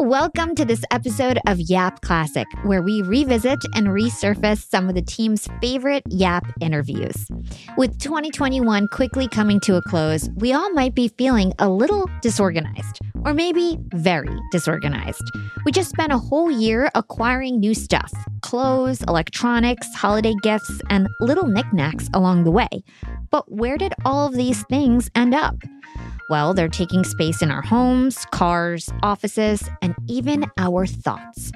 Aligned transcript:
Welcome 0.00 0.54
to 0.54 0.64
this 0.64 0.82
episode 0.90 1.38
of 1.46 1.60
Yap 1.60 2.00
Classic, 2.00 2.46
where 2.64 2.80
we 2.80 3.02
revisit 3.02 3.58
and 3.74 3.88
resurface 3.88 4.66
some 4.66 4.88
of 4.88 4.94
the 4.94 5.02
team's 5.02 5.46
favorite 5.60 6.04
Yap 6.08 6.46
interviews. 6.58 7.28
With 7.76 7.98
2021 7.98 8.88
quickly 8.88 9.28
coming 9.28 9.60
to 9.60 9.76
a 9.76 9.82
close, 9.82 10.30
we 10.36 10.54
all 10.54 10.72
might 10.72 10.94
be 10.94 11.08
feeling 11.08 11.52
a 11.58 11.68
little 11.68 12.08
disorganized, 12.22 12.98
or 13.26 13.34
maybe 13.34 13.76
very 13.92 14.34
disorganized. 14.52 15.22
We 15.66 15.70
just 15.70 15.90
spent 15.90 16.14
a 16.14 16.18
whole 16.18 16.50
year 16.50 16.90
acquiring 16.94 17.60
new 17.60 17.74
stuff 17.74 18.10
clothes, 18.40 19.02
electronics, 19.02 19.94
holiday 19.94 20.34
gifts, 20.42 20.80
and 20.88 21.10
little 21.20 21.46
knickknacks 21.46 22.08
along 22.14 22.44
the 22.44 22.50
way. 22.50 22.70
But 23.30 23.52
where 23.52 23.76
did 23.76 23.92
all 24.06 24.26
of 24.26 24.32
these 24.32 24.62
things 24.64 25.10
end 25.14 25.34
up? 25.34 25.56
Well, 26.30 26.54
they're 26.54 26.68
taking 26.68 27.02
space 27.02 27.42
in 27.42 27.50
our 27.50 27.60
homes, 27.60 28.24
cars, 28.26 28.88
offices, 29.02 29.68
and 29.82 29.96
even 30.06 30.44
our 30.58 30.86
thoughts. 30.86 31.50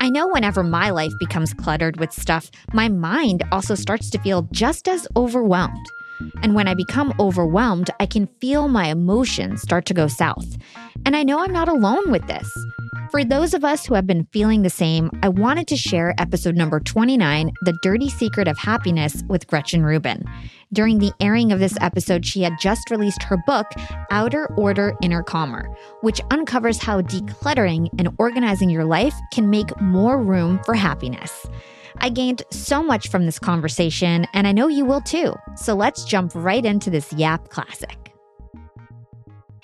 I 0.00 0.10
know 0.10 0.26
whenever 0.26 0.64
my 0.64 0.90
life 0.90 1.12
becomes 1.20 1.54
cluttered 1.54 2.00
with 2.00 2.12
stuff, 2.12 2.50
my 2.72 2.88
mind 2.88 3.44
also 3.52 3.76
starts 3.76 4.10
to 4.10 4.18
feel 4.18 4.48
just 4.50 4.88
as 4.88 5.06
overwhelmed. 5.14 5.86
And 6.42 6.56
when 6.56 6.66
I 6.66 6.74
become 6.74 7.14
overwhelmed, 7.20 7.90
I 8.00 8.06
can 8.06 8.26
feel 8.40 8.66
my 8.66 8.86
emotions 8.86 9.62
start 9.62 9.86
to 9.86 9.94
go 9.94 10.08
south. 10.08 10.58
And 11.06 11.14
I 11.14 11.22
know 11.22 11.38
I'm 11.38 11.52
not 11.52 11.68
alone 11.68 12.10
with 12.10 12.26
this. 12.26 12.52
For 13.10 13.24
those 13.24 13.54
of 13.54 13.64
us 13.64 13.86
who 13.86 13.94
have 13.94 14.06
been 14.06 14.28
feeling 14.32 14.62
the 14.62 14.70
same, 14.70 15.10
I 15.22 15.30
wanted 15.30 15.66
to 15.68 15.78
share 15.78 16.14
episode 16.18 16.56
number 16.56 16.78
29, 16.78 17.50
The 17.62 17.78
Dirty 17.82 18.10
Secret 18.10 18.46
of 18.46 18.58
Happiness, 18.58 19.24
with 19.28 19.46
Gretchen 19.46 19.82
Rubin. 19.82 20.24
During 20.74 20.98
the 20.98 21.12
airing 21.18 21.50
of 21.50 21.58
this 21.58 21.78
episode, 21.80 22.26
she 22.26 22.42
had 22.42 22.52
just 22.60 22.90
released 22.90 23.22
her 23.22 23.38
book, 23.46 23.66
Outer 24.10 24.52
Order 24.56 24.94
Inner 25.02 25.22
Calmer, 25.22 25.74
which 26.02 26.20
uncovers 26.30 26.82
how 26.82 27.00
decluttering 27.00 27.88
and 27.98 28.14
organizing 28.18 28.68
your 28.68 28.84
life 28.84 29.14
can 29.32 29.48
make 29.48 29.80
more 29.80 30.22
room 30.22 30.60
for 30.64 30.74
happiness. 30.74 31.46
I 31.98 32.10
gained 32.10 32.42
so 32.50 32.82
much 32.82 33.08
from 33.08 33.24
this 33.24 33.38
conversation, 33.38 34.26
and 34.34 34.46
I 34.46 34.52
know 34.52 34.68
you 34.68 34.84
will 34.84 35.00
too. 35.00 35.34
So 35.56 35.74
let's 35.74 36.04
jump 36.04 36.32
right 36.34 36.64
into 36.64 36.90
this 36.90 37.10
Yap 37.14 37.48
Classic. 37.48 38.07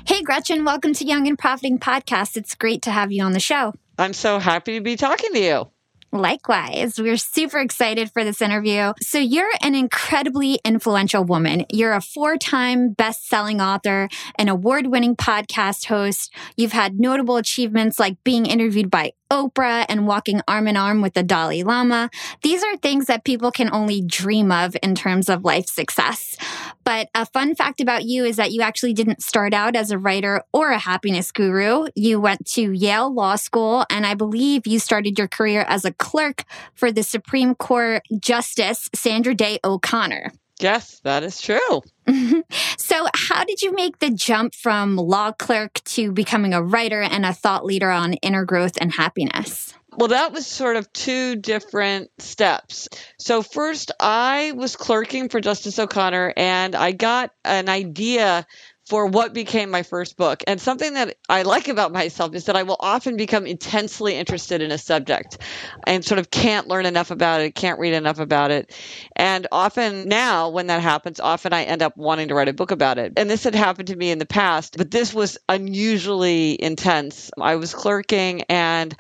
Hey, 0.07 0.21
Gretchen, 0.23 0.67
welcome 0.67 0.93
to 0.93 1.05
Young 1.07 1.27
and 1.29 1.39
Profiting 1.39 1.79
Podcast. 1.79 2.37
It's 2.37 2.55
great 2.55 2.83
to 2.83 2.91
have 2.91 3.11
you 3.11 3.25
on 3.25 3.33
the 3.33 3.41
show. 3.41 3.73
I'm 3.97 4.13
so 4.13 4.39
happy 4.39 4.75
to 4.75 4.83
be 4.83 4.97
talking 4.97 5.33
to 5.33 5.41
you. 5.41 5.71
Likewise, 6.13 7.01
we're 7.01 7.17
super 7.17 7.59
excited 7.59 8.13
for 8.13 8.23
this 8.23 8.43
interview. 8.43 8.93
So, 9.01 9.19
you're 9.19 9.51
an 9.63 9.75
incredibly 9.75 10.61
influential 10.63 11.25
woman. 11.25 11.65
You're 11.73 11.95
a 11.95 12.03
four 12.03 12.37
time 12.37 12.93
best 12.93 13.27
selling 13.29 13.63
author, 13.63 14.11
an 14.39 14.49
award 14.49 14.89
winning 14.89 15.17
podcast 15.17 15.87
host. 15.87 16.33
You've 16.57 16.73
had 16.73 17.01
notable 17.01 17.37
achievements 17.37 17.99
like 17.99 18.23
being 18.25 18.45
interviewed 18.47 18.91
by 18.91 19.15
Oprah 19.31 19.87
and 19.89 20.07
walking 20.07 20.41
arm 20.47 20.69
in 20.69 20.77
arm 20.77 21.01
with 21.01 21.15
the 21.15 21.25
Dalai 21.25 21.65
Lama. 21.65 22.11
These 22.43 22.63
are 22.63 22.77
things 22.77 23.07
that 23.07 23.25
people 23.25 23.51
can 23.51 23.73
only 23.73 24.01
dream 24.01 24.53
of 24.53 24.77
in 24.83 24.95
terms 24.95 25.29
of 25.29 25.45
life 25.45 25.67
success. 25.67 26.37
But 26.84 27.09
a 27.15 27.27
fun 27.27 27.55
fact 27.55 27.81
about 27.81 28.05
you 28.05 28.25
is 28.25 28.37
that 28.37 28.53
you 28.53 28.61
actually 28.61 28.93
didn't 28.93 29.22
start 29.22 29.55
out 29.55 29.75
as 29.75 29.91
a 29.91 29.99
writer 29.99 30.43
or 30.53 30.71
a 30.71 30.78
happiness 30.78 31.33
guru. 31.33 31.87
You 31.95 32.21
went 32.21 32.47
to 32.53 32.72
Yale 32.72 33.12
Law 33.12 33.37
School, 33.37 33.84
and 33.91 34.06
I 34.06 34.15
believe 34.15 34.67
you 34.67 34.78
started 34.78 35.19
your 35.19 35.28
career 35.28 35.65
as 35.69 35.84
a 35.84 35.93
clerk 35.93 36.44
for 36.75 36.93
the 36.93 37.03
Supreme 37.03 37.55
Court 37.55 38.03
Justice 38.19 38.89
Sandra 38.94 39.34
Day 39.34 39.59
O'Connor. 39.65 40.33
Yes, 40.61 41.00
that 41.00 41.25
is 41.25 41.41
true. 41.41 41.83
so, 42.78 43.06
how 43.15 43.44
did 43.44 43.61
you 43.61 43.73
make 43.73 43.99
the 43.99 44.11
jump 44.11 44.55
from 44.55 44.97
law 44.97 45.33
clerk 45.33 45.83
to 45.84 46.12
becoming 46.12 46.55
a 46.55 46.62
writer 46.62 47.03
and 47.03 47.27
a 47.27 47.33
thought 47.33 47.65
leader 47.65 47.91
on 47.91 48.15
inner 48.15 48.44
growth 48.44 48.78
and 48.81 48.93
happiness? 48.93 49.75
Well, 49.97 50.09
that 50.09 50.32
was 50.32 50.47
sort 50.47 50.77
of 50.77 50.93
two 50.93 51.37
different 51.37 52.10
steps. 52.19 52.88
So, 53.19 53.43
first, 53.43 53.93
I 54.00 54.53
was 54.56 54.77
clerking 54.77 55.28
for 55.28 55.41
Justice 55.41 55.78
O'Connor 55.78 56.34
and 56.37 56.75
I 56.75 56.93
got 56.93 57.31
an 57.44 57.69
idea 57.69 58.47
for 58.87 59.06
what 59.06 59.32
became 59.32 59.71
my 59.71 59.82
first 59.82 60.16
book. 60.16 60.43
And 60.47 60.60
something 60.60 60.94
that 60.94 61.16
I 61.28 61.43
like 61.43 61.69
about 61.69 61.93
myself 61.93 62.34
is 62.34 62.44
that 62.44 62.56
I 62.56 62.65
will 62.65 62.77
often 62.78 63.16
become 63.16 63.47
intensely 63.47 64.15
interested 64.15 64.60
in 64.60 64.71
a 64.71 64.78
subject 64.78 65.38
and 65.87 66.05
sort 66.05 66.19
of 66.19 66.31
can't 66.31 66.69
learn 66.69 66.84
enough 66.84 67.11
about 67.11 67.41
it, 67.41 67.55
can't 67.55 67.78
read 67.78 67.94
enough 67.94 68.19
about 68.19 68.50
it. 68.50 68.76
And 69.16 69.47
often 69.50 70.06
now, 70.09 70.50
when 70.50 70.66
that 70.66 70.82
happens, 70.82 71.19
often 71.19 71.55
I 71.55 71.62
end 71.62 71.81
up 71.81 71.97
wanting 71.97 72.28
to 72.28 72.34
write 72.34 72.49
a 72.49 72.53
book 72.53 72.72
about 72.72 72.99
it. 72.99 73.15
And 73.16 73.31
this 73.31 73.44
had 73.44 73.55
happened 73.55 73.88
to 73.88 73.97
me 73.97 74.11
in 74.11 74.19
the 74.19 74.26
past, 74.26 74.76
but 74.76 74.91
this 74.91 75.15
was 75.15 75.38
unusually 75.49 76.62
intense. 76.62 77.31
I 77.41 77.56
was 77.56 77.72
clerking 77.72 78.43
and 78.50 78.94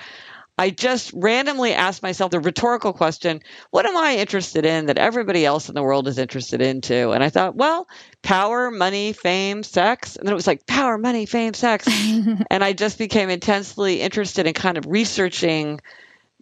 I 0.56 0.70
just 0.70 1.12
randomly 1.14 1.72
asked 1.72 2.02
myself 2.02 2.30
the 2.30 2.38
rhetorical 2.38 2.92
question, 2.92 3.42
what 3.70 3.86
am 3.86 3.96
I 3.96 4.16
interested 4.16 4.64
in 4.64 4.86
that 4.86 4.98
everybody 4.98 5.44
else 5.44 5.68
in 5.68 5.74
the 5.74 5.82
world 5.82 6.06
is 6.06 6.18
interested 6.18 6.60
in 6.60 6.80
too? 6.80 7.10
And 7.12 7.24
I 7.24 7.28
thought, 7.28 7.56
well, 7.56 7.88
power, 8.22 8.70
money, 8.70 9.12
fame, 9.12 9.64
sex. 9.64 10.14
And 10.14 10.26
then 10.26 10.32
it 10.32 10.36
was 10.36 10.46
like 10.46 10.66
power, 10.66 10.96
money, 10.96 11.26
fame, 11.26 11.54
sex. 11.54 11.88
and 12.50 12.62
I 12.62 12.72
just 12.72 12.98
became 12.98 13.30
intensely 13.30 14.00
interested 14.00 14.46
in 14.46 14.54
kind 14.54 14.78
of 14.78 14.86
researching 14.86 15.80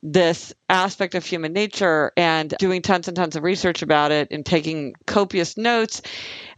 this 0.02 0.52
aspect 0.68 1.14
of 1.14 1.24
human 1.24 1.52
nature 1.52 2.12
and 2.16 2.54
doing 2.58 2.82
tons 2.82 3.06
and 3.06 3.16
tons 3.16 3.36
of 3.36 3.42
research 3.42 3.82
about 3.82 4.10
it 4.10 4.28
and 4.30 4.44
taking 4.44 4.94
copious 5.06 5.56
notes. 5.56 6.02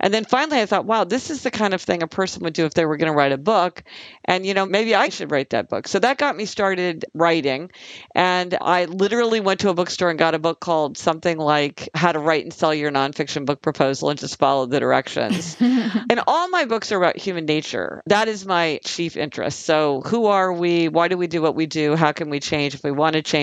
And 0.00 0.15
then 0.15 0.25
finally, 0.25 0.60
I 0.60 0.66
thought, 0.66 0.84
wow, 0.84 1.05
this 1.05 1.31
is 1.31 1.43
the 1.43 1.50
kind 1.50 1.75
of 1.75 1.82
thing 1.82 2.03
a 2.03 2.06
person 2.06 2.43
would 2.44 2.53
do 2.53 2.65
if 2.65 2.75
they 2.75 2.87
were 2.87 2.97
going 2.97 3.10
to 3.10 3.16
write 3.16 3.32
a 3.32 3.38
book. 3.38 3.82
And, 4.25 4.47
you 4.47 4.55
know, 4.55 4.66
maybe 4.66 4.94
I 4.94 5.09
should 5.09 5.31
write 5.31 5.50
that 5.50 5.69
book. 5.69 5.88
So 5.88 5.99
that 5.99 6.19
got 6.19 6.37
me 6.37 6.44
started 6.44 7.05
writing. 7.12 7.71
And 8.15 8.56
I 8.60 8.84
literally 8.84 9.41
went 9.41 9.61
to 9.61 9.71
a 9.71 9.75
bookstore 9.75 10.11
and 10.11 10.19
got 10.19 10.34
a 10.34 10.38
book 10.38 10.61
called 10.61 10.97
something 10.97 11.38
like 11.38 11.88
How 11.94 12.12
to 12.12 12.19
Write 12.19 12.44
and 12.44 12.53
Sell 12.53 12.75
Your 12.75 12.91
Nonfiction 12.91 13.47
Book 13.47 13.62
Proposal 13.62 14.11
and 14.11 14.19
just 14.19 14.38
follow 14.38 14.66
the 14.66 14.78
directions. 14.81 15.56
and 15.61 16.21
all 16.26 16.49
my 16.49 16.66
books 16.66 16.93
are 16.93 16.99
about 16.99 17.16
human 17.16 17.47
nature. 17.47 18.03
That 18.06 18.28
is 18.28 18.47
my 18.47 18.81
chief 18.84 19.16
interest. 19.16 19.61
So, 19.64 20.02
who 20.02 20.26
are 20.26 20.52
we? 20.52 20.88
Why 20.88 21.08
do 21.08 21.17
we 21.17 21.26
do 21.26 21.43
what 21.43 21.55
we 21.55 21.67
do? 21.67 21.97
How 21.97 22.12
can 22.12 22.31
we 22.31 22.40
change 22.40 22.75
if 22.75 22.85
we 22.85 22.90
want 22.90 23.14
to 23.14 23.23
change? 23.23 23.34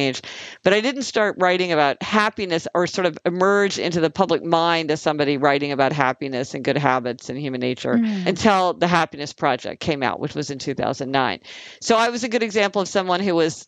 But 0.64 0.74
I 0.74 0.82
didn't 0.82 1.04
start 1.04 1.36
writing 1.38 1.72
about 1.72 2.02
happiness 2.02 2.68
or 2.74 2.88
sort 2.88 3.06
of 3.06 3.18
emerge 3.26 3.78
into 3.78 4.00
the 4.00 4.10
public 4.10 4.44
mind 4.44 4.90
as 4.90 5.02
somebody 5.02 5.38
writing 5.38 5.72
about 5.72 5.92
happiness 5.92 6.54
and 6.54 6.64
good 6.64 6.78
habits 6.78 7.30
and 7.30 7.38
human 7.38 7.60
nature 7.60 7.96
mm. 7.96 8.26
until 8.26 8.74
the 8.74 8.88
Happiness 8.88 9.34
Project 9.34 9.82
came 9.82 10.02
out, 10.02 10.20
which 10.20 10.34
was 10.34 10.50
in 10.50 10.60
2009. 10.60 11.40
So 11.82 11.98
I 11.98 12.10
was 12.10 12.24
a 12.24 12.30
good 12.30 12.44
example 12.44 12.82
of 12.82 12.88
someone 12.88 13.20
who 13.20 13.36
was 13.36 13.68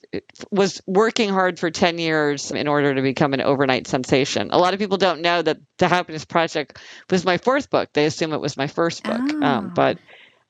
was 0.50 0.82
working 0.88 1.30
hard 1.30 1.60
for 1.60 1.70
10 1.70 1.98
years 1.98 2.52
in 2.52 2.68
order 2.68 2.96
to 2.96 3.02
become 3.02 3.34
an 3.34 3.42
overnight 3.42 3.88
sensation. 3.88 4.50
A 4.52 4.58
lot 4.58 4.74
of 4.74 4.80
people 4.80 4.98
don't 4.98 5.22
know 5.22 5.42
that 5.42 5.58
the 5.78 5.88
Happiness 5.88 6.26
Project 6.26 6.80
was 7.10 7.26
my 7.26 7.38
fourth 7.38 7.70
book. 7.70 7.90
They 7.94 8.06
assume 8.06 8.32
it 8.34 8.42
was 8.42 8.56
my 8.56 8.68
first 8.68 9.04
book, 9.04 9.22
oh. 9.22 9.44
um, 9.44 9.74
but 9.76 9.98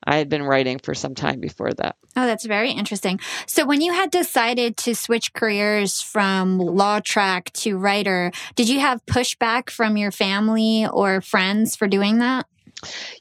I 0.04 0.16
had 0.16 0.28
been 0.28 0.42
writing 0.42 0.78
for 0.78 0.94
some 0.94 1.14
time 1.14 1.40
before 1.40 1.72
that. 1.74 1.96
Oh, 2.16 2.26
that's 2.26 2.44
very 2.44 2.70
interesting. 2.70 3.20
So, 3.46 3.66
when 3.66 3.80
you 3.80 3.92
had 3.92 4.10
decided 4.10 4.76
to 4.78 4.94
switch 4.94 5.32
careers 5.32 6.00
from 6.00 6.58
law 6.58 7.00
track 7.00 7.52
to 7.54 7.76
writer, 7.76 8.30
did 8.54 8.68
you 8.68 8.80
have 8.80 9.04
pushback 9.06 9.70
from 9.70 9.96
your 9.96 10.10
family 10.10 10.86
or 10.86 11.20
friends 11.20 11.76
for 11.76 11.88
doing 11.88 12.18
that? 12.18 12.46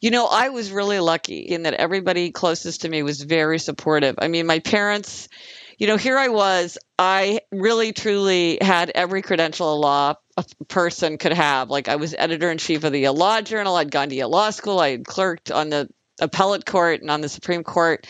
You 0.02 0.12
know, 0.12 0.28
I 0.28 0.50
was 0.50 0.72
really 0.72 1.00
lucky 1.00 1.40
in 1.40 1.64
that 1.64 1.74
everybody 1.74 2.32
closest 2.32 2.82
to 2.82 2.90
me 2.90 3.04
was 3.04 3.22
very 3.22 3.60
supportive. 3.60 4.16
I 4.18 4.28
mean, 4.28 4.46
my 4.46 4.60
parents, 4.60 5.30
you 5.78 5.88
know, 5.88 5.98
here 5.98 6.18
I 6.18 6.28
was, 6.28 6.78
I 7.00 7.40
really 7.52 7.94
truly 7.94 8.58
had 8.62 8.92
every 8.94 9.22
credential 9.22 9.74
a 9.74 9.76
law 9.76 10.16
a 10.36 10.46
person 10.68 11.18
could 11.18 11.34
have. 11.34 11.70
Like 11.70 11.88
I 11.88 11.96
was 11.96 12.16
editor 12.18 12.52
in 12.52 12.58
chief 12.58 12.84
of 12.84 12.92
the 12.92 13.08
Law 13.10 13.42
Journal, 13.42 13.76
I'd 13.76 13.92
gone 13.92 14.10
to 14.10 14.16
Yale 14.16 14.30
Law 14.30 14.50
School, 14.50 14.80
I 14.80 14.92
had 14.92 15.06
clerked 15.06 15.52
on 15.52 15.70
the 15.70 15.90
appellate 16.20 16.66
court 16.66 17.02
and 17.02 17.10
on 17.10 17.22
the 17.22 17.30
Supreme 17.30 17.64
Court. 17.64 18.08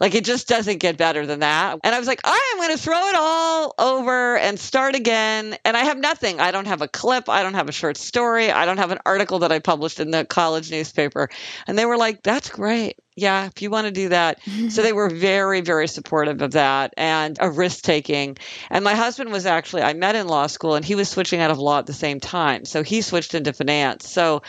Like 0.00 0.14
it 0.14 0.24
just 0.24 0.48
doesn't 0.48 0.78
get 0.78 0.96
better 0.96 1.26
than 1.26 1.40
that. 1.40 1.78
And 1.84 1.94
I 1.94 1.98
was 1.98 2.08
like, 2.08 2.20
I 2.24 2.52
am 2.52 2.58
going 2.58 2.74
to 2.74 2.82
throw 2.82 3.08
it 3.08 3.14
all 3.18 3.74
over 3.78 4.38
and 4.38 4.58
start 4.58 4.94
again. 4.94 5.58
And 5.64 5.76
I 5.76 5.80
have 5.80 5.98
nothing. 5.98 6.40
I 6.40 6.52
don't 6.52 6.66
have 6.66 6.80
a 6.80 6.88
clip. 6.88 7.28
I 7.28 7.42
don't 7.42 7.52
have 7.52 7.68
a 7.68 7.72
short 7.72 7.98
story. 7.98 8.50
I 8.50 8.64
don't 8.64 8.78
have 8.78 8.92
an 8.92 9.00
article 9.04 9.40
that 9.40 9.52
I 9.52 9.58
published 9.58 10.00
in 10.00 10.10
the 10.10 10.24
college 10.24 10.70
newspaper. 10.70 11.28
And 11.66 11.78
they 11.78 11.84
were 11.84 11.98
like, 11.98 12.22
that's 12.22 12.48
great 12.48 12.96
yeah, 13.16 13.46
if 13.46 13.60
you 13.60 13.70
want 13.70 13.86
to 13.86 13.92
do 13.92 14.10
that. 14.10 14.40
so 14.70 14.82
they 14.82 14.92
were 14.92 15.10
very, 15.10 15.60
very 15.60 15.88
supportive 15.88 16.42
of 16.42 16.52
that 16.52 16.94
and 16.96 17.38
of 17.38 17.58
risk 17.58 17.82
taking. 17.82 18.36
And 18.70 18.84
my 18.84 18.94
husband 18.94 19.30
was 19.30 19.46
actually, 19.46 19.82
I 19.82 19.92
met 19.94 20.16
in 20.16 20.28
law 20.28 20.46
school 20.46 20.74
and 20.74 20.84
he 20.84 20.94
was 20.94 21.08
switching 21.08 21.40
out 21.40 21.50
of 21.50 21.58
law 21.58 21.78
at 21.78 21.86
the 21.86 21.92
same 21.92 22.20
time. 22.20 22.64
So 22.64 22.82
he 22.82 23.02
switched 23.02 23.34
into 23.34 23.52
finance. 23.52 24.08
So 24.10 24.42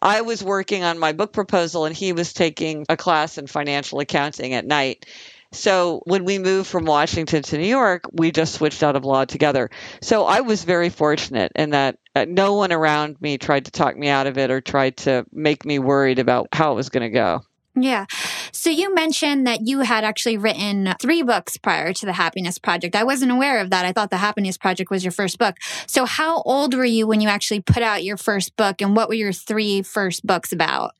I 0.00 0.22
was 0.22 0.42
working 0.42 0.82
on 0.82 0.98
my 0.98 1.12
book 1.12 1.32
proposal 1.32 1.84
and 1.84 1.94
he 1.94 2.12
was 2.12 2.32
taking 2.32 2.86
a 2.88 2.96
class 2.96 3.38
in 3.38 3.46
financial 3.46 4.00
accounting 4.00 4.54
at 4.54 4.66
night. 4.66 5.06
So 5.52 6.02
when 6.04 6.24
we 6.24 6.38
moved 6.38 6.68
from 6.68 6.84
Washington 6.84 7.42
to 7.44 7.58
New 7.58 7.66
York, 7.66 8.04
we 8.12 8.30
just 8.32 8.54
switched 8.54 8.82
out 8.82 8.96
of 8.96 9.04
law 9.04 9.24
together. 9.24 9.70
So 10.02 10.24
I 10.24 10.40
was 10.40 10.64
very 10.64 10.90
fortunate 10.90 11.52
in 11.54 11.70
that 11.70 11.98
uh, 12.14 12.26
no 12.28 12.54
one 12.54 12.72
around 12.72 13.20
me 13.20 13.38
tried 13.38 13.66
to 13.66 13.70
talk 13.70 13.96
me 13.96 14.08
out 14.08 14.26
of 14.26 14.38
it 14.38 14.50
or 14.50 14.60
tried 14.60 14.96
to 14.98 15.24
make 15.32 15.64
me 15.64 15.78
worried 15.78 16.18
about 16.18 16.48
how 16.52 16.72
it 16.72 16.74
was 16.74 16.88
going 16.88 17.04
to 17.04 17.10
go. 17.10 17.42
Yeah. 17.76 18.06
So 18.52 18.70
you 18.70 18.94
mentioned 18.94 19.46
that 19.46 19.66
you 19.66 19.80
had 19.80 20.02
actually 20.02 20.38
written 20.38 20.94
three 21.00 21.22
books 21.22 21.58
prior 21.58 21.92
to 21.92 22.06
the 22.06 22.14
Happiness 22.14 22.58
Project. 22.58 22.96
I 22.96 23.04
wasn't 23.04 23.32
aware 23.32 23.60
of 23.60 23.70
that. 23.70 23.84
I 23.84 23.92
thought 23.92 24.10
the 24.10 24.16
Happiness 24.16 24.56
Project 24.56 24.90
was 24.90 25.04
your 25.04 25.12
first 25.12 25.38
book. 25.38 25.56
So 25.86 26.06
how 26.06 26.42
old 26.42 26.74
were 26.74 26.86
you 26.86 27.06
when 27.06 27.20
you 27.20 27.28
actually 27.28 27.60
put 27.60 27.82
out 27.82 28.02
your 28.02 28.16
first 28.16 28.56
book 28.56 28.80
and 28.80 28.96
what 28.96 29.08
were 29.08 29.14
your 29.14 29.32
three 29.32 29.82
first 29.82 30.26
books 30.26 30.52
about? 30.52 30.92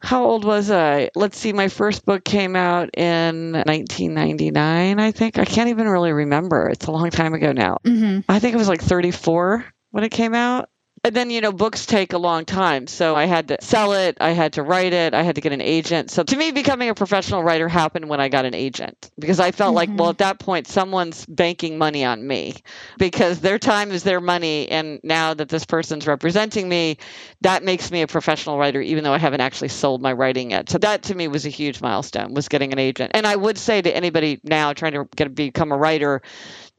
How 0.00 0.24
old 0.24 0.44
was 0.44 0.70
I? 0.70 1.10
Let's 1.16 1.36
see, 1.36 1.52
my 1.52 1.66
first 1.66 2.04
book 2.04 2.24
came 2.24 2.54
out 2.54 2.90
in 2.96 3.52
1999, 3.52 5.00
I 5.00 5.10
think. 5.10 5.38
I 5.38 5.44
can't 5.44 5.70
even 5.70 5.88
really 5.88 6.12
remember. 6.12 6.68
It's 6.68 6.86
a 6.86 6.92
long 6.92 7.10
time 7.10 7.34
ago 7.34 7.50
now. 7.50 7.78
Mm-hmm. 7.84 8.20
I 8.30 8.38
think 8.38 8.54
it 8.54 8.58
was 8.58 8.68
like 8.68 8.80
34 8.80 9.64
when 9.90 10.04
it 10.04 10.10
came 10.10 10.34
out. 10.34 10.68
And 11.04 11.14
then, 11.14 11.30
you 11.30 11.40
know, 11.40 11.52
books 11.52 11.86
take 11.86 12.12
a 12.12 12.18
long 12.18 12.44
time. 12.44 12.86
So 12.86 13.14
I 13.14 13.26
had 13.26 13.48
to 13.48 13.58
sell 13.60 13.92
it, 13.92 14.16
I 14.20 14.30
had 14.30 14.54
to 14.54 14.62
write 14.62 14.92
it, 14.92 15.14
I 15.14 15.22
had 15.22 15.36
to 15.36 15.40
get 15.40 15.52
an 15.52 15.60
agent. 15.60 16.10
So 16.10 16.22
to 16.22 16.36
me, 16.36 16.50
becoming 16.50 16.88
a 16.88 16.94
professional 16.94 17.42
writer 17.42 17.68
happened 17.68 18.08
when 18.08 18.20
I 18.20 18.28
got 18.28 18.44
an 18.44 18.54
agent 18.54 19.10
because 19.18 19.40
I 19.40 19.52
felt 19.52 19.70
mm-hmm. 19.70 19.76
like, 19.76 19.88
well, 19.90 19.96
mm-hmm. 19.96 20.10
at 20.10 20.18
that 20.18 20.38
point, 20.38 20.66
someone's 20.66 21.24
banking 21.26 21.78
money 21.78 22.04
on 22.04 22.26
me 22.26 22.56
because 22.98 23.40
their 23.40 23.58
time 23.58 23.90
is 23.92 24.02
their 24.02 24.20
money. 24.20 24.68
And 24.68 25.00
now 25.02 25.34
that 25.34 25.48
this 25.48 25.64
person's 25.64 26.06
representing 26.06 26.68
me, 26.68 26.98
that 27.42 27.62
makes 27.62 27.90
me 27.90 28.02
a 28.02 28.06
professional 28.06 28.58
writer, 28.58 28.80
even 28.80 29.04
though 29.04 29.14
I 29.14 29.18
haven't 29.18 29.40
actually 29.40 29.68
sold 29.68 30.02
my 30.02 30.12
writing 30.12 30.50
yet. 30.50 30.68
So 30.68 30.78
that 30.78 31.02
to 31.04 31.14
me 31.14 31.28
was 31.28 31.46
a 31.46 31.50
huge 31.50 31.80
milestone, 31.80 32.34
was 32.34 32.48
getting 32.48 32.72
an 32.72 32.78
agent. 32.78 33.12
And 33.14 33.26
I 33.26 33.36
would 33.36 33.58
say 33.58 33.80
to 33.80 33.96
anybody 33.96 34.40
now 34.42 34.72
trying 34.72 34.92
to 34.92 35.08
get 35.16 35.34
become 35.34 35.72
a 35.72 35.76
writer, 35.76 36.22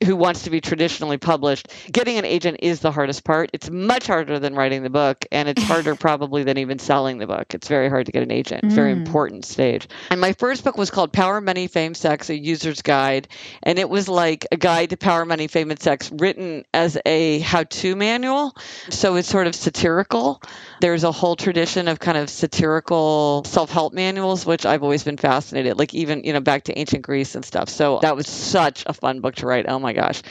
who 0.05 0.15
wants 0.15 0.43
to 0.43 0.49
be 0.49 0.61
traditionally 0.61 1.17
published, 1.17 1.67
getting 1.91 2.17
an 2.17 2.25
agent 2.25 2.57
is 2.61 2.79
the 2.79 2.91
hardest 2.91 3.23
part. 3.23 3.49
It's 3.53 3.69
much 3.69 4.07
harder 4.07 4.39
than 4.39 4.55
writing 4.55 4.83
the 4.83 4.89
book, 4.89 5.25
and 5.31 5.49
it's 5.49 5.61
harder 5.63 5.95
probably 5.99 6.43
than 6.43 6.57
even 6.57 6.79
selling 6.79 7.17
the 7.17 7.27
book. 7.27 7.53
It's 7.53 7.67
very 7.67 7.89
hard 7.89 8.05
to 8.05 8.11
get 8.11 8.23
an 8.23 8.31
agent. 8.31 8.63
Mm. 8.63 8.71
Very 8.71 8.91
important 8.91 9.45
stage. 9.45 9.87
And 10.09 10.21
my 10.21 10.33
first 10.33 10.63
book 10.63 10.77
was 10.77 10.89
called 10.89 11.11
Power, 11.11 11.41
Money, 11.41 11.67
Fame, 11.67 11.93
Sex: 11.93 12.29
A 12.29 12.37
User's 12.37 12.81
Guide, 12.81 13.27
and 13.63 13.77
it 13.77 13.89
was 13.89 14.07
like 14.07 14.47
a 14.51 14.57
guide 14.57 14.91
to 14.91 14.97
power, 14.97 15.25
money, 15.25 15.47
fame, 15.47 15.71
and 15.71 15.81
sex, 15.81 16.11
written 16.11 16.65
as 16.73 16.97
a 17.05 17.39
how-to 17.39 17.95
manual. 17.95 18.55
So 18.89 19.15
it's 19.15 19.27
sort 19.27 19.47
of 19.47 19.55
satirical. 19.55 20.41
There's 20.81 21.03
a 21.03 21.11
whole 21.11 21.35
tradition 21.35 21.87
of 21.87 21.99
kind 21.99 22.17
of 22.17 22.29
satirical 22.29 23.43
self-help 23.45 23.93
manuals, 23.93 24.45
which 24.45 24.65
I've 24.65 24.83
always 24.83 25.03
been 25.03 25.17
fascinated. 25.17 25.77
Like 25.77 25.93
even 25.93 26.23
you 26.23 26.33
know 26.33 26.39
back 26.39 26.63
to 26.65 26.77
ancient 26.77 27.03
Greece 27.03 27.35
and 27.35 27.43
stuff. 27.43 27.69
So 27.69 27.99
that 28.01 28.15
was 28.15 28.27
such 28.27 28.83
a 28.85 28.93
fun 28.93 29.19
book 29.19 29.35
to 29.35 29.45
write. 29.45 29.65
Oh 29.67 29.79
my 29.79 29.88
my 29.89 29.93
gosh. 29.93 30.21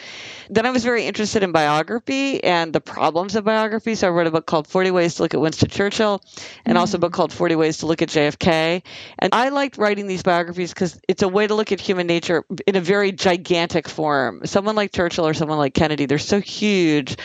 Then 0.51 0.67
I 0.67 0.71
was 0.71 0.85
very 0.85 1.05
interested 1.05 1.43
in 1.43 1.53
biography 1.53 2.43
and 2.43 2.73
the 2.73 2.81
problems 2.81 3.35
of 3.35 3.45
biography. 3.45 3.97
So 3.97 4.07
I 4.07 4.11
wrote 4.11 4.29
a 4.29 4.31
book 4.31 4.47
called 4.47 4.67
40 4.67 4.93
Ways 4.93 5.17
to 5.17 5.23
Look 5.23 5.35
at 5.35 5.41
Winston 5.41 5.69
Churchill 5.69 6.23
and 6.65 6.75
mm-hmm. 6.75 6.77
also 6.79 6.97
a 6.97 7.01
book 7.01 7.13
called 7.13 7.33
40 7.33 7.57
Ways 7.57 7.79
to 7.79 7.87
Look 7.87 8.01
at 8.01 8.09
JFK. 8.09 8.83
And 9.19 9.35
I 9.35 9.49
liked 9.51 9.77
writing 9.77 10.07
these 10.07 10.23
biographies 10.23 10.73
because 10.73 10.99
it's 11.09 11.23
a 11.23 11.29
way 11.29 11.47
to 11.47 11.55
look 11.55 11.73
at 11.73 11.81
human 11.81 12.07
nature 12.07 12.45
in 12.67 12.77
a 12.77 12.81
very 12.81 13.13
gigantic 13.13 13.89
form. 13.89 14.47
Someone 14.47 14.77
like 14.77 14.93
Churchill 14.93 15.27
or 15.27 15.35
someone 15.35 15.59
like 15.59 15.75
Kennedy, 15.75 16.07
they're 16.07 16.19
so 16.19 16.41
huge 16.41 17.17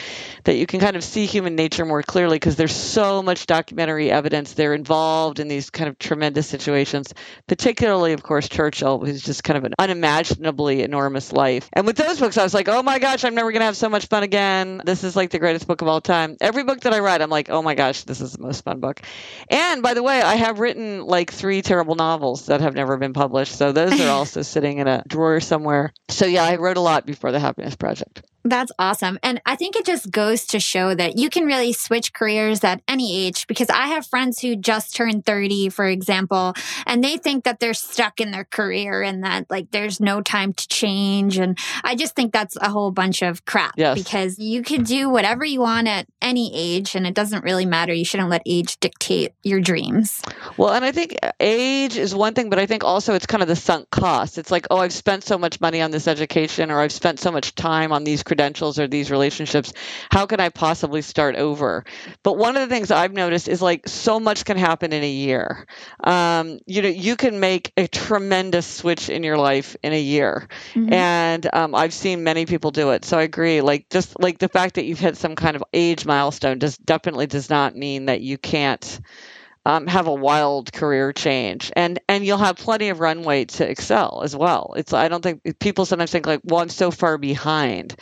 that 0.43 0.57
you 0.57 0.65
can 0.65 0.79
kind 0.79 0.97
of 0.97 1.03
see 1.03 1.25
human 1.25 1.55
nature 1.55 1.85
more 1.85 2.01
clearly 2.01 2.35
because 2.35 2.55
there's 2.55 2.75
so 2.75 3.21
much 3.21 3.45
documentary 3.45 4.11
evidence. 4.11 4.53
They're 4.53 4.73
involved 4.73 5.39
in 5.39 5.47
these 5.47 5.69
kind 5.69 5.87
of 5.87 5.97
tremendous 5.97 6.47
situations, 6.47 7.13
particularly, 7.47 8.11
of 8.11 8.23
course, 8.23 8.49
Churchill, 8.49 8.99
who's 8.99 9.21
just 9.21 9.43
kind 9.43 9.57
of 9.57 9.63
an 9.63 9.75
unimaginably 9.79 10.81
enormous 10.81 11.31
life. 11.31 11.69
And 11.71 11.85
with 11.85 11.95
those 11.95 12.19
books, 12.23 12.37
I 12.37 12.43
was 12.43 12.53
like, 12.53 12.69
oh 12.69 12.81
my 12.81 12.99
gosh, 12.99 13.25
I'm 13.25 13.35
never 13.35 13.51
going 13.51 13.59
to 13.59 13.65
have 13.65 13.75
so 13.75 13.89
much 13.89 14.05
fun 14.05 14.23
again. 14.23 14.81
This 14.85 15.03
is 15.03 15.13
like 15.13 15.31
the 15.31 15.39
greatest 15.39 15.67
book 15.67 15.81
of 15.81 15.89
all 15.89 15.99
time. 15.99 16.37
Every 16.39 16.63
book 16.63 16.79
that 16.81 16.93
I 16.93 16.99
write, 16.99 17.21
I'm 17.21 17.29
like, 17.29 17.49
oh 17.49 17.61
my 17.61 17.75
gosh, 17.75 18.03
this 18.03 18.21
is 18.21 18.31
the 18.31 18.41
most 18.41 18.63
fun 18.63 18.79
book. 18.79 19.01
And 19.49 19.83
by 19.83 19.93
the 19.93 20.01
way, 20.01 20.21
I 20.21 20.35
have 20.35 20.61
written 20.61 21.05
like 21.05 21.33
three 21.33 21.61
terrible 21.61 21.95
novels 21.95 22.45
that 22.45 22.61
have 22.61 22.75
never 22.75 22.95
been 22.95 23.11
published. 23.11 23.57
So 23.57 23.73
those 23.73 23.99
are 23.99 24.09
also 24.09 24.41
sitting 24.41 24.77
in 24.77 24.87
a 24.87 25.03
drawer 25.05 25.41
somewhere. 25.41 25.93
So 26.07 26.25
yeah, 26.25 26.45
I 26.45 26.55
wrote 26.55 26.77
a 26.77 26.79
lot 26.79 27.05
before 27.05 27.33
the 27.33 27.41
Happiness 27.41 27.75
Project. 27.75 28.23
That's 28.45 28.71
awesome. 28.77 29.19
And 29.23 29.41
I 29.45 29.55
think 29.55 29.75
it 29.75 29.85
just 29.85 30.11
goes 30.11 30.45
to 30.47 30.59
show 30.59 30.93
that 30.95 31.17
you 31.17 31.29
can 31.29 31.45
really 31.45 31.71
switch 31.71 32.11
careers 32.11 32.63
at 32.63 32.81
any 32.87 33.25
age 33.25 33.47
because 33.47 33.69
I 33.69 33.87
have 33.87 34.05
friends 34.05 34.39
who 34.39 34.55
just 34.55 34.95
turned 34.95 35.25
30, 35.25 35.69
for 35.69 35.85
example, 35.85 36.53
and 36.85 37.03
they 37.03 37.17
think 37.17 37.45
that 37.45 37.59
they're 37.59 37.73
stuck 37.73 38.19
in 38.19 38.31
their 38.31 38.43
career 38.43 39.01
and 39.01 39.23
that 39.23 39.49
like 39.49 39.71
there's 39.71 40.01
no 40.01 40.21
time 40.21 40.53
to 40.53 40.67
change. 40.67 41.37
And 41.37 41.57
I 41.83 41.95
just 41.95 42.15
think 42.15 42.33
that's 42.33 42.57
a 42.57 42.69
whole 42.69 42.91
bunch 42.91 43.21
of 43.21 43.45
crap 43.45 43.75
yes. 43.77 43.97
because 43.97 44.37
you 44.37 44.61
can 44.61 44.83
do 44.83 45.09
whatever 45.09 45.45
you 45.45 45.61
want 45.61 45.87
at 45.87 46.07
any 46.21 46.51
age 46.53 46.95
and 46.95 47.07
it 47.07 47.13
doesn't 47.13 47.43
really 47.43 47.65
matter. 47.65 47.93
You 47.93 48.05
shouldn't 48.05 48.29
let 48.29 48.41
age 48.45 48.77
dictate 48.79 49.33
your 49.43 49.61
dreams. 49.61 50.21
Well, 50.57 50.73
and 50.73 50.83
I 50.83 50.91
think 50.91 51.15
uh, 51.23 51.31
age 51.39 51.97
is 51.97 52.13
one 52.13 52.33
thing, 52.33 52.49
but 52.49 52.59
I 52.59 52.65
think 52.65 52.83
also 52.83 53.13
it's 53.13 53.25
kind 53.25 53.41
of 53.41 53.47
the 53.47 53.55
sunk 53.55 53.89
cost. 53.89 54.37
It's 54.37 54.51
like, 54.51 54.67
oh, 54.69 54.77
I've 54.77 54.93
spent 54.93 55.23
so 55.23 55.37
much 55.37 55.61
money 55.61 55.81
on 55.81 55.91
this 55.91 56.07
education 56.07 56.71
or 56.71 56.79
I've 56.81 56.91
spent 56.91 57.19
so 57.19 57.31
much 57.31 57.55
time 57.55 57.93
on 57.93 58.03
these 58.03 58.23
credentials 58.33 58.79
or 58.79 58.87
these 58.87 59.11
relationships. 59.11 59.73
How 60.09 60.25
can 60.25 60.39
I 60.39 60.49
possibly 60.49 61.03
start 61.03 61.35
over? 61.35 61.85
But 62.23 62.35
one 62.35 62.57
of 62.57 62.67
the 62.67 62.73
things 62.73 62.89
I've 62.89 63.13
noticed 63.13 63.47
is 63.47 63.61
like 63.61 63.87
so 63.87 64.19
much 64.19 64.43
can 64.43 64.57
happen 64.57 64.91
in 64.91 65.03
a 65.03 65.09
year. 65.09 65.67
Um, 66.03 66.59
you 66.65 66.81
know, 66.81 66.89
you 66.89 67.15
can 67.15 67.39
make 67.39 67.71
a 67.77 67.87
tremendous 67.87 68.65
switch 68.65 69.09
in 69.09 69.21
your 69.21 69.37
life 69.37 69.75
in 69.83 69.93
a 69.93 70.01
year. 70.01 70.47
Mm-hmm. 70.73 70.93
And 70.93 71.47
um, 71.53 71.75
I've 71.75 71.93
seen 71.93 72.23
many 72.23 72.47
people 72.47 72.71
do 72.71 72.89
it. 72.89 73.05
So 73.05 73.19
I 73.19 73.21
agree. 73.21 73.61
Like 73.61 73.89
just 73.91 74.19
like 74.19 74.39
the 74.39 74.49
fact 74.49 74.75
that 74.75 74.85
you've 74.85 74.99
hit 74.99 75.15
some 75.15 75.35
kind 75.35 75.55
of 75.55 75.63
age 75.71 76.07
milestone 76.07 76.57
does 76.57 76.75
definitely 76.77 77.27
does 77.27 77.51
not 77.51 77.75
mean 77.75 78.05
that 78.07 78.21
you 78.21 78.39
can't 78.39 78.99
um, 79.65 79.87
have 79.87 80.07
a 80.07 80.13
wild 80.13 80.71
career 80.73 81.13
change. 81.13 81.71
And 81.75 81.99
and 82.07 82.25
you'll 82.25 82.37
have 82.37 82.57
plenty 82.57 82.89
of 82.89 82.99
runway 82.99 83.45
to 83.45 83.69
excel 83.69 84.21
as 84.23 84.35
well. 84.35 84.73
It's 84.75 84.93
i 84.93 85.07
don't 85.07 85.21
think 85.21 85.59
people 85.59 85.85
sometimes 85.85 86.11
think 86.11 86.25
like 86.25 86.41
well 86.43 86.61
i'm 86.61 86.69
so 86.69 86.91
far 86.91 87.17
behind. 87.17 87.95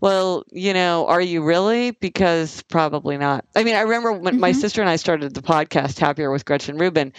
Well 0.00 0.44
you 0.50 0.74
know 0.74 1.06
are 1.06 1.20
you 1.20 1.42
really? 1.42 1.92
Because 1.92 2.62
probably 2.62 3.18
not. 3.18 3.44
I 3.54 3.64
mean 3.64 3.74
i 3.74 3.80
remember 3.80 4.12
when 4.12 4.34
mm-hmm. 4.34 4.40
my 4.40 4.52
sister 4.52 4.80
and 4.80 4.90
i 4.90 4.96
started 4.96 5.34
the 5.34 5.42
podcast 5.42 5.98
happier 5.98 6.30
with 6.30 6.44
gretchen 6.44 6.78
rubin 6.78 7.12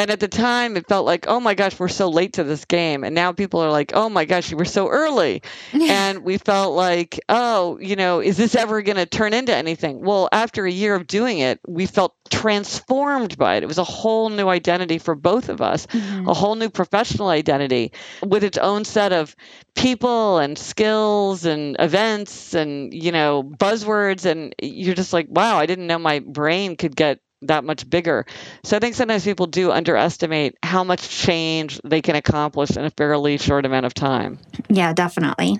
and 0.00 0.10
at 0.10 0.18
the 0.18 0.28
time, 0.28 0.78
it 0.78 0.88
felt 0.88 1.04
like, 1.04 1.26
oh 1.28 1.40
my 1.40 1.52
gosh, 1.52 1.78
we're 1.78 1.88
so 1.88 2.08
late 2.08 2.32
to 2.32 2.42
this 2.42 2.64
game. 2.64 3.04
And 3.04 3.14
now 3.14 3.32
people 3.32 3.60
are 3.60 3.70
like, 3.70 3.92
oh 3.92 4.08
my 4.08 4.24
gosh, 4.24 4.50
you 4.50 4.56
were 4.56 4.64
so 4.64 4.88
early. 4.88 5.42
and 5.74 6.20
we 6.20 6.38
felt 6.38 6.74
like, 6.74 7.20
oh, 7.28 7.78
you 7.78 7.96
know, 7.96 8.20
is 8.20 8.38
this 8.38 8.54
ever 8.54 8.80
going 8.80 8.96
to 8.96 9.04
turn 9.04 9.34
into 9.34 9.54
anything? 9.54 10.00
Well, 10.00 10.30
after 10.32 10.64
a 10.64 10.70
year 10.72 10.94
of 10.94 11.06
doing 11.06 11.40
it, 11.40 11.60
we 11.68 11.84
felt 11.84 12.14
transformed 12.30 13.36
by 13.36 13.56
it. 13.56 13.62
It 13.62 13.66
was 13.66 13.76
a 13.76 13.84
whole 13.84 14.30
new 14.30 14.48
identity 14.48 14.96
for 14.96 15.14
both 15.14 15.50
of 15.50 15.60
us, 15.60 15.84
mm-hmm. 15.88 16.26
a 16.26 16.32
whole 16.32 16.54
new 16.54 16.70
professional 16.70 17.28
identity 17.28 17.92
with 18.22 18.42
its 18.42 18.56
own 18.56 18.86
set 18.86 19.12
of 19.12 19.36
people 19.74 20.38
and 20.38 20.56
skills 20.56 21.44
and 21.44 21.76
events 21.78 22.54
and, 22.54 22.94
you 22.94 23.12
know, 23.12 23.42
buzzwords. 23.42 24.24
And 24.24 24.54
you're 24.62 24.94
just 24.94 25.12
like, 25.12 25.26
wow, 25.28 25.58
I 25.58 25.66
didn't 25.66 25.88
know 25.88 25.98
my 25.98 26.20
brain 26.20 26.76
could 26.76 26.96
get 26.96 27.20
that 27.42 27.64
much 27.64 27.88
bigger. 27.88 28.26
So 28.64 28.76
I 28.76 28.80
think 28.80 28.94
sometimes 28.94 29.24
people 29.24 29.46
do 29.46 29.70
underestimate 29.70 30.56
how 30.62 30.84
much 30.84 31.08
change 31.08 31.80
they 31.84 32.02
can 32.02 32.16
accomplish 32.16 32.76
in 32.76 32.84
a 32.84 32.90
fairly 32.90 33.38
short 33.38 33.64
amount 33.66 33.86
of 33.86 33.94
time. 33.94 34.38
Yeah, 34.68 34.92
definitely. 34.92 35.58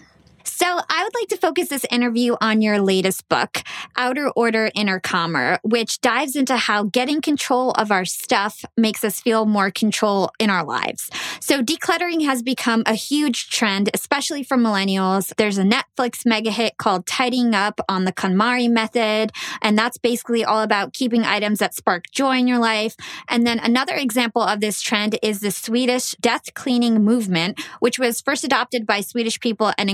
So, 0.50 0.66
I 0.66 1.04
would 1.04 1.14
like 1.14 1.28
to 1.28 1.36
focus 1.36 1.68
this 1.68 1.86
interview 1.92 2.34
on 2.40 2.60
your 2.60 2.80
latest 2.80 3.28
book, 3.28 3.62
Outer 3.96 4.30
Order 4.30 4.70
Inner 4.74 4.98
Calmer, 4.98 5.60
which 5.62 6.00
dives 6.00 6.34
into 6.34 6.56
how 6.56 6.82
getting 6.82 7.20
control 7.20 7.70
of 7.72 7.92
our 7.92 8.04
stuff 8.04 8.64
makes 8.76 9.04
us 9.04 9.20
feel 9.20 9.46
more 9.46 9.70
control 9.70 10.32
in 10.40 10.50
our 10.50 10.64
lives. 10.64 11.08
So, 11.38 11.62
decluttering 11.62 12.24
has 12.24 12.42
become 12.42 12.82
a 12.84 12.94
huge 12.94 13.48
trend, 13.48 13.90
especially 13.94 14.42
for 14.42 14.56
millennials. 14.56 15.32
There's 15.36 15.56
a 15.56 15.62
Netflix 15.62 16.26
mega 16.26 16.50
hit 16.50 16.76
called 16.78 17.06
Tidying 17.06 17.54
Up 17.54 17.80
on 17.88 18.04
the 18.04 18.12
KonMari 18.12 18.68
method, 18.68 19.30
and 19.62 19.78
that's 19.78 19.98
basically 19.98 20.44
all 20.44 20.62
about 20.62 20.92
keeping 20.92 21.22
items 21.22 21.60
that 21.60 21.74
spark 21.74 22.10
joy 22.10 22.38
in 22.38 22.48
your 22.48 22.58
life. 22.58 22.96
And 23.28 23.46
then 23.46 23.60
another 23.60 23.94
example 23.94 24.42
of 24.42 24.60
this 24.60 24.82
trend 24.82 25.16
is 25.22 25.40
the 25.40 25.52
Swedish 25.52 26.16
death 26.20 26.52
cleaning 26.54 27.04
movement, 27.04 27.60
which 27.78 28.00
was 28.00 28.20
first 28.20 28.42
adopted 28.42 28.84
by 28.84 29.00
Swedish 29.00 29.38
people 29.38 29.72
and 29.78 29.88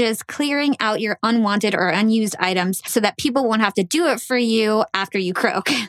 encourages 0.00 0.22
clearing 0.22 0.76
out 0.80 1.00
your 1.00 1.18
unwanted 1.22 1.74
or 1.74 1.88
unused 1.88 2.36
items 2.38 2.82
so 2.86 3.00
that 3.00 3.18
people 3.18 3.46
won't 3.46 3.60
have 3.60 3.74
to 3.74 3.82
do 3.82 4.06
it 4.06 4.20
for 4.20 4.36
you 4.36 4.84
after 4.94 5.18
you 5.18 5.34
croak. 5.34 5.70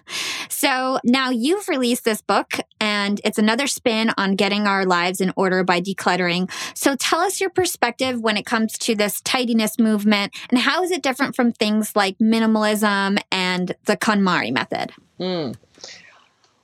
So 0.49 0.99
now 1.03 1.31
you've 1.31 1.67
released 1.67 2.03
this 2.03 2.21
book 2.21 2.59
and 2.79 3.19
it's 3.23 3.39
another 3.39 3.65
spin 3.65 4.11
on 4.15 4.35
getting 4.35 4.67
our 4.67 4.85
lives 4.85 5.19
in 5.19 5.33
order 5.35 5.63
by 5.63 5.81
decluttering. 5.81 6.51
So 6.75 6.95
tell 6.95 7.19
us 7.21 7.41
your 7.41 7.49
perspective 7.49 8.21
when 8.21 8.37
it 8.37 8.45
comes 8.45 8.77
to 8.79 8.93
this 8.93 9.21
tidiness 9.21 9.79
movement 9.79 10.35
and 10.51 10.59
how 10.59 10.83
is 10.83 10.91
it 10.91 11.01
different 11.01 11.35
from 11.35 11.51
things 11.51 11.95
like 11.95 12.15
minimalism 12.19 13.19
and 13.31 13.73
the 13.85 13.97
KonMari 13.97 14.53
method? 14.53 14.91
Mm. 15.19 15.55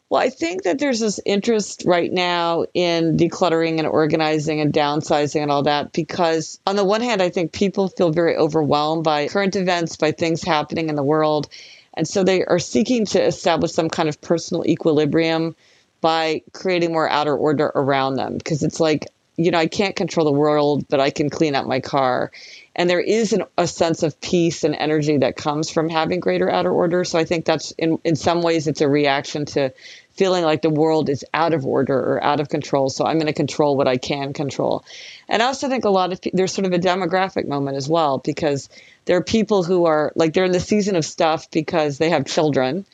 Well, 0.09 0.21
I 0.21 0.29
think 0.29 0.63
that 0.63 0.79
there's 0.79 1.01
this 1.01 1.19
interest 1.25 1.83
right 1.85 2.11
now 2.11 2.65
in 2.73 3.17
decluttering 3.17 3.77
and 3.77 3.87
organizing 3.87 4.61
and 4.61 4.71
downsizing 4.71 5.41
and 5.41 5.51
all 5.51 5.63
that 5.63 5.91
because, 5.91 6.59
on 6.65 6.77
the 6.77 6.85
one 6.85 7.01
hand, 7.01 7.21
I 7.21 7.29
think 7.29 7.51
people 7.51 7.89
feel 7.89 8.11
very 8.11 8.37
overwhelmed 8.37 9.03
by 9.03 9.27
current 9.27 9.57
events, 9.57 9.97
by 9.97 10.13
things 10.13 10.41
happening 10.43 10.87
in 10.87 10.95
the 10.95 11.03
world. 11.03 11.49
And 11.93 12.07
so 12.07 12.23
they 12.23 12.45
are 12.45 12.59
seeking 12.59 13.05
to 13.07 13.21
establish 13.21 13.73
some 13.73 13.89
kind 13.89 14.07
of 14.07 14.21
personal 14.21 14.65
equilibrium 14.65 15.55
by 15.99 16.43
creating 16.53 16.93
more 16.93 17.09
outer 17.09 17.35
order 17.35 17.71
around 17.75 18.15
them 18.15 18.37
because 18.37 18.63
it's 18.63 18.79
like, 18.79 19.07
you 19.35 19.51
know, 19.51 19.59
I 19.59 19.67
can't 19.67 19.95
control 19.95 20.25
the 20.25 20.31
world, 20.31 20.87
but 20.87 21.01
I 21.01 21.09
can 21.09 21.29
clean 21.29 21.53
up 21.53 21.65
my 21.65 21.81
car. 21.81 22.31
And 22.77 22.87
there 22.87 23.01
is 23.01 23.33
an, 23.33 23.43
a 23.57 23.65
sense 23.65 24.03
of 24.03 24.21
peace 24.21 24.63
and 24.63 24.75
energy 24.75 25.17
that 25.17 25.35
comes 25.35 25.71
from 25.71 25.89
having 25.89 26.19
greater 26.19 26.49
outer 26.49 26.71
order. 26.71 27.03
So 27.03 27.17
I 27.17 27.25
think 27.25 27.43
that's 27.43 27.71
in, 27.71 27.97
in 28.03 28.15
some 28.15 28.43
ways 28.43 28.67
it's 28.67 28.81
a 28.81 28.87
reaction 28.87 29.45
to 29.45 29.73
feeling 30.11 30.43
like 30.43 30.61
the 30.61 30.69
world 30.69 31.09
is 31.09 31.25
out 31.33 31.55
of 31.55 31.65
order 31.65 31.97
or 31.97 32.23
out 32.23 32.39
of 32.39 32.49
control. 32.49 32.89
So 32.89 33.05
I'm 33.05 33.17
going 33.17 33.27
to 33.27 33.33
control 33.33 33.75
what 33.75 33.87
I 33.87 33.97
can 33.97 34.31
control. 34.31 34.85
And 35.27 35.41
I 35.41 35.47
also 35.47 35.69
think 35.69 35.85
a 35.85 35.89
lot 35.89 36.13
of 36.13 36.19
there's 36.33 36.53
sort 36.53 36.67
of 36.67 36.73
a 36.73 36.79
demographic 36.79 37.47
moment 37.47 37.77
as 37.77 37.89
well 37.89 38.19
because 38.19 38.69
there 39.05 39.17
are 39.17 39.23
people 39.23 39.63
who 39.63 39.85
are 39.85 40.11
like 40.15 40.33
they're 40.33 40.45
in 40.45 40.51
the 40.51 40.59
season 40.59 40.95
of 40.95 41.03
stuff 41.03 41.49
because 41.49 41.97
they 41.97 42.11
have 42.11 42.25
children 42.25 42.85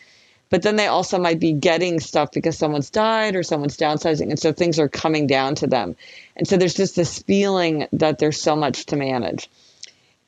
but 0.49 0.61
then 0.61 0.75
they 0.75 0.85
also 0.85 1.17
might 1.17 1.39
be 1.39 1.51
getting 1.51 1.99
stuff 1.99 2.31
because 2.31 2.55
someone's 2.55 2.91
died 2.91 3.35
or 3.35 3.41
someone's 3.41 3.75
downsizing 3.75 4.29
and 4.29 4.37
so 4.37 4.51
things 4.53 4.77
are 4.77 4.87
coming 4.87 5.25
down 5.25 5.55
to 5.55 5.65
them 5.65 5.95
and 6.35 6.47
so 6.47 6.57
there's 6.57 6.75
just 6.75 6.95
this 6.95 7.19
feeling 7.23 7.87
that 7.91 8.19
there's 8.19 8.39
so 8.39 8.55
much 8.55 8.85
to 8.85 8.95
manage 8.95 9.49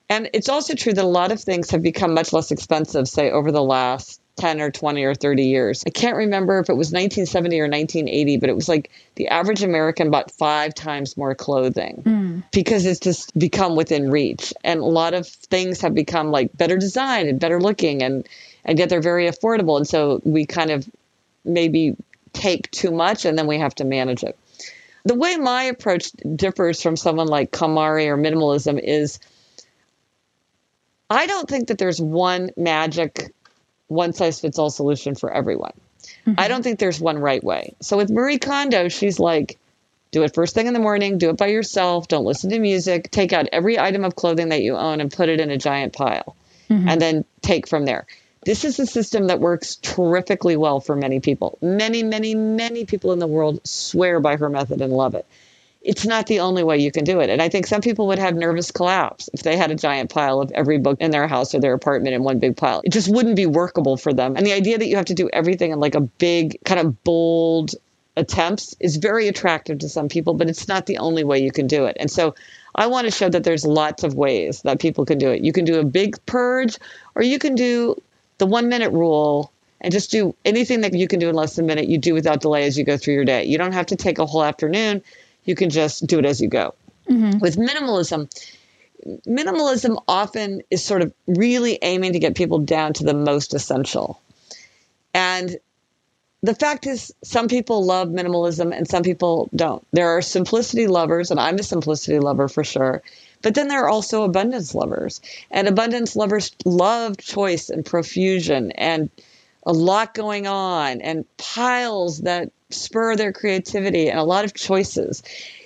and 0.10 0.30
it's 0.34 0.50
also 0.50 0.76
true 0.76 0.94
that 0.94 1.04
a 1.04 1.08
lot 1.08 1.32
of 1.32 1.42
things 1.42 1.72
have 1.72 1.82
become 1.82 2.14
much 2.14 2.32
less 2.32 2.52
expensive, 2.52 3.08
say, 3.08 3.32
over 3.32 3.52
the 3.52 3.64
last 3.64 4.22
10 4.38 4.62
or 4.62 4.70
20 4.70 5.04
or 5.04 5.16
30 5.16 5.44
years. 5.44 5.84
I 5.88 5.90
can't 5.90 6.18
remember 6.18 6.60
if 6.60 6.70
it 6.70 6.74
was 6.74 6.88
1970 6.88 7.60
or 7.60 7.64
1980, 7.64 8.38
but 8.38 8.50
it 8.50 8.56
was 8.56 8.68
like 8.68 8.92
the 9.16 9.28
average 9.30 9.64
American 9.64 10.12
bought 10.12 10.30
five 10.30 10.76
times 10.76 11.16
more 11.16 11.34
clothing 11.34 12.04
mm. 12.06 12.44
because 12.52 12.86
it's 12.86 13.00
just 13.00 13.38
become 13.40 13.76
within 13.76 14.12
reach. 14.12 14.54
And 14.64 14.82
a 14.82 14.86
lot 14.86 15.14
of 15.14 15.28
things 15.28 15.82
have 15.82 15.96
become 15.96 16.32
like 16.32 16.56
better 16.56 16.78
designed 16.78 17.30
and 17.30 17.40
better 17.40 17.62
looking, 17.62 18.04
and, 18.04 18.28
and 18.66 18.78
yet 18.78 18.90
they're 18.90 19.02
very 19.02 19.28
affordable. 19.28 19.78
And 19.78 19.88
so 19.88 20.22
we 20.26 20.46
kind 20.46 20.70
of 20.70 20.88
maybe 21.46 21.96
take 22.34 22.70
too 22.72 22.92
much 22.92 23.26
and 23.26 23.38
then 23.38 23.48
we 23.48 23.58
have 23.58 23.74
to 23.76 23.86
manage 23.86 24.24
it. 24.24 24.38
The 25.06 25.16
way 25.16 25.38
my 25.38 25.64
approach 25.64 26.12
differs 26.36 26.82
from 26.82 26.98
someone 26.98 27.28
like 27.28 27.52
KonMari 27.52 28.08
or 28.08 28.18
minimalism 28.18 28.80
is 28.84 29.20
I 31.10 31.28
don't 31.28 31.48
think 31.48 31.68
that 31.68 31.78
there's 31.78 32.02
one 32.02 32.52
magic, 32.58 33.34
one 33.88 34.14
size 34.14 34.40
fits 34.40 34.58
all 34.58 34.70
solution 34.70 35.16
for 35.16 35.32
everyone. 35.32 35.74
Mm-hmm. 36.26 36.40
I 36.40 36.48
don't 36.48 36.64
think 36.64 36.80
there's 36.80 37.00
one 37.00 37.20
right 37.20 37.44
way. 37.44 37.76
So 37.82 37.98
with 37.98 38.10
Marie 38.10 38.40
Kondo, 38.40 38.90
she's 38.90 39.20
like, 39.20 39.58
do 40.12 40.24
it 40.24 40.34
first 40.34 40.56
thing 40.56 40.68
in 40.68 40.74
the 40.74 40.80
morning, 40.80 41.18
do 41.18 41.30
it 41.30 41.38
by 41.38 41.48
yourself, 41.48 42.08
don't 42.08 42.26
listen 42.26 42.50
to 42.52 42.60
music, 42.60 43.12
take 43.12 43.34
out 43.34 43.48
every 43.52 43.78
item 43.78 44.04
of 44.04 44.16
clothing 44.16 44.50
that 44.50 44.62
you 44.62 44.76
own 44.76 45.02
and 45.02 45.12
put 45.12 45.30
it 45.30 45.40
in 45.40 45.52
a 45.52 45.58
giant 45.58 45.94
pile, 45.94 46.36
mm-hmm. 46.70 46.88
and 46.88 47.02
then 47.02 47.26
take 47.42 47.68
from 47.68 47.86
there. 47.86 48.06
This 48.46 48.64
is 48.64 48.80
a 48.80 48.86
system 48.86 49.28
that 49.28 49.40
works 49.40 49.76
terrifically 49.78 50.56
well 50.56 50.80
for 50.80 50.96
many 50.96 51.20
people. 51.20 51.58
Many, 51.62 52.04
many, 52.04 52.36
many 52.36 52.86
people 52.86 53.12
in 53.12 53.20
the 53.20 53.28
world 53.28 53.60
swear 53.68 54.20
by 54.20 54.38
her 54.38 54.50
method 54.50 54.82
and 54.82 54.94
love 54.94 55.16
it 55.16 55.26
it's 55.86 56.06
not 56.06 56.25
the 56.25 56.39
only 56.39 56.63
way 56.63 56.80
you 56.80 56.92
can 56.92 57.04
do 57.04 57.20
it. 57.20 57.30
And 57.30 57.42
I 57.42 57.48
think 57.48 57.68
some 57.68 57.82
people 57.82 58.08
would 58.08 58.18
have 58.18 58.36
nervous 58.36 58.72
collapse 58.72 59.30
if 59.34 59.44
they 59.44 59.56
had 59.56 59.70
a 59.70 59.75
giant 59.75 60.10
pile 60.10 60.42
of 60.42 60.51
every 60.51 60.80
book 60.80 61.00
in 61.00 61.12
their 61.12 61.27
house 61.27 61.54
or 61.54 61.60
their 61.60 61.74
apartment 61.74 62.15
in 62.15 62.24
one 62.24 62.39
big 62.39 62.58
pile. 62.58 62.82
It 62.84 62.92
just 62.92 63.08
wouldn't 63.08 63.36
be 63.36 63.46
workable 63.46 63.96
for 63.96 64.12
them. 64.12 64.36
And 64.36 64.46
the 64.46 64.54
idea 64.54 64.80
that 64.80 64.88
you 64.88 64.96
have 64.96 65.06
to 65.06 65.13
do 65.13 65.30
everything 65.32 65.72
in 65.72 65.80
like 65.80 65.94
a 65.94 66.01
big, 66.01 66.58
kind 66.65 66.80
of 66.80 67.04
bold 67.04 67.75
attempts 68.18 68.75
is 68.80 68.98
very 68.98 69.27
attractive 69.27 69.80
to 69.80 69.89
some 69.89 70.10
people, 70.10 70.34
but 70.34 70.50
it's 70.50 70.68
not 70.68 70.88
the 70.88 70.98
only 70.98 71.24
way 71.24 71.39
you 71.39 71.51
can 71.51 71.68
do 71.68 71.86
it. 71.86 71.98
And 72.00 72.10
so 72.10 72.34
I 72.74 72.88
want 72.88 73.06
to 73.06 73.12
show 73.12 73.30
that 73.30 73.44
there's 73.44 73.65
lots 73.65 74.04
of 74.04 74.15
ways 74.15 74.63
that 74.63 74.80
people 74.80 75.06
can 75.06 75.20
do 75.20 75.30
it. 75.30 75.42
You 75.42 75.54
can 75.54 75.65
do 75.65 75.80
a 75.80 75.84
big 75.84 76.18
purge, 76.25 76.80
or 77.13 77.22
you 77.22 77.38
can 77.38 77.54
do 77.54 78.01
the 78.39 78.48
one 78.48 78.70
minute 78.70 78.92
rule 78.92 79.51
and 79.82 79.92
just 79.92 80.10
do 80.10 80.36
anything 80.44 80.82
that 80.82 80.94
you 80.94 81.08
can 81.08 81.20
do 81.20 81.30
in 81.30 81.36
less 81.36 81.58
than 81.58 81.65
a 81.65 81.68
minute, 81.68 81.88
you 81.88 82.00
do 82.00 82.15
without 82.15 82.42
delay 82.42 82.65
as 82.65 82.75
you 82.75 82.84
go 82.84 82.98
through 82.98 83.13
your 83.13 83.25
day. 83.25 83.44
You 83.44 83.60
don't 83.60 83.74
have 83.74 83.86
to 83.88 83.96
take 83.96 84.18
a 84.18 84.25
whole 84.25 84.44
afternoon 84.44 85.04
you 85.46 85.56
can 85.56 85.70
just 85.70 86.06
do 86.06 86.20
it 86.20 86.25
as 86.25 86.42
you 86.42 86.50
go. 86.50 86.75
Mm-hmm. 87.10 87.40
With 87.40 87.58
minimalism, 87.58 88.30
minimalism 89.28 90.04
often 90.08 90.62
is 90.70 90.84
sort 90.84 91.02
of 91.02 91.14
really 91.28 91.80
aiming 91.82 92.14
to 92.14 92.20
get 92.20 92.36
people 92.36 92.60
down 92.60 92.94
to 92.94 93.04
the 93.04 93.14
most 93.14 93.54
essential. 93.54 94.20
And 95.14 95.58
the 96.42 96.56
fact 96.56 96.86
is, 96.86 97.14
some 97.24 97.48
people 97.48 97.86
love 97.86 98.10
minimalism 98.10 98.75
and 98.75 98.88
some 98.88 99.04
people 99.04 99.50
don't. 99.56 99.86
There 99.94 100.10
are 100.10 100.22
simplicity 100.22 100.88
lovers, 100.88 101.32
and 101.32 101.40
I'm 101.40 101.56
a 101.56 101.64
simplicity 101.64 102.20
lover 102.20 102.48
for 102.48 102.64
sure. 102.64 103.02
But 103.42 103.56
then 103.56 103.68
there 103.68 103.84
are 103.84 103.90
also 103.90 104.24
abundance 104.24 104.75
lovers. 104.75 105.22
And 105.52 105.68
abundance 105.68 106.16
lovers 106.16 106.52
love 106.66 107.18
choice 107.18 107.70
and 107.70 107.86
profusion 107.86 108.72
and 108.72 109.10
a 109.66 109.74
lot 109.74 110.14
going 110.14 110.46
on 110.46 111.02
and 111.02 111.25
piles 111.38 112.22
that 112.22 112.52
spur 112.75 113.15
their 113.15 113.34
creativity 113.34 114.10
and 114.10 114.20
a 114.20 114.24
lot 114.24 114.46
of 114.46 114.53
choices. 114.53 115.24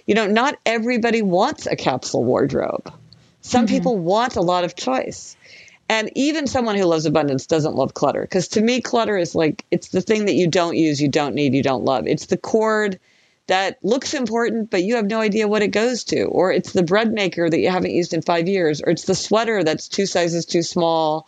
You 0.07 0.15
know, 0.15 0.27
not 0.27 0.57
everybody 0.65 1.21
wants 1.21 1.67
a 1.67 1.75
capsule 1.75 2.23
wardrobe. 2.23 2.91
Some 3.41 3.65
mm-hmm. 3.65 3.75
people 3.75 3.97
want 3.97 4.35
a 4.35 4.41
lot 4.41 4.63
of 4.63 4.75
choice. 4.75 5.35
And 5.87 6.11
even 6.15 6.45
someone 6.45 6.75
who 6.75 6.85
loves 6.85 7.07
abundance 7.07 7.47
doesn't 7.47 7.75
love 7.75 7.95
clutter. 7.95 8.21
Because 8.21 8.47
to 8.49 8.61
me, 8.61 8.79
clutter 8.79 9.17
is 9.17 9.33
like 9.33 9.65
it's 9.71 9.89
the 9.89 10.01
thing 10.01 10.25
that 10.25 10.35
you 10.35 10.47
don't 10.47 10.77
use, 10.77 11.01
you 11.01 11.07
don't 11.07 11.33
need, 11.33 11.55
you 11.55 11.63
don't 11.63 11.83
love. 11.83 12.05
It's 12.05 12.27
the 12.27 12.37
cord 12.37 12.99
that 13.47 13.79
looks 13.81 14.13
important, 14.13 14.69
but 14.69 14.83
you 14.83 14.95
have 14.95 15.07
no 15.07 15.19
idea 15.19 15.47
what 15.47 15.63
it 15.63 15.69
goes 15.69 16.03
to. 16.05 16.25
Or 16.25 16.51
it's 16.51 16.73
the 16.73 16.83
bread 16.83 17.11
maker 17.11 17.49
that 17.49 17.59
you 17.59 17.69
haven't 17.69 17.91
used 17.91 18.13
in 18.13 18.21
five 18.21 18.47
years. 18.47 18.81
Or 18.81 18.91
it's 18.91 19.05
the 19.05 19.15
sweater 19.15 19.63
that's 19.63 19.87
two 19.87 20.05
sizes 20.05 20.45
too 20.45 20.61
small 20.61 21.27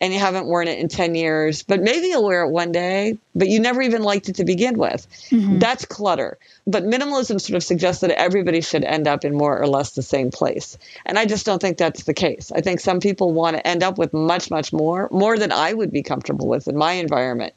and 0.00 0.12
you 0.12 0.18
haven't 0.18 0.46
worn 0.46 0.68
it 0.68 0.78
in 0.78 0.88
10 0.88 1.14
years, 1.14 1.64
but 1.64 1.80
maybe 1.80 2.08
you'll 2.08 2.24
wear 2.24 2.44
it 2.44 2.50
one 2.50 2.70
day, 2.70 3.18
but 3.34 3.48
you 3.48 3.58
never 3.58 3.82
even 3.82 4.02
liked 4.02 4.28
it 4.28 4.36
to 4.36 4.44
begin 4.44 4.78
with. 4.78 5.06
Mm-hmm. 5.30 5.58
That's 5.58 5.84
clutter. 5.84 6.38
But 6.66 6.84
minimalism 6.84 7.40
sort 7.40 7.56
of 7.56 7.64
suggests 7.64 8.02
that 8.02 8.10
everybody 8.12 8.60
should 8.60 8.84
end 8.84 9.08
up 9.08 9.24
in 9.24 9.34
more 9.34 9.58
or 9.58 9.66
less 9.66 9.92
the 9.92 10.02
same 10.02 10.30
place. 10.30 10.78
And 11.04 11.18
I 11.18 11.26
just 11.26 11.44
don't 11.44 11.60
think 11.60 11.78
that's 11.78 12.04
the 12.04 12.14
case. 12.14 12.52
I 12.52 12.60
think 12.60 12.78
some 12.78 13.00
people 13.00 13.32
want 13.32 13.56
to 13.56 13.66
end 13.66 13.82
up 13.82 13.98
with 13.98 14.12
much, 14.12 14.50
much 14.50 14.72
more, 14.72 15.08
more 15.10 15.36
than 15.36 15.50
I 15.50 15.72
would 15.72 15.90
be 15.90 16.02
comfortable 16.04 16.46
with 16.46 16.68
in 16.68 16.76
my 16.76 16.92
environment. 16.92 17.54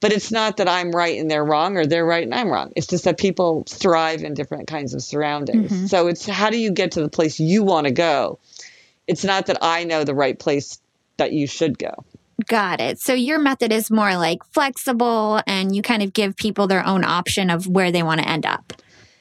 But 0.00 0.12
it's 0.12 0.30
not 0.30 0.58
that 0.58 0.68
I'm 0.68 0.92
right 0.92 1.18
and 1.18 1.30
they're 1.30 1.44
wrong 1.44 1.76
or 1.76 1.86
they're 1.86 2.04
right 2.04 2.24
and 2.24 2.34
I'm 2.34 2.50
wrong. 2.50 2.72
It's 2.76 2.86
just 2.86 3.04
that 3.04 3.16
people 3.16 3.64
thrive 3.68 4.24
in 4.24 4.34
different 4.34 4.66
kinds 4.66 4.92
of 4.92 5.02
surroundings. 5.02 5.72
Mm-hmm. 5.72 5.86
So 5.86 6.08
it's 6.08 6.26
how 6.26 6.50
do 6.50 6.58
you 6.58 6.70
get 6.70 6.92
to 6.92 7.00
the 7.00 7.08
place 7.08 7.40
you 7.40 7.62
want 7.62 7.86
to 7.86 7.92
go? 7.92 8.38
It's 9.06 9.24
not 9.24 9.46
that 9.46 9.58
I 9.62 9.84
know 9.84 10.04
the 10.04 10.14
right 10.14 10.38
place 10.38 10.80
that 11.18 11.32
you 11.32 11.46
should 11.46 11.78
go. 11.78 12.04
Got 12.46 12.80
it. 12.80 13.00
So 13.00 13.14
your 13.14 13.38
method 13.38 13.72
is 13.72 13.90
more 13.90 14.16
like 14.16 14.44
flexible 14.52 15.40
and 15.46 15.74
you 15.74 15.82
kind 15.82 16.02
of 16.02 16.12
give 16.12 16.36
people 16.36 16.66
their 16.66 16.86
own 16.86 17.02
option 17.02 17.50
of 17.50 17.66
where 17.66 17.90
they 17.90 18.02
want 18.02 18.20
to 18.20 18.28
end 18.28 18.44
up. 18.44 18.74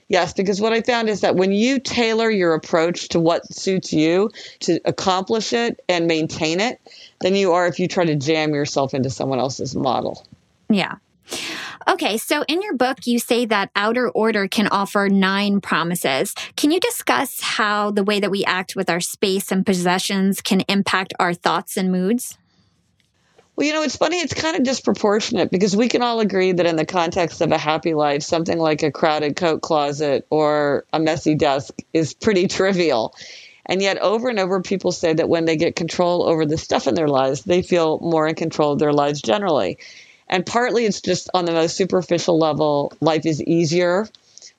Yes, 0.08 0.34
because 0.34 0.62
what 0.62 0.74
I 0.74 0.82
found 0.82 1.10
is 1.10 1.22
that 1.22 1.36
when 1.36 1.52
you 1.52 1.80
tailor 1.80 2.30
your 2.30 2.54
approach 2.54 3.10
to 3.10 3.20
what 3.20 3.52
suits 3.52 3.92
you 3.92 4.30
to 4.60 4.80
accomplish 4.86 5.52
it 5.52 5.80
and 5.90 6.06
maintain 6.06 6.60
it, 6.60 6.80
than 7.22 7.36
you 7.36 7.54
are 7.54 7.66
if 7.68 7.80
you 7.80 7.88
try 7.88 8.06
to 8.06 8.16
jam 8.16 8.54
yourself 8.54 8.94
into 8.94 9.10
someone 9.10 9.40
else's 9.40 9.76
model. 9.76 10.28
Yeah. 10.70 10.96
Okay, 11.88 12.18
so 12.18 12.44
in 12.48 12.62
your 12.62 12.76
book, 12.76 13.06
you 13.06 13.20
say 13.20 13.46
that 13.46 13.70
outer 13.76 14.10
order 14.10 14.48
can 14.48 14.68
offer 14.68 15.08
nine 15.10 15.62
promises. 15.62 16.34
Can 16.56 16.72
you 16.72 16.80
discuss 16.80 17.42
how 17.42 17.92
the 17.92 18.04
way 18.04 18.20
that 18.20 18.32
we 18.32 18.44
act 18.46 18.76
with 18.76 18.90
our 18.90 19.00
space 19.00 19.52
and 19.52 19.66
possessions 19.66 20.42
can 20.42 20.62
impact 20.62 21.14
our 21.20 21.34
thoughts 21.34 21.78
and 21.78 21.92
moods? 21.92 22.38
Well, 23.56 23.66
you 23.66 23.74
know, 23.74 23.84
it's 23.84 23.96
funny, 23.96 24.18
it's 24.18 24.34
kind 24.34 24.58
of 24.58 24.64
disproportionate 24.64 25.50
because 25.50 25.76
we 25.78 25.88
can 25.88 26.02
all 26.02 26.20
agree 26.20 26.52
that 26.52 26.66
in 26.66 26.76
the 26.76 26.86
context 26.86 27.40
of 27.40 27.54
a 27.54 27.58
happy 27.58 27.94
life, 27.94 28.22
something 28.22 28.58
like 28.58 28.84
a 28.84 28.92
crowded 28.92 29.38
coat 29.38 29.62
closet 29.62 30.28
or 30.30 30.86
a 30.92 31.00
messy 31.00 31.36
desk 31.36 31.74
is 31.94 32.14
pretty 32.14 32.48
trivial. 32.50 33.16
And 33.66 33.82
yet, 33.82 33.98
over 33.98 34.30
and 34.30 34.40
over, 34.40 34.62
people 34.62 34.92
say 34.92 35.14
that 35.14 35.30
when 35.30 35.46
they 35.46 35.56
get 35.56 35.76
control 35.76 36.28
over 36.28 36.46
the 36.46 36.58
stuff 36.58 36.88
in 36.88 36.96
their 36.96 37.08
lives, 37.08 37.44
they 37.44 37.62
feel 37.62 38.00
more 38.00 38.28
in 38.28 38.36
control 38.36 38.74
of 38.74 38.80
their 38.80 38.94
lives 38.94 39.22
generally. 39.22 39.80
And 40.28 40.46
partly 40.46 40.86
it's 40.86 41.02
just 41.02 41.30
on 41.34 41.46
the 41.46 41.52
most 41.52 41.78
superficial 41.78 42.38
level, 42.38 42.94
life 43.00 43.26
is 43.26 43.42
easier 43.44 44.08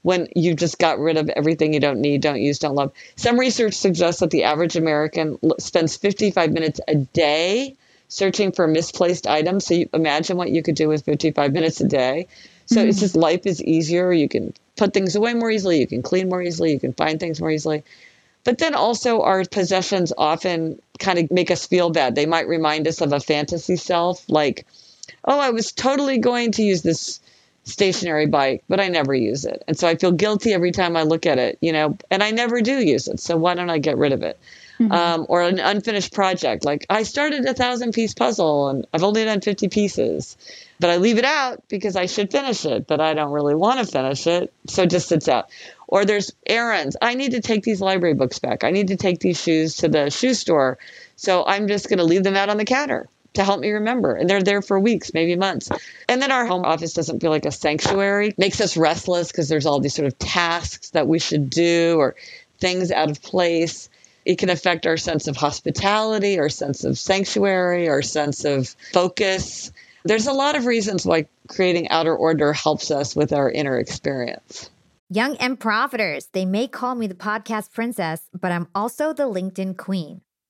when 0.02 0.28
you've 0.36 0.56
just 0.56 0.78
got 0.78 1.00
rid 1.00 1.16
of 1.16 1.28
everything 1.30 1.74
you 1.74 1.80
don't 1.80 2.00
need, 2.00 2.20
don't 2.20 2.40
use, 2.40 2.60
don't 2.60 2.76
love. 2.76 2.92
Some 3.16 3.40
research 3.40 3.74
suggests 3.74 4.20
that 4.20 4.30
the 4.30 4.44
average 4.44 4.76
American 4.76 5.36
spends 5.58 5.96
55 5.96 6.52
minutes 6.52 6.80
a 6.86 6.94
day 6.94 7.74
searching 8.06 8.52
for 8.52 8.68
misplaced 8.68 9.26
items. 9.26 9.66
So 9.66 9.74
you 9.74 9.88
imagine 9.92 10.36
what 10.36 10.50
you 10.50 10.62
could 10.62 10.76
do 10.76 10.88
with 10.88 11.04
55 11.04 11.52
minutes 11.52 11.80
a 11.80 11.88
day. 11.88 12.28
So 12.66 12.76
mm-hmm. 12.76 12.88
it's 12.88 13.00
just 13.00 13.16
life 13.16 13.46
is 13.46 13.60
easier. 13.60 14.12
You 14.12 14.28
can 14.28 14.54
put 14.76 14.94
things 14.94 15.16
away 15.16 15.34
more 15.34 15.50
easily. 15.50 15.80
You 15.80 15.88
can 15.88 16.02
clean 16.02 16.28
more 16.28 16.40
easily. 16.42 16.70
You 16.72 16.78
can 16.78 16.92
find 16.92 17.18
things 17.18 17.40
more 17.40 17.50
easily. 17.50 17.82
But 18.44 18.58
then 18.58 18.76
also, 18.76 19.22
our 19.22 19.44
possessions 19.44 20.12
often 20.16 20.80
kind 21.00 21.18
of 21.18 21.32
make 21.32 21.50
us 21.50 21.66
feel 21.66 21.90
bad. 21.90 22.14
They 22.14 22.26
might 22.26 22.46
remind 22.46 22.86
us 22.86 23.00
of 23.00 23.12
a 23.12 23.18
fantasy 23.18 23.74
self, 23.74 24.24
like, 24.28 24.66
oh, 25.24 25.38
I 25.38 25.50
was 25.50 25.72
totally 25.72 26.18
going 26.18 26.52
to 26.52 26.62
use 26.62 26.82
this 26.82 27.20
stationary 27.66 28.26
bike, 28.26 28.62
but 28.68 28.80
I 28.80 28.88
never 28.88 29.12
use 29.12 29.44
it. 29.44 29.62
And 29.66 29.76
so 29.76 29.88
I 29.88 29.96
feel 29.96 30.12
guilty 30.12 30.54
every 30.54 30.70
time 30.70 30.96
I 30.96 31.02
look 31.02 31.26
at 31.26 31.38
it, 31.38 31.58
you 31.60 31.72
know, 31.72 31.98
and 32.10 32.22
I 32.22 32.30
never 32.30 32.60
do 32.60 32.78
use 32.78 33.08
it. 33.08 33.20
So 33.20 33.36
why 33.36 33.54
don't 33.54 33.70
I 33.70 33.78
get 33.78 33.98
rid 33.98 34.12
of 34.12 34.22
it? 34.22 34.38
Mm-hmm. 34.78 34.92
Um, 34.92 35.26
or 35.28 35.42
an 35.42 35.58
unfinished 35.58 36.12
project. 36.12 36.64
Like 36.64 36.86
I 36.88 37.02
started 37.02 37.44
a 37.44 37.54
thousand 37.54 37.92
piece 37.92 38.14
puzzle 38.14 38.68
and 38.68 38.86
I've 38.92 39.02
only 39.02 39.24
done 39.24 39.40
50 39.40 39.68
pieces, 39.68 40.36
but 40.78 40.90
I 40.90 40.98
leave 40.98 41.18
it 41.18 41.24
out 41.24 41.62
because 41.68 41.96
I 41.96 42.06
should 42.06 42.30
finish 42.30 42.64
it, 42.64 42.86
but 42.86 43.00
I 43.00 43.14
don't 43.14 43.32
really 43.32 43.54
want 43.54 43.80
to 43.80 43.90
finish 43.90 44.26
it. 44.26 44.52
So 44.66 44.82
it 44.82 44.90
just 44.90 45.08
sits 45.08 45.28
out. 45.28 45.50
Or 45.88 46.04
there's 46.04 46.32
errands. 46.46 46.96
I 47.00 47.14
need 47.14 47.32
to 47.32 47.40
take 47.40 47.62
these 47.62 47.80
library 47.80 48.14
books 48.14 48.38
back. 48.38 48.64
I 48.64 48.70
need 48.70 48.88
to 48.88 48.96
take 48.96 49.20
these 49.20 49.40
shoes 49.40 49.78
to 49.78 49.88
the 49.88 50.10
shoe 50.10 50.34
store. 50.34 50.78
So 51.16 51.44
I'm 51.46 51.68
just 51.68 51.88
going 51.88 51.98
to 51.98 52.04
leave 52.04 52.22
them 52.22 52.36
out 52.36 52.50
on 52.50 52.58
the 52.58 52.64
counter 52.64 53.08
to 53.36 53.44
help 53.44 53.60
me 53.60 53.70
remember. 53.70 54.14
And 54.14 54.28
they're 54.28 54.42
there 54.42 54.62
for 54.62 54.78
weeks, 54.78 55.14
maybe 55.14 55.36
months. 55.36 55.70
And 56.08 56.20
then 56.20 56.32
our 56.32 56.46
home 56.46 56.64
office 56.64 56.92
doesn't 56.92 57.20
feel 57.20 57.30
like 57.30 57.46
a 57.46 57.52
sanctuary, 57.52 58.34
makes 58.36 58.60
us 58.60 58.76
restless 58.76 59.30
because 59.30 59.48
there's 59.48 59.66
all 59.66 59.80
these 59.80 59.94
sort 59.94 60.06
of 60.06 60.18
tasks 60.18 60.90
that 60.90 61.06
we 61.06 61.18
should 61.18 61.48
do 61.48 61.96
or 61.98 62.16
things 62.58 62.90
out 62.90 63.10
of 63.10 63.22
place. 63.22 63.88
It 64.24 64.38
can 64.38 64.50
affect 64.50 64.86
our 64.86 64.96
sense 64.96 65.28
of 65.28 65.36
hospitality, 65.36 66.38
our 66.38 66.48
sense 66.48 66.84
of 66.84 66.98
sanctuary, 66.98 67.88
our 67.88 68.02
sense 68.02 68.44
of 68.44 68.74
focus. 68.92 69.70
There's 70.04 70.26
a 70.26 70.32
lot 70.32 70.56
of 70.56 70.66
reasons 70.66 71.06
why 71.06 71.26
creating 71.48 71.88
outer 71.90 72.14
order 72.14 72.52
helps 72.52 72.90
us 72.90 73.14
with 73.14 73.32
our 73.32 73.50
inner 73.50 73.78
experience. 73.78 74.70
Young 75.08 75.36
and 75.36 75.58
profiters, 75.60 76.26
they 76.32 76.44
may 76.44 76.66
call 76.66 76.96
me 76.96 77.06
the 77.06 77.14
podcast 77.14 77.72
princess, 77.72 78.22
but 78.38 78.50
I'm 78.50 78.66
also 78.74 79.12
the 79.12 79.30
LinkedIn 79.30 79.76
queen. 79.76 80.22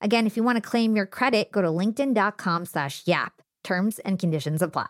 Again, 0.00 0.26
if 0.26 0.36
you 0.36 0.42
want 0.42 0.56
to 0.56 0.62
claim 0.62 0.96
your 0.96 1.06
credit, 1.06 1.52
go 1.52 1.62
to 1.62 1.68
linkedin.com 1.68 2.64
slash 2.66 3.02
yap. 3.06 3.42
Terms 3.62 3.98
and 4.00 4.18
conditions 4.18 4.62
apply. 4.62 4.86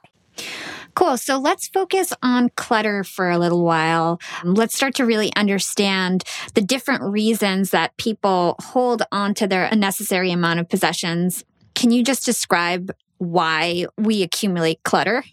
Cool. 0.95 1.17
So 1.17 1.39
let's 1.39 1.69
focus 1.69 2.13
on 2.23 2.51
clutter 2.57 3.05
for 3.05 3.31
a 3.31 3.39
little 3.39 3.65
while. 3.65 4.21
Let's 4.45 4.77
start 4.77 4.95
to 4.97 5.07
really 5.07 5.33
understand 5.37 6.25
the 6.55 6.61
different 6.61 7.03
reasons 7.03 7.71
that 7.71 7.97
people 7.97 8.57
hold 8.61 9.03
on 9.13 9.35
to 9.35 9.47
their 9.47 9.65
unnecessary 9.65 10.31
amount 10.31 10.61
of 10.61 10.69
possessions. 10.69 11.45
Can 11.75 11.91
you 11.91 12.03
just 12.03 12.25
describe 12.25 12.91
why 13.19 13.87
we 13.99 14.23
accumulate 14.23 14.83
clutter? 14.83 15.25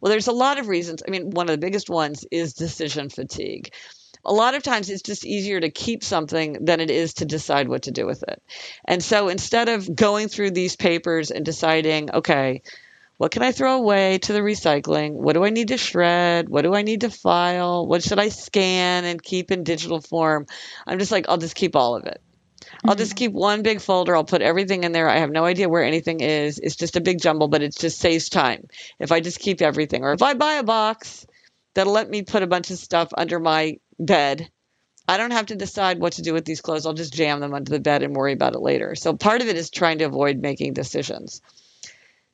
Well, 0.00 0.10
there's 0.10 0.28
a 0.28 0.32
lot 0.32 0.58
of 0.58 0.68
reasons. 0.68 1.02
I 1.06 1.10
mean, 1.10 1.30
one 1.30 1.48
of 1.48 1.52
the 1.52 1.66
biggest 1.66 1.88
ones 1.88 2.24
is 2.30 2.52
decision 2.52 3.08
fatigue 3.08 3.72
a 4.24 4.32
lot 4.32 4.54
of 4.54 4.62
times 4.62 4.90
it's 4.90 5.02
just 5.02 5.24
easier 5.24 5.60
to 5.60 5.70
keep 5.70 6.02
something 6.02 6.64
than 6.64 6.80
it 6.80 6.90
is 6.90 7.14
to 7.14 7.24
decide 7.24 7.68
what 7.68 7.82
to 7.82 7.90
do 7.90 8.06
with 8.06 8.22
it. 8.22 8.42
And 8.84 9.02
so 9.02 9.28
instead 9.28 9.68
of 9.68 9.94
going 9.94 10.28
through 10.28 10.52
these 10.52 10.76
papers 10.76 11.30
and 11.30 11.44
deciding, 11.44 12.10
okay, 12.10 12.62
what 13.16 13.30
can 13.30 13.42
I 13.42 13.52
throw 13.52 13.76
away 13.76 14.18
to 14.18 14.32
the 14.32 14.40
recycling? 14.40 15.12
What 15.12 15.34
do 15.34 15.44
I 15.44 15.50
need 15.50 15.68
to 15.68 15.78
shred? 15.78 16.48
What 16.48 16.62
do 16.62 16.74
I 16.74 16.82
need 16.82 17.02
to 17.02 17.10
file? 17.10 17.86
What 17.86 18.02
should 18.02 18.18
I 18.18 18.28
scan 18.28 19.04
and 19.04 19.22
keep 19.22 19.50
in 19.50 19.62
digital 19.62 20.00
form? 20.00 20.46
I'm 20.86 20.98
just 20.98 21.12
like, 21.12 21.26
I'll 21.28 21.38
just 21.38 21.54
keep 21.54 21.76
all 21.76 21.94
of 21.96 22.06
it. 22.06 22.20
I'll 22.84 22.96
just 22.96 23.12
mm-hmm. 23.12 23.18
keep 23.18 23.32
one 23.32 23.62
big 23.62 23.80
folder. 23.80 24.16
I'll 24.16 24.24
put 24.24 24.42
everything 24.42 24.84
in 24.84 24.92
there. 24.92 25.08
I 25.08 25.18
have 25.18 25.30
no 25.30 25.44
idea 25.44 25.68
where 25.68 25.84
anything 25.84 26.20
is. 26.20 26.58
It's 26.58 26.76
just 26.76 26.96
a 26.96 27.00
big 27.00 27.20
jumble, 27.20 27.48
but 27.48 27.62
it 27.62 27.76
just 27.76 27.98
saves 27.98 28.28
time 28.28 28.68
if 28.98 29.12
I 29.12 29.20
just 29.20 29.38
keep 29.38 29.62
everything. 29.62 30.02
Or 30.02 30.12
if 30.12 30.22
I 30.22 30.34
buy 30.34 30.54
a 30.54 30.62
box, 30.62 31.26
that'll 31.74 31.92
let 31.92 32.10
me 32.10 32.22
put 32.22 32.42
a 32.42 32.46
bunch 32.48 32.70
of 32.70 32.78
stuff 32.78 33.08
under 33.16 33.38
my 33.38 33.78
bed. 33.98 34.50
I 35.06 35.18
don't 35.18 35.32
have 35.32 35.46
to 35.46 35.56
decide 35.56 36.00
what 36.00 36.14
to 36.14 36.22
do 36.22 36.32
with 36.32 36.44
these 36.44 36.60
clothes. 36.60 36.86
I'll 36.86 36.94
just 36.94 37.12
jam 37.12 37.40
them 37.40 37.54
under 37.54 37.70
the 37.70 37.80
bed 37.80 38.02
and 38.02 38.16
worry 38.16 38.32
about 38.32 38.54
it 38.54 38.60
later. 38.60 38.94
So 38.94 39.14
part 39.14 39.42
of 39.42 39.48
it 39.48 39.56
is 39.56 39.70
trying 39.70 39.98
to 39.98 40.04
avoid 40.04 40.38
making 40.38 40.72
decisions. 40.72 41.42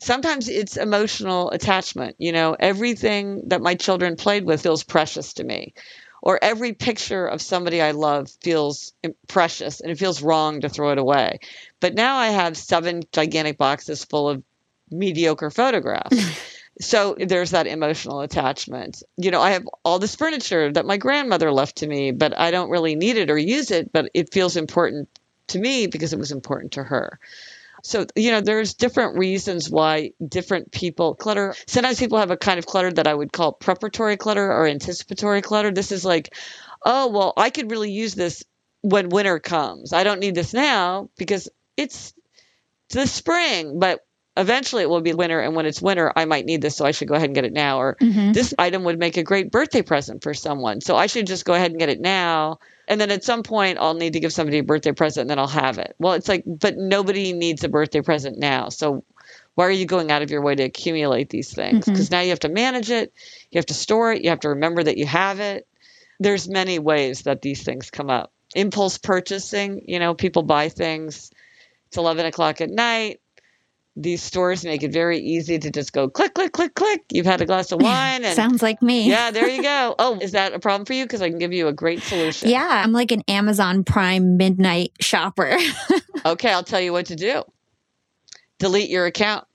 Sometimes 0.01 0.49
it's 0.49 0.77
emotional 0.77 1.51
attachment. 1.51 2.17
You 2.19 2.33
know, 2.33 2.57
everything 2.59 3.43
that 3.49 3.61
my 3.61 3.75
children 3.75 4.17
played 4.17 4.45
with 4.45 4.63
feels 4.63 4.85
precious 4.85 5.35
to 5.35 5.45
me. 5.45 5.75
Or 6.23 6.39
every 6.43 6.75
picture 6.75 7.27
of 7.27 7.41
somebody 7.41 7.81
I 7.81 7.93
love 7.93 8.31
feels 8.43 8.93
precious 9.27 9.81
and 9.81 9.91
it 9.91 9.99
feels 9.99 10.23
wrong 10.23 10.61
to 10.61 10.69
throw 10.69 10.93
it 10.93 10.99
away. 10.99 11.41
But 11.81 11.95
now 11.95 12.17
I 12.17 12.29
have 12.29 12.57
seven 12.57 13.03
gigantic 13.11 13.57
boxes 13.57 14.05
full 14.05 14.29
of 14.29 14.43
mediocre 14.91 15.51
photographs. 15.51 16.17
so 16.81 17.17
there's 17.19 17.51
that 17.51 17.67
emotional 17.67 18.21
attachment. 18.21 19.03
You 19.17 19.31
know, 19.31 19.41
I 19.41 19.51
have 19.53 19.69
all 19.85 19.99
this 19.99 20.17
furniture 20.17 20.73
that 20.73 20.87
my 20.87 20.97
grandmother 20.97 21.53
left 21.53 21.77
to 21.79 21.87
me, 21.87 22.13
but 22.13 22.39
I 22.39 22.51
don't 22.51 22.71
really 22.71 22.95
need 22.95 23.17
it 23.17 23.31
or 23.31 23.39
use 23.39 23.71
it, 23.71 23.93
but 23.93 24.11
it 24.15 24.33
feels 24.33 24.57
important 24.57 25.09
to 25.49 25.59
me 25.59 25.87
because 25.87 26.13
it 26.13 26.19
was 26.19 26.33
important 26.33 26.73
to 26.73 26.85
her. 26.85 27.19
So, 27.83 28.07
you 28.15 28.31
know, 28.31 28.41
there's 28.41 28.75
different 28.75 29.19
reasons 29.19 29.71
why 29.71 30.13
different 30.27 30.71
people 30.71 31.15
clutter. 31.15 31.55
Sometimes 31.67 31.99
people 31.99 32.19
have 32.19 32.31
a 32.31 32.37
kind 32.37 32.59
of 32.59 32.67
clutter 32.67 32.93
that 32.93 33.07
I 33.07 33.15
would 33.15 33.33
call 33.33 33.53
preparatory 33.53 34.17
clutter 34.17 34.51
or 34.53 34.67
anticipatory 34.67 35.43
clutter. 35.43 35.71
This 35.71 35.93
is 35.93 36.05
like, 36.05 36.35
oh, 36.85 37.09
well, 37.09 37.33
I 37.37 37.51
could 37.51 37.71
really 37.71 37.91
use 37.91 38.15
this 38.15 38.45
when 38.83 39.09
winter 39.09 39.39
comes. 39.39 39.93
I 39.93 40.05
don't 40.05 40.21
need 40.21 40.35
this 40.35 40.53
now 40.53 41.09
because 41.17 41.49
it's 41.77 42.15
the 42.91 43.07
spring, 43.07 43.79
but 43.79 44.05
eventually 44.41 44.83
it 44.83 44.89
will 44.91 45.01
be 45.01 45.13
winter. 45.13 45.41
And 45.41 45.55
when 45.55 45.67
it's 45.67 45.83
winter, 45.83 46.13
I 46.17 46.25
might 46.25 46.47
need 46.47 46.63
this. 46.63 46.77
So 46.77 46.85
I 46.85 46.91
should 46.91 47.09
go 47.09 47.15
ahead 47.15 47.29
and 47.29 47.35
get 47.35 47.45
it 47.45 47.53
now. 47.53 47.81
Or 47.81 47.97
Mhm. 48.01 48.33
this 48.33 48.55
item 48.59 48.85
would 48.85 48.99
make 48.99 49.17
a 49.17 49.23
great 49.23 49.51
birthday 49.51 49.83
present 49.83 50.23
for 50.23 50.35
someone. 50.35 50.81
So 50.81 50.97
I 50.97 51.07
should 51.07 51.27
just 51.27 51.45
go 51.45 51.55
ahead 51.55 51.71
and 51.71 51.79
get 51.79 51.89
it 51.89 52.01
now. 52.01 52.59
And 52.89 53.01
then 53.01 53.11
at 53.11 53.23
some 53.23 53.43
point, 53.43 53.79
I'll 53.81 53.95
need 53.95 54.15
to 54.15 54.21
give 54.21 54.33
somebody 54.33 54.59
a 54.59 54.65
birthday 54.65 54.93
present 54.93 55.23
and 55.23 55.31
then 55.31 55.39
I'll 55.39 55.47
have 55.47 55.79
it. 55.79 55.95
Well, 55.99 56.15
it's 56.15 56.29
like, 56.29 56.43
but 56.47 56.77
nobody 56.77 57.33
needs 57.33 57.63
a 57.63 57.69
birthday 57.69 58.01
present 58.01 58.39
now. 58.39 58.69
So 58.69 59.05
why 59.55 59.67
are 59.67 59.71
you 59.71 59.87
going 59.87 60.11
out 60.11 60.23
of 60.23 60.31
your 60.31 60.43
way 60.43 60.55
to 60.55 60.63
accumulate 60.65 61.29
these 61.29 61.53
things? 61.53 61.85
Because 61.85 62.11
now 62.11 62.21
you 62.21 62.31
have 62.31 62.41
to 62.41 62.49
manage 62.49 62.91
it, 62.91 63.13
you 63.51 63.59
have 63.59 63.67
to 63.67 63.75
store 63.75 64.13
it, 64.13 64.23
you 64.23 64.31
have 64.31 64.41
to 64.41 64.49
remember 64.49 64.83
that 64.83 64.97
you 64.97 65.07
have 65.07 65.39
it. 65.39 65.67
There's 66.19 66.49
many 66.49 66.79
ways 66.79 67.23
that 67.23 67.43
these 67.43 67.63
things 67.63 67.91
come 67.91 68.11
up. 68.11 68.33
Impulse 68.55 68.99
purchasing, 68.99 69.83
you 69.87 69.99
know, 69.99 70.15
people 70.15 70.43
buy 70.43 70.69
things. 70.69 71.31
It's 71.89 71.97
11 71.97 72.27
o'clock 72.27 72.61
at 72.61 72.71
night. 72.71 73.21
These 74.03 74.23
stores 74.23 74.65
make 74.65 74.83
it 74.83 74.93
very 74.93 75.19
easy 75.19 75.59
to 75.59 75.71
just 75.71 75.93
go 75.93 76.09
click, 76.09 76.35
click, 76.35 76.53
click, 76.53 76.75
click. 76.75 77.03
You've 77.13 77.27
had 77.27 77.41
a 77.41 77.47
glass 77.47 77.71
of 77.71 77.83
wine 77.83 78.25
and 78.25 78.35
Sounds 78.35 78.63
like 78.63 78.81
me. 78.81 79.09
yeah, 79.09 79.31
there 79.31 79.49
you 79.49 79.63
go. 79.63 79.95
Oh, 79.99 80.19
is 80.21 80.33
that 80.33 80.55
a 80.55 80.59
problem 80.59 80.87
for 80.87 80.95
you? 80.95 81.05
Because 81.05 81.21
I 81.21 81.29
can 81.29 81.39
give 81.39 81.53
you 81.53 81.69
a 81.69 81.73
great 81.73 82.01
solution. 82.03 82.49
Yeah, 82.49 82.67
I'm 82.67 82.93
like 82.93 83.13
an 83.13 83.23
Amazon 83.29 83.85
Prime 83.85 84.37
midnight 84.37 84.93
shopper. 85.01 85.57
Okay, 86.27 86.53
I'll 86.53 86.63
tell 86.65 86.81
you 86.83 86.93
what 86.93 87.07
to 87.07 87.17
do. 87.17 87.45
Delete 88.59 88.91
your 88.91 89.07
account 89.07 89.47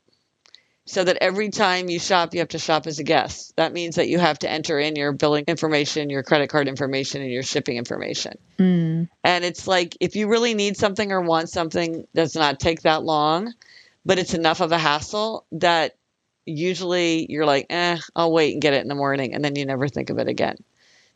so 0.86 1.04
that 1.04 1.18
every 1.22 1.50
time 1.50 1.90
you 1.90 2.00
shop, 2.00 2.34
you 2.34 2.40
have 2.40 2.50
to 2.50 2.60
shop 2.60 2.88
as 2.88 2.98
a 3.00 3.04
guest. 3.04 3.56
That 3.56 3.72
means 3.74 3.96
that 3.96 4.08
you 4.08 4.18
have 4.20 4.40
to 4.40 4.50
enter 4.50 4.80
in 4.80 4.96
your 4.96 5.12
billing 5.12 5.46
information, 5.48 6.10
your 6.10 6.24
credit 6.24 6.50
card 6.50 6.68
information, 6.68 7.22
and 7.22 7.32
your 7.32 7.44
shipping 7.44 7.78
information. 7.78 8.38
Mm. 8.60 9.10
And 9.24 9.46
it's 9.46 9.68
like 9.68 9.96
if 10.00 10.16
you 10.16 10.28
really 10.28 10.54
need 10.56 10.76
something 10.78 11.12
or 11.12 11.22
want 11.22 11.50
something, 11.50 12.08
does 12.16 12.36
not 12.36 12.60
take 12.60 12.82
that 12.82 13.04
long, 13.04 13.54
but 14.06 14.20
it's 14.20 14.34
enough 14.34 14.62
of 14.62 14.72
a 14.72 14.78
hassle 14.78 15.46
that 15.54 15.96
usually 16.46 17.26
you're 17.30 17.46
like, 17.46 17.68
eh, 17.70 17.98
I'll 18.16 18.32
wait 18.32 18.54
and 18.54 18.62
get 18.62 18.74
it 18.74 18.82
in 18.82 18.88
the 18.88 18.96
morning, 18.96 19.34
and 19.34 19.44
then 19.44 19.56
you 19.56 19.66
never 19.66 19.88
think 19.88 20.10
of 20.10 20.20
it 20.20 20.28
again. 20.28 20.58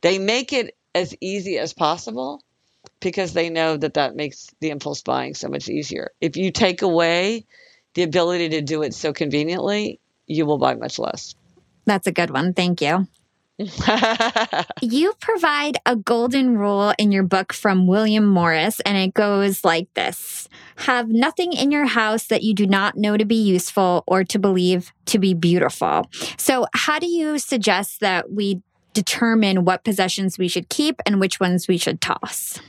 They 0.01 0.17
make 0.17 0.53
it 0.53 0.75
as 0.95 1.15
easy 1.21 1.57
as 1.59 1.73
possible 1.73 2.41
because 2.99 3.33
they 3.33 3.49
know 3.49 3.77
that 3.77 3.93
that 3.93 4.15
makes 4.15 4.47
the 4.59 4.69
impulse 4.69 5.01
buying 5.01 5.35
so 5.35 5.49
much 5.49 5.69
easier. 5.69 6.11
If 6.19 6.37
you 6.37 6.51
take 6.51 6.81
away 6.81 7.45
the 7.93 8.03
ability 8.03 8.49
to 8.49 8.61
do 8.61 8.81
it 8.83 8.93
so 8.93 9.13
conveniently, 9.13 9.99
you 10.25 10.45
will 10.45 10.57
buy 10.57 10.75
much 10.75 10.99
less. 10.99 11.35
That's 11.85 12.07
a 12.07 12.11
good 12.11 12.29
one. 12.31 12.53
Thank 12.53 12.81
you. 12.81 13.07
You 14.81 15.13
provide 15.19 15.77
a 15.85 15.95
golden 15.95 16.57
rule 16.57 16.93
in 16.97 17.11
your 17.11 17.23
book 17.23 17.51
from 17.51 17.87
William 17.87 18.25
Morris, 18.25 18.79
and 18.81 18.97
it 18.97 19.13
goes 19.13 19.65
like 19.65 19.93
this 19.93 20.47
Have 20.77 21.09
nothing 21.09 21.51
in 21.53 21.71
your 21.71 21.85
house 21.85 22.27
that 22.27 22.43
you 22.43 22.53
do 22.53 22.65
not 22.65 22.95
know 22.95 23.17
to 23.17 23.25
be 23.25 23.35
useful 23.35 24.03
or 24.07 24.23
to 24.23 24.39
believe 24.39 24.93
to 25.07 25.19
be 25.19 25.33
beautiful. 25.33 26.09
So, 26.37 26.67
how 26.73 26.99
do 26.99 27.07
you 27.07 27.37
suggest 27.37 27.99
that 27.99 28.31
we 28.31 28.61
determine 28.93 29.65
what 29.65 29.83
possessions 29.83 30.37
we 30.37 30.47
should 30.47 30.69
keep 30.69 31.01
and 31.05 31.19
which 31.19 31.39
ones 31.39 31.67
we 31.67 31.77
should 31.77 31.99
toss? 32.01 32.59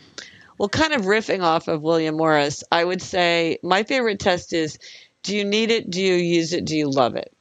Well, 0.58 0.68
kind 0.68 0.92
of 0.92 1.02
riffing 1.02 1.42
off 1.42 1.68
of 1.68 1.82
William 1.82 2.16
Morris, 2.16 2.62
I 2.70 2.84
would 2.84 3.00
say 3.00 3.58
my 3.62 3.84
favorite 3.84 4.18
test 4.18 4.52
is 4.52 4.78
do 5.22 5.36
you 5.36 5.44
need 5.44 5.70
it? 5.70 5.88
Do 5.88 6.02
you 6.02 6.14
use 6.14 6.52
it? 6.52 6.64
Do 6.64 6.76
you 6.76 6.90
love 6.90 7.14
it? 7.14 7.32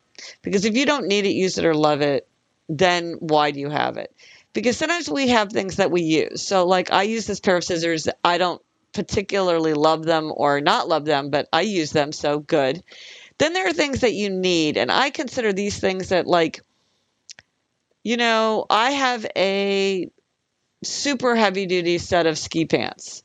Because 0.42 0.66
if 0.66 0.76
you 0.76 0.86
don't 0.86 1.08
need 1.08 1.26
it, 1.26 1.32
use 1.32 1.58
it, 1.58 1.66
or 1.66 1.74
love 1.74 2.02
it, 2.02 2.29
then 2.70 3.16
why 3.20 3.52
do 3.52 3.60
you 3.60 3.70
have 3.70 3.98
it? 3.98 4.16
Because 4.54 4.78
sometimes 4.78 5.10
we 5.10 5.30
have 5.30 5.52
things 5.52 5.78
that 5.78 5.92
we 5.92 6.02
use. 6.02 6.42
So, 6.42 6.66
like, 6.66 6.92
I 6.92 7.04
use 7.04 7.28
this 7.28 7.40
pair 7.40 7.58
of 7.58 7.64
scissors. 7.64 8.08
I 8.24 8.38
don't 8.38 8.62
particularly 8.94 9.74
love 9.74 10.04
them 10.04 10.32
or 10.36 10.62
not 10.62 10.88
love 10.88 11.06
them, 11.06 11.30
but 11.30 11.48
I 11.52 11.62
use 11.62 11.92
them, 11.92 12.12
so 12.12 12.40
good. 12.40 12.82
Then 13.38 13.54
there 13.54 13.68
are 13.68 13.74
things 13.74 14.02
that 14.02 14.14
you 14.14 14.30
need. 14.30 14.78
And 14.78 14.92
I 14.92 15.10
consider 15.10 15.54
these 15.54 15.80
things 15.80 16.10
that, 16.10 16.28
like, 16.28 16.62
you 18.04 18.18
know, 18.18 18.66
I 18.70 18.92
have 18.92 19.26
a 19.36 20.10
super 20.84 21.36
heavy 21.36 21.66
duty 21.66 21.98
set 21.98 22.26
of 22.26 22.38
ski 22.38 22.66
pants. 22.66 23.24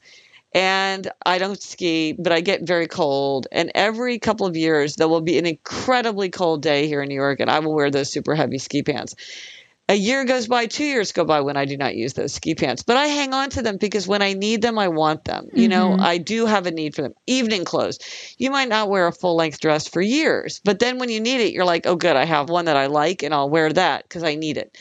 And 0.55 1.11
I 1.27 1.39
don't 1.39 1.61
ski, 1.61 2.13
but 2.13 2.33
I 2.33 2.41
get 2.41 2.63
very 2.63 2.87
cold. 2.87 3.49
And 3.51 3.73
every 3.75 4.19
couple 4.21 4.47
of 4.47 4.57
years, 4.57 4.95
there 4.95 5.09
will 5.09 5.21
be 5.21 5.39
an 5.39 5.47
incredibly 5.47 6.31
cold 6.31 6.63
day 6.63 6.87
here 6.87 7.03
in 7.03 7.09
New 7.09 7.15
York, 7.17 7.41
and 7.41 7.51
I 7.51 7.59
will 7.59 7.75
wear 7.75 7.91
those 7.91 8.13
super 8.13 8.35
heavy 8.37 8.59
ski 8.59 8.83
pants. 8.85 9.17
A 9.87 9.95
year 9.95 10.25
goes 10.25 10.47
by, 10.47 10.65
two 10.65 10.85
years 10.85 11.13
go 11.13 11.25
by 11.25 11.43
when 11.43 11.59
I 11.59 11.67
do 11.67 11.77
not 11.77 11.95
use 11.95 12.15
those 12.15 12.33
ski 12.33 12.55
pants, 12.55 12.83
but 12.83 12.97
I 12.97 13.07
hang 13.07 13.35
on 13.35 13.51
to 13.51 13.63
them 13.63 13.77
because 13.77 14.09
when 14.09 14.23
I 14.23 14.33
need 14.33 14.63
them, 14.63 14.79
I 14.79 14.89
want 14.89 15.25
them. 15.25 15.49
You 15.53 15.69
know, 15.69 15.91
Mhm. 15.91 16.01
I 16.01 16.19
do 16.19 16.47
have 16.47 16.67
a 16.67 16.71
need 16.71 16.95
for 16.95 17.03
them. 17.03 17.15
Evening 17.27 17.67
clothes. 17.67 17.99
You 18.39 18.51
might 18.51 18.71
not 18.71 18.89
wear 18.89 19.07
a 19.07 19.13
full 19.13 19.37
length 19.37 19.61
dress 19.61 19.87
for 19.87 20.01
years, 20.01 20.61
but 20.65 20.79
then 20.79 20.99
when 20.99 21.11
you 21.11 21.21
need 21.21 21.41
it, 21.43 21.53
you're 21.53 21.67
like, 21.67 21.87
oh, 21.87 21.97
good, 21.97 22.17
I 22.17 22.25
have 22.25 22.49
one 22.49 22.65
that 22.65 22.79
I 22.79 22.87
like, 22.87 23.23
and 23.23 23.35
I'll 23.35 23.51
wear 23.51 23.71
that 23.73 24.05
because 24.05 24.23
I 24.23 24.37
need 24.37 24.57
it. 24.57 24.75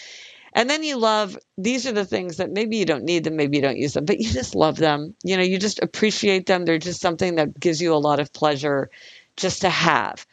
And 0.56 0.70
then 0.70 0.84
you 0.84 0.98
love 0.98 1.38
these 1.58 1.88
are 1.88 1.92
the 1.92 2.06
things 2.06 2.38
that 2.38 2.52
maybe 2.52 2.78
you 2.78 2.86
don't 2.86 3.04
need 3.04 3.24
them, 3.24 3.36
maybe 3.36 3.58
you 3.58 3.64
don't 3.64 3.78
use 3.78 3.94
them, 3.94 4.06
but 4.06 4.20
you 4.20 4.30
just 4.32 4.56
love 4.56 4.78
them. 4.78 5.16
You 5.24 5.38
know, 5.38 5.44
you 5.44 5.58
just 5.58 5.82
appreciate 5.82 6.46
them. 6.46 6.66
They're 6.66 6.78
just 6.78 7.02
something 7.02 7.36
that 7.36 7.60
gives 7.60 7.82
you 7.82 7.94
a 7.94 7.96
lot 7.96 8.20
of 8.20 8.32
pleasure 8.34 8.90
just 9.36 9.62
to 9.62 9.70
have. 9.70 10.26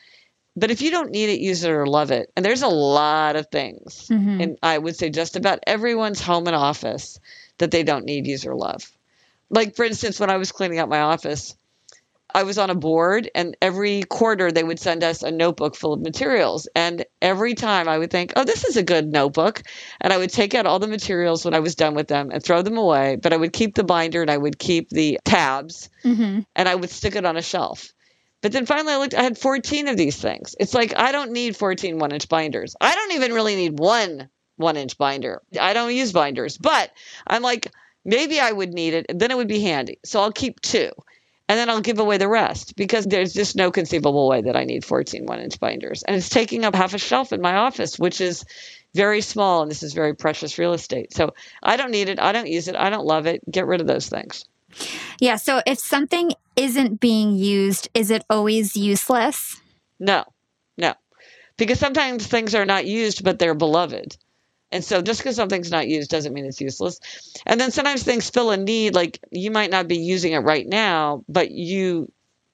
But 0.56 0.70
if 0.70 0.82
you 0.82 0.90
don't 0.90 1.10
need 1.10 1.30
it, 1.30 1.40
use 1.40 1.64
it 1.64 1.70
or 1.70 1.86
love 1.86 2.10
it. 2.10 2.30
And 2.36 2.44
there's 2.44 2.62
a 2.62 2.68
lot 2.68 3.36
of 3.36 3.46
things. 3.50 4.08
Mhm. 4.10 4.42
And 4.42 4.58
I 4.62 4.76
would 4.76 4.96
say 4.96 5.08
just 5.08 5.36
about 5.36 5.60
everyone's 5.66 6.20
home 6.20 6.46
and 6.46 6.56
office 6.56 7.18
that 7.58 7.70
they 7.70 7.82
don't 7.82 8.04
need, 8.04 8.26
use, 8.26 8.44
or 8.44 8.54
love. 8.54 8.90
Like, 9.48 9.74
for 9.74 9.84
instance, 9.84 10.20
when 10.20 10.30
I 10.30 10.36
was 10.36 10.52
cleaning 10.52 10.78
out 10.78 10.88
my 10.88 11.00
office, 11.00 11.56
I 12.34 12.42
was 12.44 12.58
on 12.58 12.70
a 12.70 12.74
board, 12.74 13.30
and 13.34 13.56
every 13.60 14.02
quarter 14.04 14.50
they 14.50 14.62
would 14.64 14.78
send 14.80 15.02
us 15.04 15.22
a 15.22 15.30
notebook 15.30 15.74
full 15.74 15.92
of 15.92 16.00
materials. 16.00 16.68
And 16.74 17.04
every 17.20 17.54
time 17.54 17.88
I 17.88 17.98
would 17.98 18.10
think, 18.10 18.32
oh, 18.36 18.44
this 18.44 18.64
is 18.64 18.76
a 18.76 18.82
good 18.82 19.06
notebook. 19.06 19.62
And 20.00 20.12
I 20.12 20.18
would 20.18 20.30
take 20.30 20.54
out 20.54 20.66
all 20.66 20.78
the 20.78 20.86
materials 20.86 21.44
when 21.44 21.54
I 21.54 21.60
was 21.60 21.74
done 21.74 21.94
with 21.94 22.08
them 22.08 22.30
and 22.30 22.42
throw 22.42 22.62
them 22.62 22.78
away. 22.78 23.16
But 23.16 23.32
I 23.32 23.36
would 23.36 23.52
keep 23.52 23.74
the 23.74 23.84
binder 23.84 24.22
and 24.22 24.30
I 24.30 24.36
would 24.36 24.58
keep 24.58 24.90
the 24.90 25.18
tabs 25.24 25.88
Mhm. 26.04 26.44
and 26.56 26.68
I 26.68 26.74
would 26.74 26.90
stick 26.90 27.16
it 27.16 27.24
on 27.26 27.36
a 27.36 27.42
shelf. 27.42 27.92
But 28.42 28.52
then 28.52 28.66
finally 28.66 28.94
I 28.94 28.98
looked, 28.98 29.14
I 29.14 29.22
had 29.22 29.36
14 29.36 29.88
of 29.88 29.96
these 29.96 30.16
things. 30.16 30.54
It's 30.58 30.72
like, 30.74 30.96
I 30.96 31.12
don't 31.12 31.32
need 31.32 31.56
14 31.56 31.98
one 31.98 32.12
inch 32.12 32.28
binders. 32.28 32.74
I 32.80 32.94
don't 32.94 33.12
even 33.12 33.32
really 33.32 33.56
need 33.56 33.78
one 33.78 34.28
one 34.56 34.76
inch 34.76 34.98
binder. 34.98 35.40
I 35.58 35.72
don't 35.72 35.94
use 35.94 36.12
binders, 36.12 36.58
but 36.58 36.90
I'm 37.26 37.42
like, 37.42 37.72
maybe 38.04 38.40
I 38.40 38.52
would 38.52 38.74
need 38.74 38.92
it. 38.92 39.06
And 39.08 39.18
then 39.18 39.30
it 39.30 39.36
would 39.36 39.48
be 39.48 39.60
handy. 39.60 39.98
So 40.04 40.20
I'll 40.20 40.32
keep 40.32 40.60
two 40.60 40.90
and 41.50 41.58
then 41.58 41.68
I'll 41.68 41.80
give 41.80 41.98
away 41.98 42.16
the 42.16 42.28
rest 42.28 42.76
because 42.76 43.04
there's 43.06 43.32
just 43.32 43.56
no 43.56 43.72
conceivable 43.72 44.28
way 44.28 44.40
that 44.40 44.54
I 44.54 44.62
need 44.62 44.84
14 44.84 45.26
one 45.26 45.40
inch 45.40 45.58
binders. 45.58 46.04
And 46.04 46.14
it's 46.14 46.28
taking 46.28 46.64
up 46.64 46.76
half 46.76 46.94
a 46.94 46.98
shelf 46.98 47.32
in 47.32 47.40
my 47.40 47.56
office, 47.56 47.98
which 47.98 48.20
is 48.20 48.44
very 48.94 49.20
small. 49.20 49.62
And 49.62 49.68
this 49.68 49.82
is 49.82 49.92
very 49.92 50.14
precious 50.14 50.58
real 50.58 50.74
estate. 50.74 51.12
So 51.12 51.34
I 51.60 51.76
don't 51.76 51.90
need 51.90 52.08
it. 52.08 52.20
I 52.20 52.30
don't 52.30 52.46
use 52.46 52.68
it. 52.68 52.76
I 52.76 52.88
don't 52.88 53.04
love 53.04 53.26
it. 53.26 53.42
Get 53.50 53.66
rid 53.66 53.80
of 53.80 53.88
those 53.88 54.08
things. 54.08 54.44
Yeah. 55.18 55.34
So, 55.34 55.60
if 55.66 55.80
something 55.80 56.30
isn't 56.54 57.00
being 57.00 57.34
used, 57.34 57.88
is 57.94 58.12
it 58.12 58.24
always 58.30 58.76
useless? 58.76 59.60
No, 59.98 60.22
no. 60.78 60.94
Because 61.56 61.80
sometimes 61.80 62.28
things 62.28 62.54
are 62.54 62.64
not 62.64 62.86
used, 62.86 63.24
but 63.24 63.40
they're 63.40 63.54
beloved. 63.54 64.16
And 64.72 64.84
so 64.84 65.02
just 65.02 65.20
because 65.20 65.36
something's 65.36 65.70
not 65.70 65.88
used 65.88 66.10
doesn't 66.10 66.32
mean 66.32 66.44
it's 66.44 66.60
useless. 66.60 67.00
And 67.46 67.60
then 67.60 67.70
sometimes 67.70 68.02
things 68.02 68.30
fill 68.30 68.50
a 68.50 68.56
need, 68.56 68.94
like 68.94 69.18
you 69.30 69.50
might 69.50 69.70
not 69.70 69.88
be 69.88 69.98
using 69.98 70.32
it 70.32 70.38
right 70.38 70.66
now, 70.66 71.24
but 71.28 71.50
you 71.50 72.10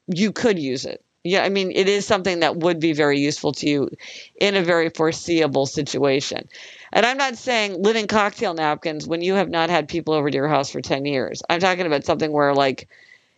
you 0.09 0.33
could 0.33 0.59
use 0.59 0.85
it. 0.85 1.03
Yeah, 1.25 1.43
I 1.43 1.49
mean, 1.49 1.73
it 1.73 1.89
is 1.89 2.07
something 2.07 2.41
that 2.41 2.57
would 2.57 2.79
be 2.79 2.93
very 2.93 3.19
useful 3.19 3.51
to 3.55 3.69
you 3.69 3.91
in 4.37 4.55
a 4.55 4.63
very 4.63 4.91
foreseeable 4.91 5.67
situation. 5.67 6.49
And 6.93 7.05
I'm 7.05 7.17
not 7.19 7.37
saying 7.37 7.83
living 7.83 8.07
cocktail 8.07 8.55
napkins 8.55 9.09
when 9.09 9.23
you 9.23 9.35
have 9.35 9.51
not 9.51 9.69
had 9.69 9.89
people 9.89 10.15
over 10.15 10.31
to 10.31 10.37
your 10.37 10.47
house 10.47 10.71
for 10.71 10.81
10 10.81 11.05
years. 11.05 11.43
I'm 11.51 11.59
talking 11.59 11.87
about 11.87 12.05
something 12.05 12.31
where, 12.31 12.55
like, 12.55 12.89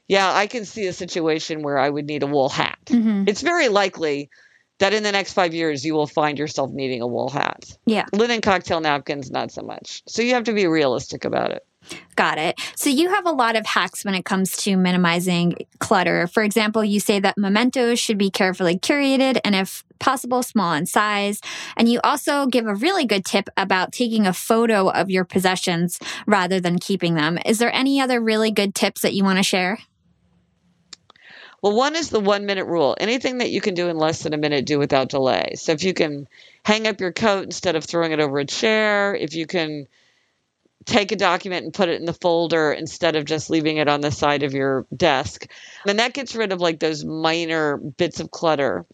yeah, 0.06 0.30
I 0.32 0.46
can 0.46 0.66
see 0.66 0.86
a 0.86 0.92
situation 0.92 1.62
where 1.62 1.78
I 1.78 1.88
would 1.88 2.06
need 2.06 2.22
a 2.22 2.26
wool 2.26 2.48
hat 2.48 2.78
Mhm. 2.86 3.28
it's 3.28 3.42
very 3.42 3.68
likely 3.68 4.30
that 4.78 4.92
in 4.92 5.02
the 5.02 5.12
next 5.12 5.32
five 5.32 5.54
years 5.54 5.84
you 5.84 5.94
will 5.94 6.06
find 6.06 6.38
yourself 6.38 6.70
needing 6.70 7.02
a 7.02 7.06
wool 7.06 7.28
hat. 7.28 7.76
Yeah. 7.86 8.06
Linen 8.12 8.40
cocktail 8.40 8.80
napkins, 8.80 9.30
not 9.30 9.50
so 9.50 9.62
much. 9.62 10.02
So 10.06 10.22
you 10.22 10.34
have 10.34 10.44
to 10.44 10.52
be 10.52 10.66
realistic 10.66 11.24
about 11.24 11.50
it. 11.52 11.64
Got 12.16 12.38
it. 12.38 12.60
So 12.74 12.90
you 12.90 13.08
have 13.08 13.26
a 13.26 13.30
lot 13.30 13.56
of 13.56 13.64
hacks 13.64 14.04
when 14.04 14.14
it 14.14 14.24
comes 14.24 14.56
to 14.58 14.76
minimizing 14.76 15.54
clutter. 15.78 16.26
For 16.26 16.42
example, 16.42 16.84
you 16.84 17.00
say 17.00 17.20
that 17.20 17.38
mementos 17.38 17.98
should 17.98 18.18
be 18.18 18.30
carefully 18.30 18.78
curated 18.78 19.40
and 19.44 19.54
if 19.54 19.84
possible 19.98 20.42
small 20.42 20.74
in 20.74 20.86
size. 20.86 21.40
And 21.76 21.88
you 21.88 22.00
also 22.04 22.46
give 22.46 22.66
a 22.66 22.74
really 22.74 23.06
good 23.06 23.24
tip 23.24 23.48
about 23.56 23.92
taking 23.92 24.26
a 24.26 24.32
photo 24.32 24.88
of 24.90 25.10
your 25.10 25.24
possessions 25.24 25.98
rather 26.26 26.60
than 26.60 26.78
keeping 26.78 27.14
them. 27.14 27.38
Is 27.46 27.58
there 27.58 27.72
any 27.72 28.00
other 28.00 28.20
really 28.20 28.50
good 28.50 28.74
tips 28.74 29.02
that 29.02 29.14
you 29.14 29.24
want 29.24 29.38
to 29.38 29.42
share? 29.44 29.78
Well, 31.62 31.74
one 31.74 31.96
is 31.96 32.10
the 32.10 32.20
one 32.20 32.46
minute 32.46 32.66
rule. 32.66 32.96
Anything 33.00 33.38
that 33.38 33.50
you 33.50 33.60
can 33.60 33.74
do 33.74 33.88
in 33.88 33.96
less 33.96 34.22
than 34.22 34.32
a 34.32 34.38
minute, 34.38 34.64
do 34.64 34.78
without 34.78 35.08
delay. 35.08 35.54
So 35.56 35.72
if 35.72 35.82
you 35.82 35.92
can 35.92 36.28
hang 36.64 36.86
up 36.86 37.00
your 37.00 37.12
coat 37.12 37.44
instead 37.44 37.74
of 37.74 37.84
throwing 37.84 38.12
it 38.12 38.20
over 38.20 38.38
a 38.38 38.44
chair, 38.44 39.14
if 39.14 39.34
you 39.34 39.46
can 39.46 39.88
take 40.84 41.12
a 41.12 41.16
document 41.16 41.64
and 41.64 41.74
put 41.74 41.88
it 41.88 42.00
in 42.00 42.06
the 42.06 42.14
folder 42.14 42.72
instead 42.72 43.16
of 43.16 43.24
just 43.24 43.50
leaving 43.50 43.76
it 43.76 43.88
on 43.88 44.00
the 44.00 44.10
side 44.10 44.42
of 44.42 44.54
your 44.54 44.86
desk. 44.96 45.46
And 45.86 45.98
that 45.98 46.14
gets 46.14 46.34
rid 46.34 46.52
of 46.52 46.60
like 46.60 46.80
those 46.80 47.04
minor 47.04 47.76
bits 47.76 48.20
of 48.20 48.30
clutter. 48.30 48.86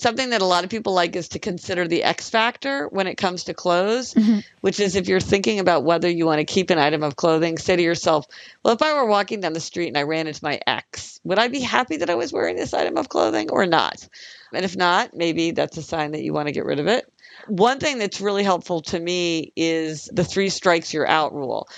Something 0.00 0.30
that 0.30 0.42
a 0.42 0.46
lot 0.46 0.62
of 0.62 0.70
people 0.70 0.94
like 0.94 1.16
is 1.16 1.30
to 1.30 1.40
consider 1.40 1.88
the 1.88 2.04
X 2.04 2.30
factor 2.30 2.86
when 2.88 3.08
it 3.08 3.16
comes 3.16 3.44
to 3.44 3.54
clothes, 3.54 4.14
mm-hmm. 4.14 4.38
which 4.60 4.78
is 4.78 4.94
if 4.94 5.08
you're 5.08 5.18
thinking 5.18 5.58
about 5.58 5.82
whether 5.82 6.08
you 6.08 6.24
want 6.24 6.38
to 6.38 6.44
keep 6.44 6.70
an 6.70 6.78
item 6.78 7.02
of 7.02 7.16
clothing, 7.16 7.58
say 7.58 7.74
to 7.74 7.82
yourself, 7.82 8.26
well, 8.62 8.74
if 8.74 8.82
I 8.82 8.94
were 8.94 9.06
walking 9.06 9.40
down 9.40 9.54
the 9.54 9.60
street 9.60 9.88
and 9.88 9.98
I 9.98 10.04
ran 10.04 10.28
into 10.28 10.44
my 10.44 10.60
ex, 10.68 11.18
would 11.24 11.40
I 11.40 11.48
be 11.48 11.60
happy 11.60 11.96
that 11.96 12.10
I 12.10 12.14
was 12.14 12.32
wearing 12.32 12.54
this 12.54 12.74
item 12.74 12.96
of 12.96 13.08
clothing 13.08 13.50
or 13.50 13.66
not? 13.66 14.06
And 14.54 14.64
if 14.64 14.76
not, 14.76 15.14
maybe 15.14 15.50
that's 15.50 15.76
a 15.76 15.82
sign 15.82 16.12
that 16.12 16.22
you 16.22 16.32
want 16.32 16.46
to 16.46 16.52
get 16.52 16.64
rid 16.64 16.78
of 16.78 16.86
it. 16.86 17.04
One 17.48 17.80
thing 17.80 17.98
that's 17.98 18.20
really 18.20 18.44
helpful 18.44 18.82
to 18.82 19.00
me 19.00 19.52
is 19.56 20.08
the 20.12 20.24
three 20.24 20.48
strikes 20.48 20.94
you're 20.94 21.08
out 21.08 21.34
rule. 21.34 21.68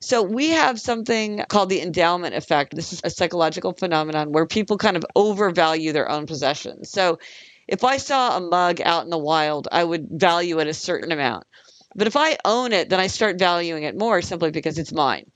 So 0.00 0.22
we 0.22 0.50
have 0.50 0.80
something 0.80 1.44
called 1.48 1.70
the 1.70 1.80
endowment 1.80 2.34
effect. 2.34 2.74
This 2.74 2.92
is 2.92 3.00
a 3.04 3.10
psychological 3.10 3.72
phenomenon 3.72 4.32
where 4.32 4.46
people 4.46 4.78
kind 4.78 4.96
of 4.96 5.04
overvalue 5.16 5.92
their 5.92 6.08
own 6.08 6.26
possessions. 6.26 6.90
So 6.90 7.18
if 7.68 7.84
I 7.84 7.98
saw 7.98 8.36
a 8.36 8.40
mug 8.40 8.80
out 8.80 9.04
in 9.04 9.10
the 9.10 9.18
wild, 9.18 9.68
I 9.70 9.84
would 9.84 10.08
value 10.10 10.58
it 10.58 10.66
a 10.66 10.74
certain 10.74 11.12
amount. 11.12 11.44
But 11.94 12.06
if 12.06 12.16
I 12.16 12.38
own 12.44 12.72
it, 12.72 12.88
then 12.88 13.00
I 13.00 13.06
start 13.06 13.38
valuing 13.38 13.82
it 13.82 13.96
more 13.96 14.22
simply 14.22 14.50
because 14.50 14.78
it's 14.78 14.92
mine. 14.92 15.30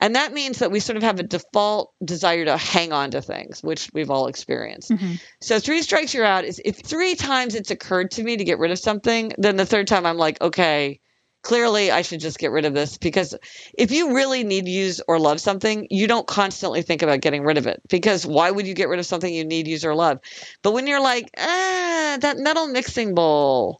And 0.00 0.14
that 0.14 0.32
means 0.32 0.58
that 0.58 0.70
we 0.70 0.80
sort 0.80 0.96
of 0.98 1.02
have 1.02 1.20
a 1.20 1.22
default 1.22 1.92
desire 2.04 2.44
to 2.44 2.56
hang 2.56 2.92
on 2.92 3.12
to 3.12 3.22
things, 3.22 3.62
which 3.62 3.88
we've 3.94 4.10
all 4.10 4.26
experienced. 4.26 4.90
Mm-hmm. 4.90 5.14
So 5.40 5.58
three 5.58 5.80
strikes 5.82 6.12
you're 6.12 6.24
out 6.24 6.44
is 6.44 6.60
if 6.62 6.76
three 6.76 7.14
times 7.14 7.54
it's 7.54 7.70
occurred 7.70 8.10
to 8.12 8.22
me 8.22 8.36
to 8.36 8.44
get 8.44 8.58
rid 8.58 8.70
of 8.70 8.78
something, 8.78 9.32
then 9.38 9.56
the 9.56 9.64
third 9.64 9.86
time 9.86 10.04
I'm 10.04 10.18
like, 10.18 10.40
okay, 10.42 11.00
clearly 11.46 11.92
I 11.92 12.02
should 12.02 12.18
just 12.18 12.40
get 12.40 12.50
rid 12.50 12.64
of 12.64 12.74
this 12.74 12.98
because 12.98 13.36
if 13.78 13.92
you 13.92 14.16
really 14.16 14.42
need, 14.42 14.66
use, 14.66 15.00
or 15.06 15.20
love 15.20 15.40
something, 15.40 15.86
you 15.90 16.08
don't 16.08 16.26
constantly 16.26 16.82
think 16.82 17.02
about 17.02 17.20
getting 17.20 17.44
rid 17.44 17.56
of 17.56 17.68
it 17.68 17.80
because 17.88 18.26
why 18.26 18.50
would 18.50 18.66
you 18.66 18.74
get 18.74 18.88
rid 18.88 18.98
of 18.98 19.06
something 19.06 19.32
you 19.32 19.44
need, 19.44 19.68
use, 19.68 19.84
or 19.84 19.94
love? 19.94 20.18
But 20.62 20.72
when 20.72 20.88
you're 20.88 21.00
like, 21.00 21.30
ah, 21.38 22.18
that 22.20 22.38
metal 22.38 22.66
mixing 22.66 23.14
bowl, 23.14 23.78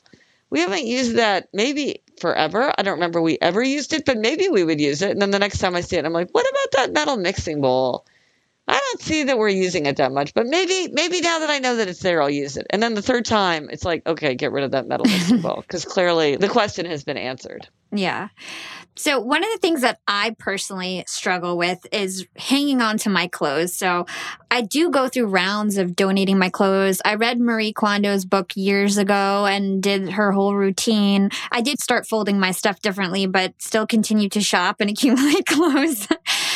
we 0.49 0.61
haven't 0.61 0.87
used 0.87 1.17
that 1.17 1.49
maybe 1.53 2.03
forever. 2.21 2.73
I 2.79 2.83
don't 2.83 2.95
remember 2.95 3.21
we 3.21 3.37
ever 3.43 3.65
used 3.65 3.93
it, 3.93 4.05
but 4.07 4.17
maybe 4.17 4.49
we 4.49 4.63
would 4.63 4.81
use 4.81 5.03
it. 5.03 5.11
And 5.11 5.21
then 5.21 5.33
the 5.33 5.41
next 5.41 5.59
time 5.59 5.75
I 5.75 5.81
see 5.81 5.97
it, 5.97 6.05
I'm 6.05 6.13
like, 6.13 6.31
what 6.31 6.49
about 6.49 6.73
that 6.77 6.93
metal 6.93 7.17
mixing 7.17 7.61
bowl? 7.61 8.07
I 8.69 8.79
don't 8.79 9.01
see 9.01 9.25
that 9.25 9.39
we're 9.39 9.49
using 9.49 9.87
it 9.87 9.97
that 9.97 10.13
much, 10.13 10.35
but 10.35 10.47
maybe 10.47 10.89
maybe 10.93 11.21
now 11.21 11.39
that 11.39 11.51
I 11.51 11.59
know 11.59 11.77
that 11.77 11.89
it's 11.89 12.01
there, 12.01 12.21
I'll 12.21 12.31
use 12.31 12.57
it. 12.57 12.67
And 12.71 12.83
then 12.83 12.95
the 12.95 13.03
third 13.03 13.25
time, 13.25 13.69
it's 13.71 13.85
like, 13.85 14.07
okay, 14.07 14.35
get 14.35 14.53
rid 14.53 14.65
of 14.65 14.73
that 14.73 14.89
metal 14.89 15.07
mixing 15.07 15.41
bowl 15.43 15.63
because 15.63 15.85
clearly 15.85 16.37
the 16.37 16.49
question 16.49 16.87
has 16.87 17.05
been 17.05 17.17
answered. 17.17 17.69
Yeah. 17.93 18.29
So, 18.99 19.21
one 19.21 19.45
of 19.45 19.51
the 19.53 19.59
things 19.59 19.83
that 19.83 20.01
I 20.09 20.35
personally 20.39 21.05
struggle 21.07 21.59
with 21.59 21.87
is 21.93 22.27
hanging 22.37 22.81
on 22.81 22.97
to 22.99 23.11
my 23.11 23.29
clothes. 23.29 23.75
So, 23.75 24.07
I 24.51 24.63
do 24.63 24.91
go 24.91 25.09
through 25.09 25.27
rounds 25.27 25.77
of 25.77 25.95
donating 25.95 26.39
my 26.39 26.49
clothes. 26.49 27.03
I 27.05 27.17
read 27.17 27.39
Marie 27.39 27.75
Kondo's 27.75 28.25
book 28.25 28.57
years 28.57 28.97
ago 28.97 29.45
and 29.45 29.83
did 29.83 30.11
her 30.13 30.33
whole 30.33 30.57
routine. 30.57 31.31
I 31.53 31.61
did 31.61 31.79
start 31.79 32.07
folding 32.07 32.41
my 32.41 32.53
stuff 32.53 32.81
differently, 32.81 33.27
but 33.27 33.53
still 33.61 33.87
continue 33.87 34.31
to 34.31 34.41
shop 34.41 34.77
and 34.81 34.89
accumulate 34.91 35.45
clothes. 35.45 36.09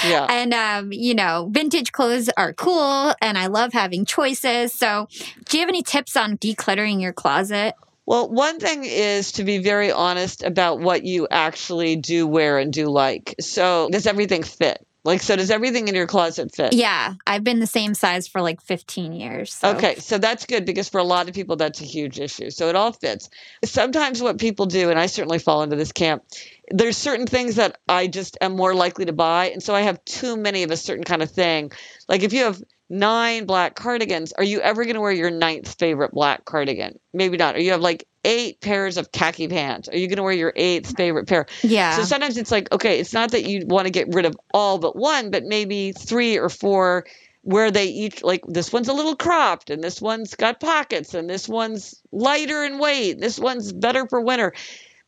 Yeah. 0.06 0.26
and, 0.28 0.54
um, 0.54 0.92
you 0.92 1.14
know, 1.14 1.48
vintage 1.50 1.92
clothes 1.92 2.28
are 2.36 2.52
cool 2.52 3.14
and 3.20 3.36
I 3.36 3.46
love 3.46 3.72
having 3.72 4.04
choices. 4.04 4.72
So, 4.72 5.08
do 5.48 5.56
you 5.56 5.62
have 5.62 5.68
any 5.68 5.82
tips 5.82 6.16
on 6.16 6.38
decluttering 6.38 7.00
your 7.00 7.12
closet? 7.12 7.74
Well, 8.06 8.28
one 8.28 8.58
thing 8.58 8.84
is 8.84 9.32
to 9.32 9.44
be 9.44 9.58
very 9.58 9.92
honest 9.92 10.42
about 10.42 10.80
what 10.80 11.04
you 11.04 11.28
actually 11.30 11.96
do 11.96 12.26
wear 12.26 12.58
and 12.58 12.72
do 12.72 12.88
like. 12.88 13.34
So, 13.40 13.88
does 13.92 14.06
everything 14.06 14.42
fit? 14.42 14.84
Like, 15.02 15.22
so 15.22 15.34
does 15.34 15.50
everything 15.50 15.88
in 15.88 15.94
your 15.94 16.06
closet 16.06 16.54
fit? 16.54 16.74
Yeah, 16.74 17.14
I've 17.26 17.42
been 17.42 17.58
the 17.58 17.66
same 17.66 17.94
size 17.94 18.28
for 18.28 18.42
like 18.42 18.60
15 18.60 19.12
years. 19.12 19.52
So. 19.52 19.70
Okay, 19.70 19.96
so 19.96 20.18
that's 20.18 20.44
good 20.44 20.66
because 20.66 20.88
for 20.88 20.98
a 20.98 21.04
lot 21.04 21.28
of 21.28 21.34
people, 21.34 21.56
that's 21.56 21.80
a 21.80 21.84
huge 21.84 22.20
issue. 22.20 22.50
So 22.50 22.68
it 22.68 22.76
all 22.76 22.92
fits. 22.92 23.30
Sometimes 23.64 24.20
what 24.20 24.38
people 24.38 24.66
do, 24.66 24.90
and 24.90 24.98
I 24.98 25.06
certainly 25.06 25.38
fall 25.38 25.62
into 25.62 25.76
this 25.76 25.92
camp, 25.92 26.24
there's 26.70 26.96
certain 26.96 27.26
things 27.26 27.56
that 27.56 27.78
I 27.88 28.08
just 28.08 28.36
am 28.40 28.56
more 28.56 28.74
likely 28.74 29.06
to 29.06 29.12
buy. 29.12 29.50
And 29.50 29.62
so 29.62 29.74
I 29.74 29.80
have 29.82 30.04
too 30.04 30.36
many 30.36 30.62
of 30.62 30.70
a 30.70 30.76
certain 30.76 31.04
kind 31.04 31.22
of 31.22 31.30
thing. 31.30 31.72
Like 32.08 32.22
if 32.22 32.32
you 32.32 32.44
have 32.44 32.62
nine 32.90 33.46
black 33.46 33.76
cardigans, 33.76 34.32
are 34.32 34.44
you 34.44 34.60
ever 34.60 34.84
going 34.84 34.96
to 34.96 35.00
wear 35.00 35.12
your 35.12 35.30
ninth 35.30 35.78
favorite 35.78 36.10
black 36.10 36.44
cardigan? 36.44 36.98
Maybe 37.14 37.36
not. 37.36 37.54
Or 37.54 37.60
you 37.60 37.70
have 37.70 37.80
like 37.80 38.06
eight 38.24 38.60
pairs 38.60 38.96
of 38.96 39.12
khaki 39.12 39.48
pants. 39.48 39.88
Are 39.88 39.96
you 39.96 40.08
going 40.08 40.16
to 40.16 40.22
wear 40.22 40.32
your 40.32 40.52
eighth 40.56 40.96
favorite 40.96 41.26
pair? 41.28 41.46
Yeah. 41.62 41.96
So 41.96 42.02
sometimes 42.02 42.36
it's 42.36 42.50
like, 42.50 42.70
okay, 42.72 42.98
it's 42.98 43.14
not 43.14 43.30
that 43.30 43.44
you 43.44 43.64
want 43.66 43.86
to 43.86 43.90
get 43.90 44.12
rid 44.12 44.26
of 44.26 44.36
all 44.52 44.78
but 44.78 44.96
one, 44.96 45.30
but 45.30 45.44
maybe 45.44 45.92
three 45.92 46.36
or 46.36 46.48
four 46.48 47.06
where 47.42 47.70
they 47.70 47.86
each 47.86 48.22
like 48.22 48.44
this 48.46 48.72
one's 48.72 48.88
a 48.88 48.92
little 48.92 49.16
cropped 49.16 49.70
and 49.70 49.82
this 49.82 50.00
one's 50.00 50.34
got 50.34 50.60
pockets 50.60 51.14
and 51.14 51.30
this 51.30 51.48
one's 51.48 52.02
lighter 52.12 52.64
in 52.64 52.78
weight. 52.78 53.18
This 53.18 53.38
one's 53.38 53.72
better 53.72 54.06
for 54.08 54.20
winter. 54.20 54.52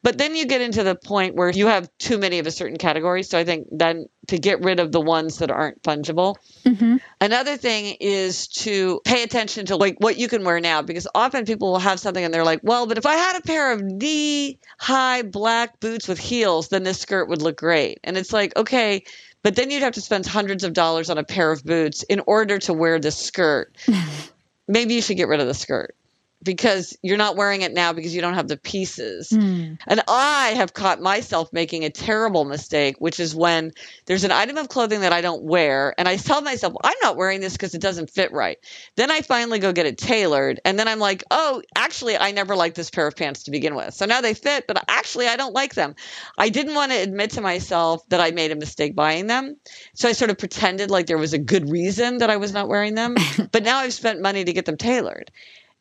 But 0.02 0.18
then 0.18 0.34
you 0.34 0.46
get 0.46 0.60
into 0.60 0.82
the 0.82 0.96
point 0.96 1.36
where 1.36 1.50
you 1.50 1.68
have 1.68 1.88
too 1.98 2.18
many 2.18 2.40
of 2.40 2.46
a 2.46 2.50
certain 2.50 2.76
category. 2.76 3.22
So 3.22 3.38
I 3.38 3.44
think 3.44 3.68
then 3.70 4.06
to 4.28 4.38
get 4.38 4.62
rid 4.62 4.80
of 4.80 4.90
the 4.90 5.00
ones 5.00 5.38
that 5.38 5.50
aren't 5.50 5.82
fungible. 5.82 6.36
Mm-hmm. 6.64 6.96
Another 7.20 7.56
thing 7.56 7.96
is 8.00 8.48
to 8.48 9.00
pay 9.04 9.22
attention 9.22 9.66
to 9.66 9.76
like 9.76 9.96
what 9.98 10.16
you 10.16 10.26
can 10.26 10.44
wear 10.44 10.60
now 10.60 10.82
because 10.82 11.06
often 11.14 11.44
people 11.44 11.70
will 11.70 11.78
have 11.78 12.00
something 12.00 12.24
and 12.24 12.34
they're 12.34 12.44
like, 12.44 12.60
well, 12.64 12.86
but 12.86 12.98
if 12.98 13.06
I 13.06 13.14
had 13.14 13.38
a 13.38 13.42
pair 13.42 13.72
of 13.72 13.80
knee 13.80 14.58
high 14.78 15.22
black 15.22 15.78
boots 15.78 16.08
with 16.08 16.18
heels, 16.18 16.68
then 16.68 16.82
this 16.82 16.98
skirt 16.98 17.28
would 17.28 17.42
look 17.42 17.56
great. 17.56 18.00
And 18.02 18.16
it's 18.16 18.32
like, 18.32 18.56
okay, 18.56 19.04
but 19.42 19.54
then 19.54 19.70
you'd 19.70 19.82
have 19.82 19.94
to 19.94 20.00
spend 20.00 20.26
hundreds 20.26 20.64
of 20.64 20.72
dollars 20.72 21.10
on 21.10 21.18
a 21.18 21.24
pair 21.24 21.52
of 21.52 21.64
boots 21.64 22.02
in 22.04 22.20
order 22.26 22.58
to 22.60 22.72
wear 22.72 22.98
this 22.98 23.16
skirt. 23.16 23.76
Maybe 24.68 24.94
you 24.94 25.02
should 25.02 25.16
get 25.16 25.28
rid 25.28 25.40
of 25.40 25.46
the 25.46 25.54
skirt 25.54 25.94
because 26.42 26.96
you're 27.02 27.16
not 27.16 27.36
wearing 27.36 27.62
it 27.62 27.72
now 27.72 27.92
because 27.92 28.14
you 28.14 28.20
don't 28.20 28.34
have 28.34 28.48
the 28.48 28.56
pieces. 28.56 29.30
Mm. 29.30 29.78
And 29.86 30.02
I 30.08 30.54
have 30.56 30.74
caught 30.74 31.00
myself 31.00 31.52
making 31.52 31.84
a 31.84 31.90
terrible 31.90 32.44
mistake, 32.44 32.96
which 32.98 33.20
is 33.20 33.34
when 33.34 33.72
there's 34.06 34.24
an 34.24 34.32
item 34.32 34.56
of 34.56 34.68
clothing 34.68 35.00
that 35.00 35.12
I 35.12 35.20
don't 35.20 35.42
wear, 35.42 35.94
and 35.98 36.08
I 36.08 36.16
tell 36.16 36.42
myself, 36.42 36.74
I'm 36.82 36.96
not 37.02 37.16
wearing 37.16 37.40
this 37.40 37.52
because 37.52 37.74
it 37.74 37.80
doesn't 37.80 38.10
fit 38.10 38.32
right. 38.32 38.58
Then 38.96 39.10
I 39.10 39.20
finally 39.20 39.58
go 39.58 39.72
get 39.72 39.86
it 39.86 39.98
tailored, 39.98 40.60
and 40.64 40.78
then 40.78 40.88
I'm 40.88 40.98
like, 40.98 41.24
oh, 41.30 41.62
actually, 41.76 42.16
I 42.16 42.32
never 42.32 42.56
liked 42.56 42.76
this 42.76 42.90
pair 42.90 43.06
of 43.06 43.16
pants 43.16 43.44
to 43.44 43.50
begin 43.50 43.74
with. 43.74 43.94
So 43.94 44.06
now 44.06 44.20
they 44.20 44.34
fit, 44.34 44.66
but 44.66 44.82
actually, 44.88 45.28
I 45.28 45.36
don't 45.36 45.54
like 45.54 45.74
them. 45.74 45.94
I 46.38 46.48
didn't 46.48 46.74
want 46.74 46.92
to 46.92 46.98
admit 46.98 47.30
to 47.32 47.40
myself 47.40 48.06
that 48.08 48.20
I 48.20 48.30
made 48.30 48.50
a 48.50 48.56
mistake 48.56 48.94
buying 48.94 49.26
them. 49.26 49.56
So 49.94 50.08
I 50.08 50.12
sort 50.12 50.30
of 50.30 50.38
pretended 50.38 50.90
like 50.90 51.06
there 51.06 51.18
was 51.18 51.32
a 51.32 51.38
good 51.38 51.70
reason 51.70 52.18
that 52.18 52.30
I 52.30 52.36
was 52.36 52.52
not 52.52 52.68
wearing 52.68 52.94
them. 52.94 53.14
but 53.52 53.62
now 53.62 53.78
I've 53.78 53.92
spent 53.92 54.20
money 54.20 54.44
to 54.44 54.52
get 54.52 54.64
them 54.64 54.76
tailored. 54.76 55.30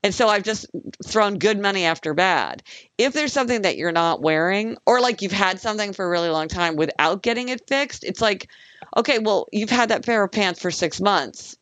And 0.03 0.13
so 0.13 0.27
I've 0.27 0.43
just 0.43 0.65
thrown 1.05 1.37
good 1.37 1.59
money 1.59 1.85
after 1.85 2.13
bad. 2.13 2.63
If 2.97 3.13
there's 3.13 3.33
something 3.33 3.61
that 3.61 3.77
you're 3.77 3.91
not 3.91 4.21
wearing, 4.21 4.77
or 4.85 4.99
like 4.99 5.21
you've 5.21 5.31
had 5.31 5.59
something 5.59 5.93
for 5.93 6.05
a 6.05 6.09
really 6.09 6.29
long 6.29 6.47
time 6.47 6.75
without 6.75 7.21
getting 7.21 7.49
it 7.49 7.67
fixed, 7.67 8.03
it's 8.03 8.21
like, 8.21 8.49
okay, 8.97 9.19
well, 9.19 9.47
you've 9.51 9.69
had 9.69 9.89
that 9.89 10.05
pair 10.05 10.23
of 10.23 10.31
pants 10.31 10.59
for 10.59 10.71
six 10.71 10.99
months 10.99 11.57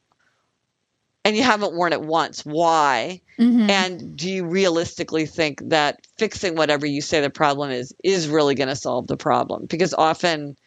and 1.26 1.36
you 1.36 1.44
haven't 1.44 1.74
worn 1.74 1.94
it 1.94 2.02
once. 2.02 2.46
Why? 2.46 3.22
Mm-hmm. 3.38 3.70
And 3.70 4.18
do 4.18 4.30
you 4.32 4.46
realistically 4.46 5.26
think 5.26 5.62
that 5.70 6.08
fixing 6.18 6.56
whatever 6.56 6.86
you 6.86 7.02
say 7.02 7.22
the 7.22 7.30
problem 7.30 7.72
is 7.72 7.94
is 8.04 8.28
really 8.28 8.56
going 8.56 8.70
to 8.70 8.76
solve 8.76 9.08
the 9.08 9.18
problem? 9.18 9.66
Because 9.66 9.94
often, 9.94 10.58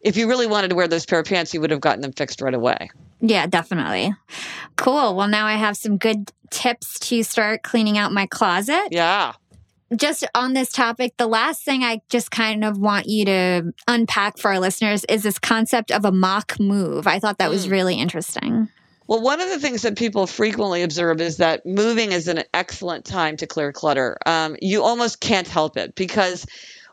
if 0.00 0.16
you 0.16 0.28
really 0.28 0.46
wanted 0.46 0.68
to 0.68 0.76
wear 0.76 0.88
those 0.88 1.06
pair 1.06 1.20
of 1.20 1.26
pants, 1.26 1.52
you 1.52 1.60
would 1.60 1.70
have 1.70 1.80
gotten 1.80 2.00
them 2.00 2.12
fixed 2.12 2.40
right 2.40 2.54
away. 2.54 2.90
Yeah, 3.20 3.46
definitely. 3.46 4.14
Cool. 4.76 5.14
Well, 5.14 5.28
now 5.28 5.46
I 5.46 5.54
have 5.54 5.76
some 5.76 5.98
good 5.98 6.32
tips 6.50 6.98
to 7.00 7.22
start 7.22 7.62
cleaning 7.62 7.98
out 7.98 8.12
my 8.12 8.26
closet. 8.26 8.88
Yeah. 8.90 9.32
Just 9.96 10.26
on 10.34 10.52
this 10.52 10.70
topic, 10.70 11.14
the 11.16 11.26
last 11.26 11.64
thing 11.64 11.82
I 11.82 12.00
just 12.10 12.30
kind 12.30 12.64
of 12.64 12.78
want 12.78 13.06
you 13.06 13.24
to 13.24 13.72
unpack 13.88 14.38
for 14.38 14.50
our 14.50 14.60
listeners 14.60 15.04
is 15.08 15.22
this 15.22 15.38
concept 15.38 15.90
of 15.90 16.04
a 16.04 16.12
mock 16.12 16.60
move. 16.60 17.06
I 17.06 17.18
thought 17.18 17.38
that 17.38 17.48
mm. 17.48 17.52
was 17.52 17.68
really 17.68 17.94
interesting. 17.94 18.68
Well, 19.06 19.22
one 19.22 19.40
of 19.40 19.48
the 19.48 19.58
things 19.58 19.80
that 19.82 19.96
people 19.96 20.26
frequently 20.26 20.82
observe 20.82 21.22
is 21.22 21.38
that 21.38 21.64
moving 21.64 22.12
is 22.12 22.28
an 22.28 22.44
excellent 22.52 23.06
time 23.06 23.38
to 23.38 23.46
clear 23.46 23.72
clutter. 23.72 24.18
Um, 24.26 24.56
you 24.60 24.82
almost 24.82 25.20
can't 25.20 25.48
help 25.48 25.78
it 25.78 25.94
because 25.94 26.44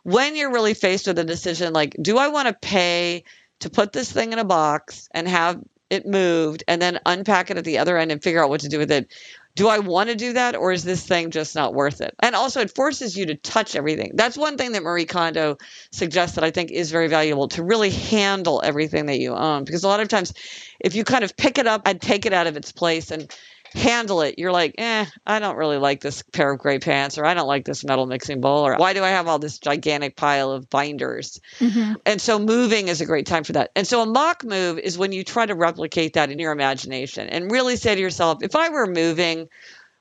when 0.04 0.38
you're 0.38 0.54
really 0.54 0.74
faced 0.74 1.08
with 1.08 1.20
a 1.20 1.26
decision 1.26 1.74
like, 1.74 1.98
do 2.02 2.18
I 2.18 2.30
want 2.30 2.48
to 2.48 2.54
pay 2.54 3.26
to 3.60 3.70
put 3.70 3.92
this 3.92 4.10
thing 4.10 4.32
in 4.32 4.40
a 4.40 4.46
box 4.46 5.10
and 5.12 5.28
have 5.28 5.62
it 5.90 6.06
moved 6.06 6.64
and 6.68 6.82
then 6.82 7.00
unpack 7.06 7.52
it 7.52 7.58
at 7.58 7.64
the 7.64 7.78
other 7.78 7.98
end 7.98 8.12
and 8.12 8.22
figure 8.22 8.44
out 8.44 8.50
what 8.50 8.62
to 8.62 8.70
do 8.70 8.80
with 8.80 8.92
it. 8.92 9.12
do 9.56 9.70
I 9.70 9.80
want 9.80 10.10
to 10.10 10.16
do 10.16 10.34
that 10.34 10.56
or 10.56 10.74
is 10.74 10.84
this 10.84 11.06
thing 11.06 11.32
just 11.32 11.56
not 11.56 11.74
worth 11.74 12.02
it? 12.02 12.14
And 12.20 12.36
also, 12.36 12.60
it 12.60 12.76
forces 12.76 13.16
you 13.16 13.26
to 13.28 13.36
touch 13.36 13.76
everything. 13.76 14.12
That's 14.16 14.38
one 14.38 14.58
thing 14.58 14.74
that 14.74 14.84
Marie 14.84 15.06
Kondo 15.06 15.58
suggests 15.92 16.36
that 16.36 16.44
I 16.44 16.52
think 16.52 16.72
is 16.72 16.92
very 16.92 17.08
valuable 17.08 17.48
to 17.50 17.64
really 17.64 17.90
handle 17.90 18.62
everything 18.64 19.06
that 19.06 19.20
you 19.20 19.34
own. 19.34 19.64
Because 19.64 19.84
a 19.84 19.88
lot 19.88 20.02
of 20.02 20.10
times, 20.10 20.34
if 20.82 20.94
you 20.94 21.06
kind 21.06 21.24
of 21.24 21.38
pick 21.38 21.58
it 21.58 21.68
up 21.68 21.84
and 21.86 22.02
take 22.02 22.26
it 22.26 22.34
out 22.34 22.48
of 22.48 22.58
its 22.58 22.74
place 22.74 23.12
and 23.12 23.34
handle 23.76 24.22
it, 24.22 24.40
you're 24.40 24.52
like, 24.52 24.76
eh, 24.78 25.06
I 25.26 25.40
don't 25.40 25.58
really 25.58 25.78
like 25.78 26.02
this 26.02 26.22
pair 26.22 26.52
of 26.52 26.60
gray 26.60 26.80
pants, 26.80 27.18
or 27.18 27.26
I 27.26 27.34
don't 27.34 27.48
like 27.48 27.66
this 27.66 27.84
metal 27.84 28.06
mixing 28.06 28.42
bowl, 28.42 28.66
or 28.66 28.76
why 28.76 28.94
do 28.94 29.04
I 29.04 29.10
have 29.10 29.28
all 29.28 29.40
this 29.40 29.60
gigantic 29.60 30.16
pile 30.16 30.52
of 30.52 30.70
binders? 30.70 31.40
Mm-hmm. 31.60 31.94
And 32.06 32.22
so 32.22 32.40
moving 32.40 32.88
is 32.88 33.02
a 33.02 33.06
great 33.06 33.26
time 33.26 33.44
for 33.44 33.54
that. 33.54 33.72
And 33.76 33.86
so 33.86 34.02
a 34.02 34.06
mock 34.06 34.44
move 34.44 34.80
is 34.80 34.98
when 34.98 35.12
you 35.12 35.24
try 35.24 35.46
to 35.46 35.56
replicate 35.56 36.14
that 36.14 36.32
in 36.32 36.40
your 36.40 36.52
imagination 36.52 37.28
and 37.28 37.52
really 37.52 37.76
say 37.76 37.96
to 37.96 38.02
yourself, 38.02 38.42
if 38.42 38.56
I 38.56 38.70
were 38.70 38.88
moving, 38.88 39.50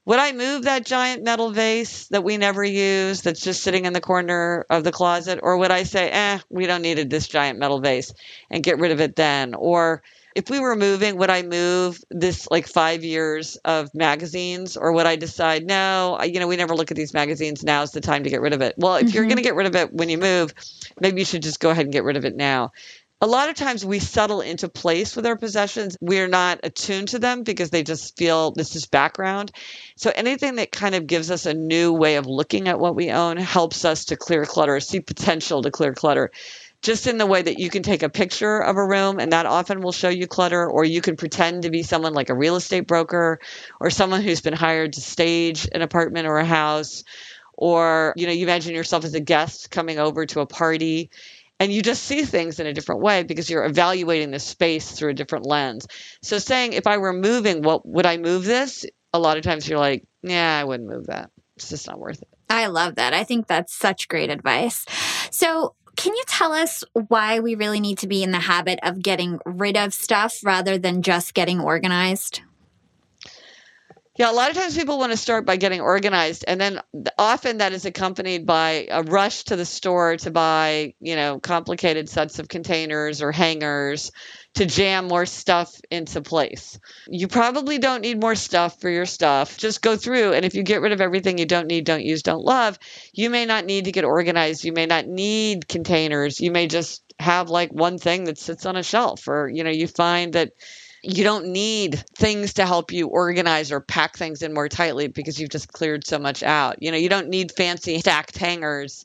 would 0.06 0.18
I 0.18 0.32
move 0.32 0.64
that 0.64 0.84
giant 0.84 1.22
metal 1.22 1.50
vase 1.50 2.08
that 2.08 2.22
we 2.22 2.36
never 2.36 2.62
use 2.62 3.22
that's 3.22 3.40
just 3.40 3.62
sitting 3.62 3.86
in 3.86 3.94
the 3.94 4.00
corner 4.00 4.66
of 4.68 4.84
the 4.84 4.92
closet? 4.92 5.40
Or 5.42 5.56
would 5.56 5.70
I 5.70 5.84
say, 5.84 6.10
eh, 6.10 6.38
we 6.50 6.66
don't 6.66 6.82
need 6.82 7.10
this 7.10 7.26
giant 7.26 7.58
metal 7.58 7.80
vase 7.80 8.12
and 8.50 8.62
get 8.62 8.78
rid 8.78 8.92
of 8.92 9.00
it 9.00 9.16
then? 9.16 9.54
Or 9.54 10.02
if 10.34 10.50
we 10.50 10.58
were 10.58 10.74
moving, 10.74 11.16
would 11.16 11.30
I 11.30 11.42
move 11.42 12.02
this 12.10 12.48
like 12.50 12.66
five 12.66 13.04
years 13.04 13.56
of 13.64 13.94
magazines, 13.94 14.76
or 14.76 14.92
would 14.92 15.06
I 15.06 15.16
decide 15.16 15.66
no? 15.66 16.20
You 16.22 16.40
know, 16.40 16.48
we 16.48 16.56
never 16.56 16.74
look 16.74 16.90
at 16.90 16.96
these 16.96 17.14
magazines. 17.14 17.62
Now's 17.62 17.92
the 17.92 18.00
time 18.00 18.24
to 18.24 18.30
get 18.30 18.40
rid 18.40 18.52
of 18.52 18.60
it. 18.60 18.74
Well, 18.76 18.96
if 18.96 19.06
mm-hmm. 19.06 19.14
you're 19.14 19.24
going 19.24 19.36
to 19.36 19.42
get 19.42 19.54
rid 19.54 19.66
of 19.66 19.76
it 19.76 19.92
when 19.92 20.08
you 20.08 20.18
move, 20.18 20.52
maybe 21.00 21.20
you 21.20 21.24
should 21.24 21.42
just 21.42 21.60
go 21.60 21.70
ahead 21.70 21.86
and 21.86 21.92
get 21.92 22.04
rid 22.04 22.16
of 22.16 22.24
it 22.24 22.34
now. 22.34 22.72
A 23.20 23.28
lot 23.28 23.48
of 23.48 23.54
times 23.54 23.86
we 23.86 24.00
settle 24.00 24.40
into 24.40 24.68
place 24.68 25.16
with 25.16 25.24
our 25.24 25.36
possessions. 25.36 25.96
We're 26.00 26.28
not 26.28 26.60
attuned 26.62 27.08
to 27.08 27.18
them 27.18 27.42
because 27.42 27.70
they 27.70 27.82
just 27.82 28.18
feel 28.18 28.50
this 28.50 28.76
is 28.76 28.86
background. 28.86 29.50
So 29.96 30.12
anything 30.14 30.56
that 30.56 30.72
kind 30.72 30.94
of 30.94 31.06
gives 31.06 31.30
us 31.30 31.46
a 31.46 31.54
new 31.54 31.92
way 31.92 32.16
of 32.16 32.26
looking 32.26 32.68
at 32.68 32.78
what 32.78 32.96
we 32.96 33.10
own 33.10 33.38
helps 33.38 33.84
us 33.84 34.06
to 34.06 34.16
clear 34.16 34.44
clutter, 34.44 34.78
see 34.80 35.00
potential 35.00 35.62
to 35.62 35.70
clear 35.70 35.94
clutter 35.94 36.32
just 36.84 37.06
in 37.06 37.16
the 37.16 37.26
way 37.26 37.40
that 37.40 37.58
you 37.58 37.70
can 37.70 37.82
take 37.82 38.02
a 38.02 38.10
picture 38.10 38.58
of 38.58 38.76
a 38.76 38.86
room 38.86 39.18
and 39.18 39.32
that 39.32 39.46
often 39.46 39.80
will 39.80 39.90
show 39.90 40.10
you 40.10 40.26
clutter, 40.26 40.68
or 40.68 40.84
you 40.84 41.00
can 41.00 41.16
pretend 41.16 41.62
to 41.62 41.70
be 41.70 41.82
someone 41.82 42.12
like 42.12 42.28
a 42.28 42.36
real 42.36 42.56
estate 42.56 42.86
broker 42.86 43.40
or 43.80 43.88
someone 43.88 44.20
who's 44.20 44.42
been 44.42 44.52
hired 44.52 44.92
to 44.92 45.00
stage 45.00 45.66
an 45.72 45.80
apartment 45.80 46.26
or 46.26 46.36
a 46.36 46.44
house, 46.44 47.02
or 47.54 48.12
you 48.16 48.26
know, 48.26 48.32
you 48.32 48.44
imagine 48.44 48.74
yourself 48.74 49.04
as 49.04 49.14
a 49.14 49.20
guest 49.20 49.70
coming 49.70 49.98
over 49.98 50.26
to 50.26 50.40
a 50.40 50.46
party 50.46 51.10
and 51.58 51.72
you 51.72 51.80
just 51.80 52.02
see 52.02 52.22
things 52.22 52.60
in 52.60 52.66
a 52.66 52.74
different 52.74 53.00
way 53.00 53.22
because 53.22 53.48
you're 53.48 53.64
evaluating 53.64 54.30
the 54.30 54.38
space 54.38 54.92
through 54.92 55.10
a 55.10 55.14
different 55.14 55.46
lens. 55.46 55.86
So 56.20 56.38
saying 56.38 56.74
if 56.74 56.86
I 56.86 56.98
were 56.98 57.14
moving, 57.14 57.62
what 57.62 57.86
would 57.86 58.04
I 58.04 58.18
move 58.18 58.44
this? 58.44 58.84
A 59.14 59.18
lot 59.18 59.38
of 59.38 59.42
times 59.42 59.66
you're 59.66 59.78
like, 59.78 60.04
yeah, 60.22 60.58
I 60.60 60.64
wouldn't 60.64 60.88
move 60.88 61.06
that. 61.06 61.30
It's 61.56 61.70
just 61.70 61.86
not 61.86 61.98
worth 61.98 62.20
it. 62.20 62.28
I 62.50 62.66
love 62.66 62.96
that. 62.96 63.14
I 63.14 63.24
think 63.24 63.46
that's 63.46 63.72
such 63.72 64.08
great 64.08 64.28
advice. 64.28 64.84
So 65.30 65.74
can 65.96 66.14
you 66.14 66.22
tell 66.26 66.52
us 66.52 66.84
why 66.92 67.40
we 67.40 67.54
really 67.54 67.80
need 67.80 67.98
to 67.98 68.06
be 68.06 68.22
in 68.22 68.30
the 68.30 68.38
habit 68.38 68.78
of 68.82 69.02
getting 69.02 69.38
rid 69.44 69.76
of 69.76 69.94
stuff 69.94 70.36
rather 70.42 70.78
than 70.78 71.02
just 71.02 71.34
getting 71.34 71.60
organized? 71.60 72.40
Yeah, 74.16 74.30
a 74.30 74.32
lot 74.32 74.48
of 74.48 74.56
times 74.56 74.76
people 74.76 74.98
want 74.98 75.10
to 75.10 75.16
start 75.16 75.44
by 75.44 75.56
getting 75.56 75.80
organized, 75.80 76.44
and 76.46 76.60
then 76.60 76.80
often 77.18 77.58
that 77.58 77.72
is 77.72 77.84
accompanied 77.84 78.46
by 78.46 78.86
a 78.88 79.02
rush 79.02 79.42
to 79.44 79.56
the 79.56 79.64
store 79.64 80.16
to 80.18 80.30
buy, 80.30 80.94
you 81.00 81.16
know, 81.16 81.40
complicated 81.40 82.08
sets 82.08 82.38
of 82.38 82.46
containers 82.46 83.22
or 83.22 83.32
hangers 83.32 84.12
to 84.54 84.66
jam 84.66 85.08
more 85.08 85.26
stuff 85.26 85.74
into 85.90 86.22
place. 86.22 86.78
You 87.08 87.26
probably 87.26 87.78
don't 87.78 88.02
need 88.02 88.20
more 88.20 88.36
stuff 88.36 88.80
for 88.80 88.88
your 88.88 89.04
stuff. 89.04 89.58
Just 89.58 89.82
go 89.82 89.96
through, 89.96 90.32
and 90.34 90.44
if 90.44 90.54
you 90.54 90.62
get 90.62 90.80
rid 90.80 90.92
of 90.92 91.00
everything 91.00 91.36
you 91.38 91.46
don't 91.46 91.66
need, 91.66 91.84
don't 91.84 92.04
use, 92.04 92.22
don't 92.22 92.44
love, 92.44 92.78
you 93.12 93.30
may 93.30 93.46
not 93.46 93.64
need 93.64 93.86
to 93.86 93.92
get 93.92 94.04
organized. 94.04 94.64
You 94.64 94.72
may 94.72 94.86
not 94.86 95.08
need 95.08 95.66
containers. 95.66 96.40
You 96.40 96.52
may 96.52 96.68
just 96.68 97.02
have 97.18 97.50
like 97.50 97.72
one 97.72 97.98
thing 97.98 98.24
that 98.24 98.38
sits 98.38 98.64
on 98.64 98.76
a 98.76 98.84
shelf, 98.84 99.26
or, 99.26 99.50
you 99.52 99.64
know, 99.64 99.70
you 99.70 99.88
find 99.88 100.34
that 100.34 100.52
you 101.04 101.22
don't 101.22 101.48
need 101.48 102.02
things 102.16 102.54
to 102.54 102.66
help 102.66 102.92
you 102.92 103.08
organize 103.08 103.70
or 103.70 103.80
pack 103.80 104.16
things 104.16 104.42
in 104.42 104.54
more 104.54 104.68
tightly 104.68 105.08
because 105.08 105.38
you've 105.38 105.50
just 105.50 105.72
cleared 105.72 106.06
so 106.06 106.18
much 106.18 106.42
out. 106.42 106.82
You 106.82 106.90
know, 106.90 106.96
you 106.96 107.08
don't 107.08 107.28
need 107.28 107.52
fancy 107.52 107.98
stacked 108.00 108.38
hangers 108.38 109.04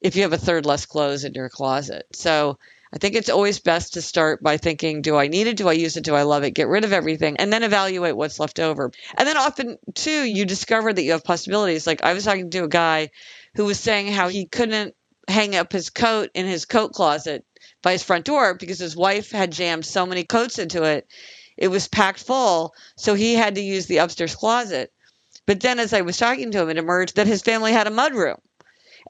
if 0.00 0.16
you 0.16 0.22
have 0.22 0.32
a 0.32 0.38
third 0.38 0.66
less 0.66 0.86
clothes 0.86 1.24
in 1.24 1.34
your 1.34 1.48
closet. 1.48 2.06
So 2.12 2.58
I 2.92 2.98
think 2.98 3.14
it's 3.14 3.30
always 3.30 3.60
best 3.60 3.94
to 3.94 4.02
start 4.02 4.42
by 4.42 4.56
thinking, 4.56 5.02
do 5.02 5.16
I 5.16 5.28
need 5.28 5.46
it? 5.46 5.56
Do 5.56 5.68
I 5.68 5.72
use 5.72 5.96
it? 5.96 6.04
Do 6.04 6.14
I 6.14 6.22
love 6.22 6.44
it? 6.44 6.50
Get 6.52 6.68
rid 6.68 6.84
of 6.84 6.92
everything 6.92 7.36
and 7.38 7.52
then 7.52 7.62
evaluate 7.62 8.16
what's 8.16 8.38
left 8.38 8.60
over. 8.60 8.90
And 9.16 9.26
then 9.26 9.36
often, 9.36 9.78
too, 9.94 10.24
you 10.24 10.44
discover 10.44 10.92
that 10.92 11.02
you 11.02 11.12
have 11.12 11.24
possibilities. 11.24 11.86
Like 11.86 12.02
I 12.02 12.12
was 12.12 12.24
talking 12.24 12.50
to 12.50 12.64
a 12.64 12.68
guy 12.68 13.10
who 13.54 13.64
was 13.64 13.78
saying 13.78 14.12
how 14.12 14.28
he 14.28 14.46
couldn't 14.46 14.94
hang 15.28 15.56
up 15.56 15.72
his 15.72 15.90
coat 15.90 16.30
in 16.34 16.46
his 16.46 16.64
coat 16.66 16.92
closet 16.92 17.44
by 17.82 17.92
his 17.92 18.02
front 18.02 18.24
door 18.24 18.54
because 18.54 18.78
his 18.78 18.96
wife 18.96 19.30
had 19.30 19.52
jammed 19.52 19.84
so 19.84 20.06
many 20.06 20.24
coats 20.24 20.58
into 20.58 20.82
it. 20.82 21.06
It 21.56 21.68
was 21.68 21.88
packed 21.88 22.22
full. 22.22 22.74
So 22.96 23.14
he 23.14 23.34
had 23.34 23.54
to 23.56 23.60
use 23.60 23.86
the 23.86 23.98
upstairs 23.98 24.34
closet. 24.34 24.92
But 25.46 25.60
then 25.60 25.78
as 25.78 25.92
I 25.92 26.00
was 26.00 26.16
talking 26.16 26.50
to 26.50 26.62
him, 26.62 26.70
it 26.70 26.78
emerged 26.78 27.16
that 27.16 27.26
his 27.26 27.42
family 27.42 27.72
had 27.72 27.86
a 27.86 27.90
mudroom. 27.90 28.38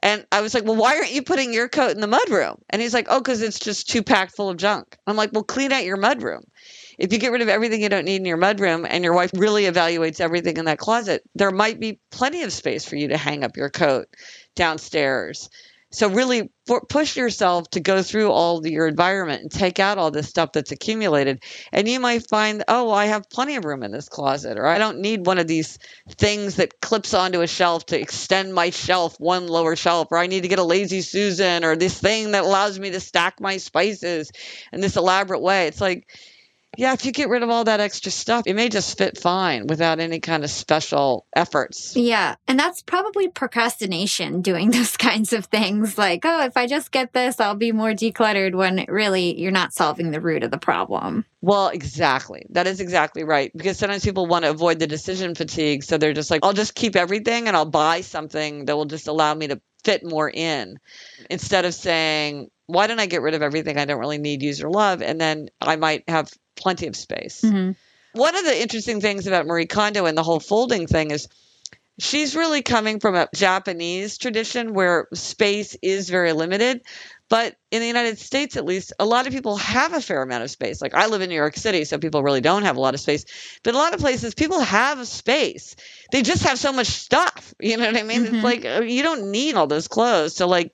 And 0.03 0.25
I 0.31 0.41
was 0.41 0.53
like, 0.53 0.65
well, 0.65 0.75
why 0.75 0.97
aren't 0.97 1.13
you 1.13 1.23
putting 1.23 1.53
your 1.53 1.69
coat 1.69 1.91
in 1.91 2.01
the 2.01 2.07
mudroom? 2.07 2.59
And 2.69 2.81
he's 2.81 2.93
like, 2.93 3.07
oh, 3.09 3.19
because 3.19 3.41
it's 3.41 3.59
just 3.59 3.89
too 3.89 4.03
packed 4.03 4.35
full 4.35 4.49
of 4.49 4.57
junk. 4.57 4.97
I'm 5.07 5.15
like, 5.15 5.31
well, 5.31 5.43
clean 5.43 5.71
out 5.71 5.85
your 5.85 5.97
mudroom. 5.97 6.43
If 6.97 7.11
you 7.11 7.19
get 7.19 7.31
rid 7.31 7.41
of 7.41 7.49
everything 7.49 7.81
you 7.81 7.89
don't 7.89 8.05
need 8.05 8.17
in 8.17 8.25
your 8.25 8.37
mudroom 8.37 8.85
and 8.89 9.03
your 9.03 9.13
wife 9.13 9.31
really 9.35 9.63
evaluates 9.63 10.21
everything 10.21 10.57
in 10.57 10.65
that 10.65 10.79
closet, 10.79 11.23
there 11.33 11.51
might 11.51 11.79
be 11.79 11.99
plenty 12.11 12.43
of 12.43 12.53
space 12.53 12.85
for 12.85 12.95
you 12.95 13.09
to 13.09 13.17
hang 13.17 13.43
up 13.43 13.57
your 13.57 13.69
coat 13.69 14.07
downstairs. 14.55 15.49
So 15.95 16.09
really 16.09 16.51
push 16.89 17.15
yourself 17.15 17.69
to 17.69 17.79
go 17.79 18.01
through 18.01 18.29
all 18.29 18.67
your 18.67 18.85
environment 18.85 19.43
and 19.43 19.51
take 19.51 19.79
out 19.79 19.97
all 19.97 20.11
this 20.11 20.27
stuff 20.27 20.51
that's 20.51 20.73
accumulated. 20.73 21.41
And 21.71 21.87
you 21.87 22.01
might 22.01 22.27
find, 22.27 22.65
oh, 22.67 22.87
well, 22.87 22.95
I 22.95 23.05
have 23.05 23.29
plenty 23.29 23.55
of 23.55 23.63
room 23.63 23.81
in 23.81 23.91
this 23.91 24.09
closet, 24.09 24.57
or 24.57 24.67
I 24.67 24.77
don't 24.77 24.99
need 24.99 25.25
one 25.25 25.37
of 25.37 25.47
these 25.47 25.79
things 26.09 26.55
that 26.55 26.81
clips 26.81 27.13
onto 27.13 27.39
a 27.39 27.47
shelf 27.47 27.85
to 27.87 27.99
extend 27.99 28.53
my 28.53 28.71
shelf 28.71 29.15
one 29.19 29.47
lower 29.47 29.77
shelf, 29.77 30.09
or 30.11 30.17
I 30.17 30.27
need 30.27 30.41
to 30.41 30.49
get 30.49 30.59
a 30.59 30.63
lazy 30.63 31.01
Susan, 31.01 31.63
or 31.63 31.77
this 31.77 31.97
thing 31.97 32.31
that 32.31 32.43
allows 32.43 32.77
me 32.77 32.91
to 32.91 32.99
stack 32.99 33.39
my 33.39 33.55
spices 33.55 34.31
in 34.73 34.81
this 34.81 34.97
elaborate 34.97 35.41
way. 35.41 35.67
It's 35.67 35.79
like, 35.79 36.09
yeah, 36.77 36.93
if 36.93 37.05
you 37.05 37.11
get 37.11 37.29
rid 37.29 37.43
of 37.43 37.49
all 37.49 37.63
that 37.63 37.79
extra 37.79 38.11
stuff, 38.11 38.43
it 38.45 38.53
may 38.53 38.69
just 38.69 38.97
fit 38.97 39.17
fine 39.17 39.67
without 39.67 39.99
any 39.99 40.19
kind 40.19 40.43
of 40.43 40.49
special 40.49 41.25
efforts. 41.35 41.95
Yeah. 41.95 42.35
And 42.47 42.59
that's 42.59 42.81
probably 42.81 43.27
procrastination 43.27 44.41
doing 44.41 44.71
those 44.71 44.97
kinds 44.97 45.33
of 45.33 45.45
things. 45.45 45.97
Like, 45.97 46.21
oh, 46.25 46.45
if 46.45 46.57
I 46.57 46.67
just 46.67 46.91
get 46.91 47.13
this, 47.13 47.39
I'll 47.39 47.55
be 47.55 47.71
more 47.71 47.91
decluttered 47.91 48.55
when 48.55 48.85
really 48.87 49.39
you're 49.39 49.51
not 49.51 49.73
solving 49.73 50.11
the 50.11 50.21
root 50.21 50.43
of 50.43 50.51
the 50.51 50.57
problem. 50.57 51.25
Well, 51.41 51.67
exactly. 51.69 52.45
That 52.49 52.67
is 52.67 52.79
exactly 52.79 53.23
right. 53.23 53.51
Because 53.55 53.77
sometimes 53.77 54.03
people 54.03 54.25
want 54.25 54.45
to 54.45 54.51
avoid 54.51 54.79
the 54.79 54.87
decision 54.87 55.35
fatigue. 55.35 55.83
So 55.83 55.97
they're 55.97 56.13
just 56.13 56.31
like, 56.31 56.43
I'll 56.43 56.53
just 56.53 56.75
keep 56.75 56.95
everything 56.95 57.47
and 57.47 57.55
I'll 57.55 57.65
buy 57.65 58.01
something 58.01 58.65
that 58.65 58.75
will 58.75 58.85
just 58.85 59.07
allow 59.07 59.33
me 59.33 59.47
to 59.47 59.61
fit 59.83 60.03
more 60.03 60.29
in 60.29 60.79
instead 61.29 61.63
of 61.63 61.73
saying, 61.73 62.49
why 62.67 62.87
don't 62.87 62.99
I 62.99 63.05
get 63.05 63.21
rid 63.21 63.33
of 63.33 63.41
everything 63.41 63.77
I 63.77 63.85
don't 63.85 63.99
really 63.99 64.17
need, 64.17 64.41
use, 64.41 64.63
or 64.63 64.69
love? 64.69 65.01
And 65.01 65.19
then 65.19 65.49
I 65.61 65.75
might 65.75 66.03
have 66.07 66.31
plenty 66.55 66.87
of 66.87 66.95
space. 66.95 67.41
Mm-hmm. 67.41 67.71
One 68.19 68.35
of 68.35 68.45
the 68.45 68.61
interesting 68.61 69.01
things 69.01 69.27
about 69.27 69.45
Marie 69.45 69.65
Kondo 69.65 70.05
and 70.05 70.17
the 70.17 70.23
whole 70.23 70.39
folding 70.39 70.87
thing 70.87 71.11
is 71.11 71.27
she's 71.99 72.35
really 72.35 72.61
coming 72.61 72.99
from 72.99 73.15
a 73.15 73.27
Japanese 73.35 74.17
tradition 74.17 74.73
where 74.73 75.07
space 75.13 75.75
is 75.81 76.09
very 76.09 76.33
limited. 76.33 76.81
But 77.27 77.55
in 77.71 77.81
the 77.81 77.87
United 77.87 78.19
States, 78.19 78.55
at 78.55 78.65
least, 78.65 78.93
a 78.99 79.05
lot 79.05 79.25
of 79.25 79.33
people 79.33 79.57
have 79.57 79.93
a 79.93 80.01
fair 80.01 80.21
amount 80.21 80.43
of 80.43 80.51
space. 80.51 80.79
Like 80.79 80.93
I 80.93 81.07
live 81.07 81.21
in 81.21 81.29
New 81.29 81.35
York 81.35 81.57
City, 81.57 81.83
so 81.83 81.97
people 81.97 82.21
really 82.21 82.41
don't 82.41 82.63
have 82.63 82.77
a 82.77 82.79
lot 82.79 82.93
of 82.93 82.99
space. 82.99 83.25
But 83.63 83.73
a 83.73 83.77
lot 83.77 83.95
of 83.95 83.99
places, 83.99 84.35
people 84.35 84.59
have 84.59 85.07
space. 85.07 85.75
They 86.11 86.21
just 86.21 86.43
have 86.43 86.59
so 86.59 86.71
much 86.71 86.87
stuff. 86.87 87.55
You 87.59 87.77
know 87.77 87.87
what 87.87 87.97
I 87.97 88.03
mean? 88.03 88.25
Mm-hmm. 88.25 88.35
It's 88.35 88.43
like 88.43 88.65
uh, 88.65 88.81
you 88.81 89.01
don't 89.01 89.31
need 89.31 89.55
all 89.55 89.65
those 89.65 89.87
clothes. 89.87 90.35
So, 90.35 90.47
like, 90.47 90.71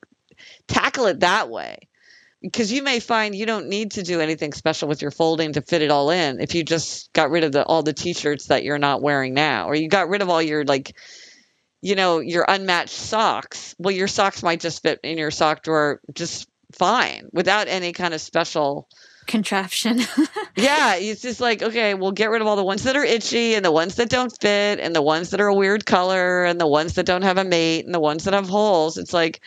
tackle 0.71 1.05
it 1.07 1.19
that 1.21 1.49
way. 1.49 1.88
Because 2.41 2.71
you 2.71 2.81
may 2.81 2.99
find 2.99 3.36
you 3.36 3.45
don't 3.45 3.67
need 3.67 3.91
to 3.91 4.03
do 4.03 4.19
anything 4.19 4.51
special 4.53 4.88
with 4.88 5.01
your 5.01 5.12
folding 5.12 5.53
to 5.53 5.62
fit 5.62 5.84
it 5.84 5.91
all 5.91 6.10
in 6.10 6.39
if 6.39 6.55
you 6.55 6.63
just 6.63 7.13
got 7.13 7.29
rid 7.29 7.43
of 7.43 7.51
the, 7.51 7.63
all 7.63 7.84
the 7.84 7.93
t-shirts 7.93 8.47
that 8.47 8.63
you're 8.63 8.79
not 8.79 9.03
wearing 9.03 9.36
now 9.36 9.67
or 9.67 9.75
you 9.75 9.88
got 9.88 10.10
rid 10.10 10.23
of 10.23 10.29
all 10.29 10.41
your 10.41 10.63
like 10.65 10.95
you 11.81 11.93
know 11.93 12.19
your 12.19 12.45
unmatched 12.47 12.95
socks. 12.95 13.75
Well 13.77 13.93
your 13.93 14.07
socks 14.07 14.41
might 14.41 14.60
just 14.60 14.81
fit 14.81 14.99
in 15.03 15.19
your 15.19 15.29
sock 15.29 15.62
drawer 15.62 16.01
just 16.15 16.47
fine 16.71 17.29
without 17.31 17.67
any 17.67 17.91
kind 17.93 18.13
of 18.13 18.21
special 18.21 18.88
contraption. 19.27 19.99
Yeah 20.57 20.95
it's 20.95 21.21
just 21.21 21.41
like 21.41 21.62
okay 21.62 21.93
we'll 21.93 22.12
get 22.12 22.31
rid 22.31 22.41
of 22.41 22.47
all 22.47 22.55
the 22.55 22.63
ones 22.63 22.84
that 22.84 22.97
are 22.97 23.03
itchy 23.03 23.53
and 23.53 23.63
the 23.63 23.71
ones 23.71 23.95
that 23.95 24.10
don't 24.10 24.36
fit 24.41 24.79
and 24.79 24.95
the 24.95 25.01
ones 25.01 25.29
that 25.29 25.41
are 25.41 25.47
a 25.47 25.55
weird 25.55 25.86
color 25.86 26.43
and 26.43 26.60
the 26.60 26.67
ones 26.67 26.95
that 26.95 27.05
don't 27.05 27.21
have 27.21 27.38
a 27.38 27.43
mate 27.43 27.86
and 27.86 27.93
the 27.93 27.99
ones 27.99 28.24
that 28.24 28.34
have 28.34 28.49
holes. 28.49 28.97
It's 28.97 29.13
like 29.13 29.41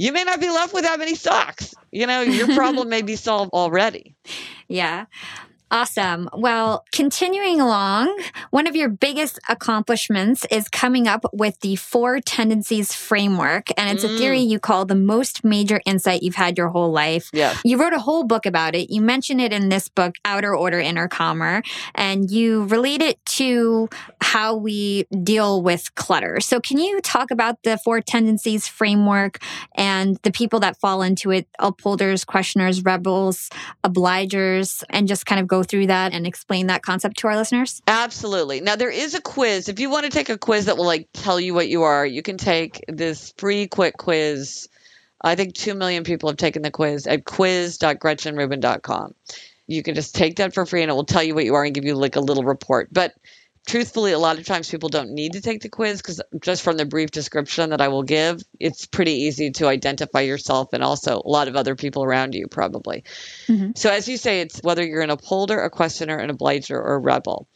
you 0.00 0.12
may 0.12 0.24
not 0.24 0.40
be 0.40 0.48
left 0.48 0.72
with 0.72 0.84
that 0.84 0.98
many 0.98 1.14
socks. 1.14 1.74
You 1.92 2.06
know, 2.06 2.22
your 2.22 2.54
problem 2.54 2.88
may 2.88 3.02
be 3.02 3.16
solved 3.16 3.52
already. 3.52 4.16
Yeah. 4.72 5.06
Awesome. 5.72 6.28
Well, 6.32 6.84
continuing 6.90 7.60
along, 7.60 8.20
one 8.50 8.66
of 8.66 8.74
your 8.74 8.88
biggest 8.88 9.38
accomplishments 9.48 10.44
is 10.50 10.68
coming 10.68 11.06
up 11.06 11.24
with 11.32 11.60
the 11.60 11.76
four 11.76 12.20
tendencies 12.20 12.92
framework. 12.92 13.68
And 13.76 13.88
it's 13.88 14.04
mm. 14.04 14.12
a 14.12 14.18
theory 14.18 14.40
you 14.40 14.58
call 14.58 14.84
the 14.84 14.96
most 14.96 15.44
major 15.44 15.80
insight 15.86 16.24
you've 16.24 16.34
had 16.34 16.58
your 16.58 16.70
whole 16.70 16.90
life. 16.90 17.30
Yeah. 17.32 17.56
You 17.64 17.80
wrote 17.80 17.92
a 17.92 18.00
whole 18.00 18.24
book 18.24 18.46
about 18.46 18.74
it. 18.74 18.90
You 18.90 19.00
mention 19.00 19.38
it 19.38 19.52
in 19.52 19.68
this 19.68 19.88
book, 19.88 20.16
Outer 20.24 20.56
Order, 20.56 20.80
Inner 20.80 21.06
Calmer, 21.06 21.62
and 21.94 22.28
you 22.30 22.64
relate 22.64 23.00
it 23.00 23.24
to 23.26 23.88
how 24.20 24.56
we 24.56 25.04
deal 25.22 25.62
with 25.62 25.94
clutter. 25.94 26.40
So 26.40 26.60
can 26.60 26.78
you 26.78 27.00
talk 27.00 27.30
about 27.30 27.62
the 27.62 27.78
four 27.78 28.00
tendencies 28.00 28.66
framework 28.66 29.38
and 29.76 30.16
the 30.22 30.32
people 30.32 30.58
that 30.60 30.80
fall 30.80 31.02
into 31.02 31.30
it, 31.30 31.46
upholders, 31.60 32.24
questioners, 32.24 32.82
rebels, 32.82 33.50
obligers, 33.84 34.82
and 34.90 35.06
just 35.06 35.26
kind 35.26 35.40
of 35.40 35.46
go 35.46 35.59
through 35.62 35.86
that 35.86 36.12
and 36.12 36.26
explain 36.26 36.66
that 36.68 36.82
concept 36.82 37.18
to 37.18 37.28
our 37.28 37.36
listeners? 37.36 37.82
Absolutely. 37.86 38.60
Now 38.60 38.76
there 38.76 38.90
is 38.90 39.14
a 39.14 39.20
quiz. 39.20 39.68
If 39.68 39.80
you 39.80 39.90
want 39.90 40.04
to 40.04 40.10
take 40.10 40.28
a 40.28 40.38
quiz 40.38 40.66
that 40.66 40.76
will 40.76 40.86
like 40.86 41.08
tell 41.12 41.40
you 41.40 41.54
what 41.54 41.68
you 41.68 41.82
are, 41.82 42.04
you 42.06 42.22
can 42.22 42.36
take 42.36 42.84
this 42.88 43.32
free 43.36 43.66
quick 43.66 43.96
quiz. 43.96 44.68
I 45.22 45.34
think 45.34 45.54
2 45.54 45.74
million 45.74 46.04
people 46.04 46.28
have 46.28 46.38
taken 46.38 46.62
the 46.62 46.70
quiz 46.70 47.06
at 47.06 47.24
quiz.gretchenrubin.com. 47.24 49.14
You 49.66 49.82
can 49.82 49.94
just 49.94 50.14
take 50.14 50.36
that 50.36 50.54
for 50.54 50.66
free 50.66 50.82
and 50.82 50.90
it 50.90 50.94
will 50.94 51.04
tell 51.04 51.22
you 51.22 51.34
what 51.34 51.44
you 51.44 51.54
are 51.54 51.64
and 51.64 51.74
give 51.74 51.84
you 51.84 51.94
like 51.94 52.16
a 52.16 52.20
little 52.20 52.44
report. 52.44 52.88
But 52.90 53.14
truthfully, 53.66 54.12
a 54.12 54.18
lot 54.18 54.38
of 54.38 54.46
times 54.46 54.70
people 54.70 54.88
don't 54.88 55.10
need 55.10 55.34
to 55.34 55.40
take 55.40 55.60
the 55.60 55.68
quiz 55.68 56.00
because 56.02 56.20
just 56.40 56.62
from 56.62 56.76
the 56.76 56.84
brief 56.84 57.10
description 57.10 57.70
that 57.70 57.80
I 57.80 57.88
will 57.88 58.02
give, 58.02 58.42
it's 58.58 58.86
pretty 58.86 59.12
easy 59.12 59.50
to 59.52 59.66
identify 59.66 60.20
yourself 60.20 60.72
and 60.72 60.82
also 60.82 61.22
a 61.24 61.28
lot 61.28 61.48
of 61.48 61.56
other 61.56 61.76
people 61.76 62.04
around 62.04 62.34
you, 62.34 62.46
probably. 62.48 63.04
Mm-hmm. 63.46 63.72
So, 63.76 63.90
as 63.90 64.08
you 64.08 64.16
say, 64.16 64.40
it's 64.40 64.60
whether 64.62 64.84
you're 64.84 65.02
an 65.02 65.10
upholder, 65.10 65.60
a 65.60 65.70
questioner, 65.70 66.16
an 66.16 66.30
obliger, 66.30 66.80
or 66.80 66.94
a 66.94 66.98
rebel. 66.98 67.48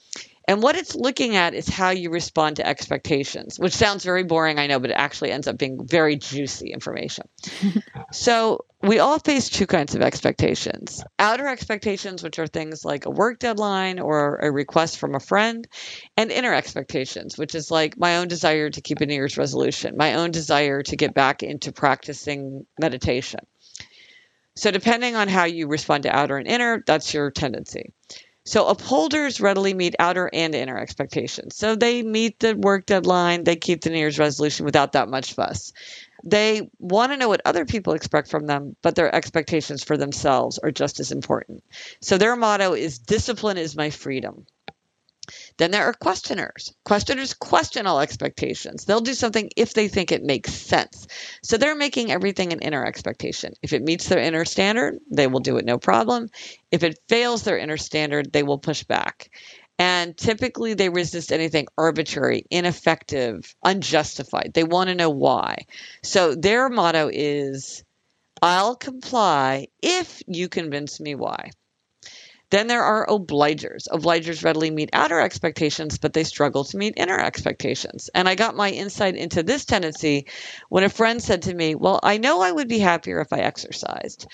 And 0.46 0.62
what 0.62 0.76
it's 0.76 0.94
looking 0.94 1.36
at 1.36 1.54
is 1.54 1.68
how 1.68 1.90
you 1.90 2.10
respond 2.10 2.56
to 2.56 2.66
expectations, 2.66 3.58
which 3.58 3.72
sounds 3.72 4.04
very 4.04 4.24
boring, 4.24 4.58
I 4.58 4.66
know, 4.66 4.78
but 4.78 4.90
it 4.90 4.94
actually 4.94 5.30
ends 5.30 5.48
up 5.48 5.56
being 5.56 5.86
very 5.86 6.16
juicy 6.16 6.70
information. 6.70 7.26
so, 8.12 8.66
we 8.82 8.98
all 8.98 9.18
face 9.18 9.48
two 9.48 9.66
kinds 9.66 9.94
of 9.94 10.02
expectations 10.02 11.02
outer 11.18 11.48
expectations, 11.48 12.22
which 12.22 12.38
are 12.38 12.46
things 12.46 12.84
like 12.84 13.06
a 13.06 13.10
work 13.10 13.38
deadline 13.38 13.98
or 13.98 14.36
a 14.36 14.52
request 14.52 14.98
from 14.98 15.14
a 15.14 15.20
friend, 15.20 15.66
and 16.18 16.30
inner 16.30 16.52
expectations, 16.52 17.38
which 17.38 17.54
is 17.54 17.70
like 17.70 17.98
my 17.98 18.18
own 18.18 18.28
desire 18.28 18.68
to 18.68 18.80
keep 18.82 19.00
a 19.00 19.06
New 19.06 19.14
Year's 19.14 19.38
resolution, 19.38 19.96
my 19.96 20.14
own 20.14 20.30
desire 20.30 20.82
to 20.82 20.96
get 20.96 21.14
back 21.14 21.42
into 21.42 21.72
practicing 21.72 22.66
meditation. 22.78 23.40
So, 24.56 24.70
depending 24.70 25.16
on 25.16 25.28
how 25.28 25.44
you 25.44 25.66
respond 25.66 26.02
to 26.02 26.14
outer 26.14 26.36
and 26.36 26.46
inner, 26.46 26.82
that's 26.86 27.14
your 27.14 27.30
tendency. 27.30 27.92
So 28.46 28.66
upholders 28.68 29.40
readily 29.40 29.72
meet 29.72 29.96
outer 29.98 30.28
and 30.32 30.54
inner 30.54 30.78
expectations. 30.78 31.56
So 31.56 31.76
they 31.76 32.02
meet 32.02 32.40
the 32.40 32.54
work 32.54 32.84
deadline, 32.84 33.44
they 33.44 33.56
keep 33.56 33.80
the 33.80 33.90
New 33.90 33.98
Year's 33.98 34.18
resolution 34.18 34.66
without 34.66 34.92
that 34.92 35.08
much 35.08 35.32
fuss. 35.32 35.72
They 36.24 36.68
want 36.78 37.12
to 37.12 37.16
know 37.16 37.28
what 37.28 37.42
other 37.44 37.64
people 37.64 37.94
expect 37.94 38.28
from 38.28 38.46
them, 38.46 38.76
but 38.82 38.96
their 38.96 39.14
expectations 39.14 39.82
for 39.82 39.96
themselves 39.96 40.58
are 40.58 40.70
just 40.70 41.00
as 41.00 41.12
important. 41.12 41.64
So 42.00 42.18
their 42.18 42.36
motto 42.36 42.74
is 42.74 42.98
discipline 42.98 43.58
is 43.58 43.76
my 43.76 43.90
freedom. 43.90 44.46
Then 45.56 45.70
there 45.70 45.84
are 45.84 45.92
questioners. 45.92 46.74
Questioners 46.84 47.34
question 47.34 47.86
all 47.86 48.00
expectations. 48.00 48.84
They'll 48.84 49.00
do 49.00 49.14
something 49.14 49.50
if 49.56 49.74
they 49.74 49.88
think 49.88 50.12
it 50.12 50.22
makes 50.22 50.52
sense. 50.52 51.06
So 51.42 51.56
they're 51.56 51.76
making 51.76 52.10
everything 52.10 52.52
an 52.52 52.60
inner 52.60 52.84
expectation. 52.84 53.54
If 53.62 53.72
it 53.72 53.82
meets 53.82 54.08
their 54.08 54.18
inner 54.18 54.44
standard, 54.44 54.98
they 55.10 55.26
will 55.26 55.40
do 55.40 55.56
it 55.56 55.64
no 55.64 55.78
problem. 55.78 56.28
If 56.70 56.82
it 56.82 56.98
fails 57.08 57.42
their 57.42 57.58
inner 57.58 57.76
standard, 57.76 58.32
they 58.32 58.42
will 58.42 58.58
push 58.58 58.84
back. 58.84 59.30
And 59.78 60.16
typically 60.16 60.74
they 60.74 60.88
resist 60.88 61.32
anything 61.32 61.66
arbitrary, 61.76 62.44
ineffective, 62.50 63.54
unjustified. 63.64 64.52
They 64.54 64.64
want 64.64 64.88
to 64.88 64.94
know 64.94 65.10
why. 65.10 65.66
So 66.02 66.34
their 66.34 66.68
motto 66.68 67.10
is 67.12 67.82
I'll 68.40 68.76
comply 68.76 69.68
if 69.82 70.22
you 70.26 70.48
convince 70.48 71.00
me 71.00 71.14
why. 71.14 71.50
Then 72.50 72.66
there 72.66 72.82
are 72.82 73.06
obligers. 73.06 73.88
Obligers 73.88 74.44
readily 74.44 74.70
meet 74.70 74.90
outer 74.92 75.20
expectations, 75.20 75.98
but 75.98 76.12
they 76.12 76.24
struggle 76.24 76.64
to 76.64 76.76
meet 76.76 76.94
inner 76.96 77.18
expectations. 77.18 78.10
And 78.14 78.28
I 78.28 78.34
got 78.34 78.56
my 78.56 78.70
insight 78.70 79.16
into 79.16 79.42
this 79.42 79.64
tendency 79.64 80.26
when 80.68 80.84
a 80.84 80.88
friend 80.88 81.22
said 81.22 81.42
to 81.42 81.54
me, 81.54 81.74
Well, 81.74 82.00
I 82.02 82.18
know 82.18 82.40
I 82.40 82.52
would 82.52 82.68
be 82.68 82.78
happier 82.78 83.20
if 83.20 83.32
I 83.32 83.40
exercised. 83.40 84.26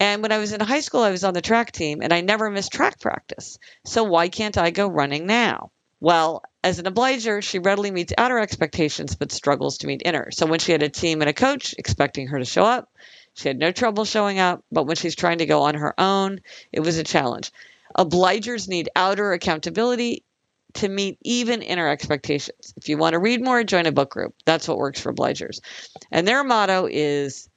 And 0.00 0.22
when 0.22 0.32
I 0.32 0.38
was 0.38 0.52
in 0.52 0.60
high 0.60 0.80
school, 0.80 1.02
I 1.02 1.10
was 1.10 1.24
on 1.24 1.34
the 1.34 1.40
track 1.40 1.72
team 1.72 2.00
and 2.02 2.12
I 2.12 2.20
never 2.20 2.50
missed 2.50 2.72
track 2.72 3.00
practice. 3.00 3.58
So 3.84 4.04
why 4.04 4.28
can't 4.28 4.58
I 4.58 4.70
go 4.70 4.88
running 4.88 5.26
now? 5.26 5.70
Well, 6.00 6.42
as 6.62 6.78
an 6.78 6.86
obliger, 6.86 7.40
she 7.40 7.58
readily 7.60 7.90
meets 7.90 8.12
outer 8.18 8.38
expectations 8.38 9.14
but 9.14 9.32
struggles 9.32 9.78
to 9.78 9.86
meet 9.86 10.02
inner. 10.04 10.30
So 10.32 10.46
when 10.46 10.58
she 10.58 10.72
had 10.72 10.82
a 10.82 10.88
team 10.88 11.22
and 11.22 11.30
a 11.30 11.34
coach 11.34 11.74
expecting 11.78 12.26
her 12.28 12.38
to 12.38 12.44
show 12.44 12.64
up, 12.64 12.90
she 13.34 13.48
had 13.48 13.58
no 13.58 13.72
trouble 13.72 14.04
showing 14.04 14.38
up, 14.38 14.64
but 14.70 14.84
when 14.84 14.96
she's 14.96 15.16
trying 15.16 15.38
to 15.38 15.46
go 15.46 15.62
on 15.62 15.74
her 15.74 15.98
own, 15.98 16.40
it 16.72 16.80
was 16.80 16.98
a 16.98 17.04
challenge. 17.04 17.52
Obligers 17.96 18.68
need 18.68 18.88
outer 18.96 19.32
accountability 19.32 20.24
to 20.74 20.88
meet 20.88 21.18
even 21.22 21.62
inner 21.62 21.88
expectations. 21.88 22.74
If 22.76 22.88
you 22.88 22.96
want 22.96 23.12
to 23.12 23.20
read 23.20 23.42
more, 23.42 23.62
join 23.64 23.86
a 23.86 23.92
book 23.92 24.10
group. 24.10 24.34
That's 24.44 24.66
what 24.66 24.78
works 24.78 25.00
for 25.00 25.12
obligers. 25.12 25.60
And 26.10 26.26
their 26.26 26.42
motto 26.44 26.88
is 26.90 27.48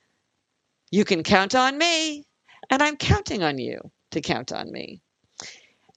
You 0.91 1.03
can 1.05 1.23
count 1.23 1.53
on 1.55 1.77
me, 1.77 2.25
and 2.69 2.81
I'm 2.81 2.95
counting 2.95 3.43
on 3.43 3.57
you 3.57 3.91
to 4.11 4.21
count 4.21 4.51
on 4.51 4.71
me. 4.71 5.01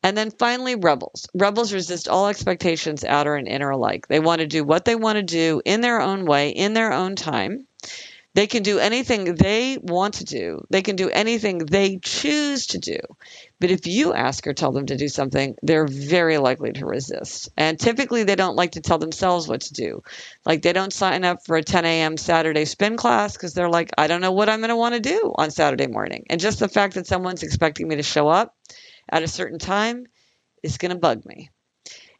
And 0.02 0.16
then 0.16 0.30
finally, 0.30 0.76
rebels. 0.76 1.26
Rebels 1.34 1.72
resist 1.72 2.08
all 2.08 2.28
expectations, 2.28 3.04
outer 3.04 3.36
and 3.36 3.46
inner 3.46 3.70
alike. 3.70 4.08
They 4.08 4.18
want 4.18 4.40
to 4.40 4.46
do 4.46 4.64
what 4.64 4.84
they 4.86 4.96
want 4.96 5.16
to 5.16 5.22
do 5.22 5.60
in 5.64 5.82
their 5.82 6.00
own 6.00 6.24
way, 6.24 6.50
in 6.50 6.72
their 6.72 6.92
own 6.92 7.16
time. 7.16 7.66
They 8.34 8.46
can 8.46 8.62
do 8.62 8.78
anything 8.78 9.34
they 9.34 9.76
want 9.82 10.14
to 10.14 10.24
do. 10.24 10.64
They 10.70 10.82
can 10.82 10.94
do 10.94 11.10
anything 11.10 11.58
they 11.58 11.98
choose 11.98 12.68
to 12.68 12.78
do. 12.78 12.98
But 13.58 13.72
if 13.72 13.88
you 13.88 14.14
ask 14.14 14.46
or 14.46 14.52
tell 14.52 14.70
them 14.70 14.86
to 14.86 14.96
do 14.96 15.08
something, 15.08 15.56
they're 15.62 15.86
very 15.86 16.38
likely 16.38 16.72
to 16.74 16.86
resist. 16.86 17.48
And 17.56 17.78
typically, 17.78 18.22
they 18.22 18.36
don't 18.36 18.54
like 18.54 18.72
to 18.72 18.80
tell 18.80 18.98
themselves 18.98 19.48
what 19.48 19.62
to 19.62 19.74
do. 19.74 20.02
Like, 20.46 20.62
they 20.62 20.72
don't 20.72 20.92
sign 20.92 21.24
up 21.24 21.44
for 21.44 21.56
a 21.56 21.62
10 21.62 21.84
a.m. 21.84 22.16
Saturday 22.16 22.66
spin 22.66 22.96
class 22.96 23.32
because 23.32 23.52
they're 23.52 23.68
like, 23.68 23.90
I 23.98 24.06
don't 24.06 24.20
know 24.20 24.32
what 24.32 24.48
I'm 24.48 24.60
going 24.60 24.68
to 24.68 24.76
want 24.76 24.94
to 24.94 25.00
do 25.00 25.34
on 25.36 25.50
Saturday 25.50 25.88
morning. 25.88 26.26
And 26.30 26.40
just 26.40 26.60
the 26.60 26.68
fact 26.68 26.94
that 26.94 27.08
someone's 27.08 27.42
expecting 27.42 27.88
me 27.88 27.96
to 27.96 28.02
show 28.04 28.28
up 28.28 28.54
at 29.08 29.24
a 29.24 29.28
certain 29.28 29.58
time 29.58 30.06
is 30.62 30.78
going 30.78 30.92
to 30.92 30.98
bug 30.98 31.26
me. 31.26 31.50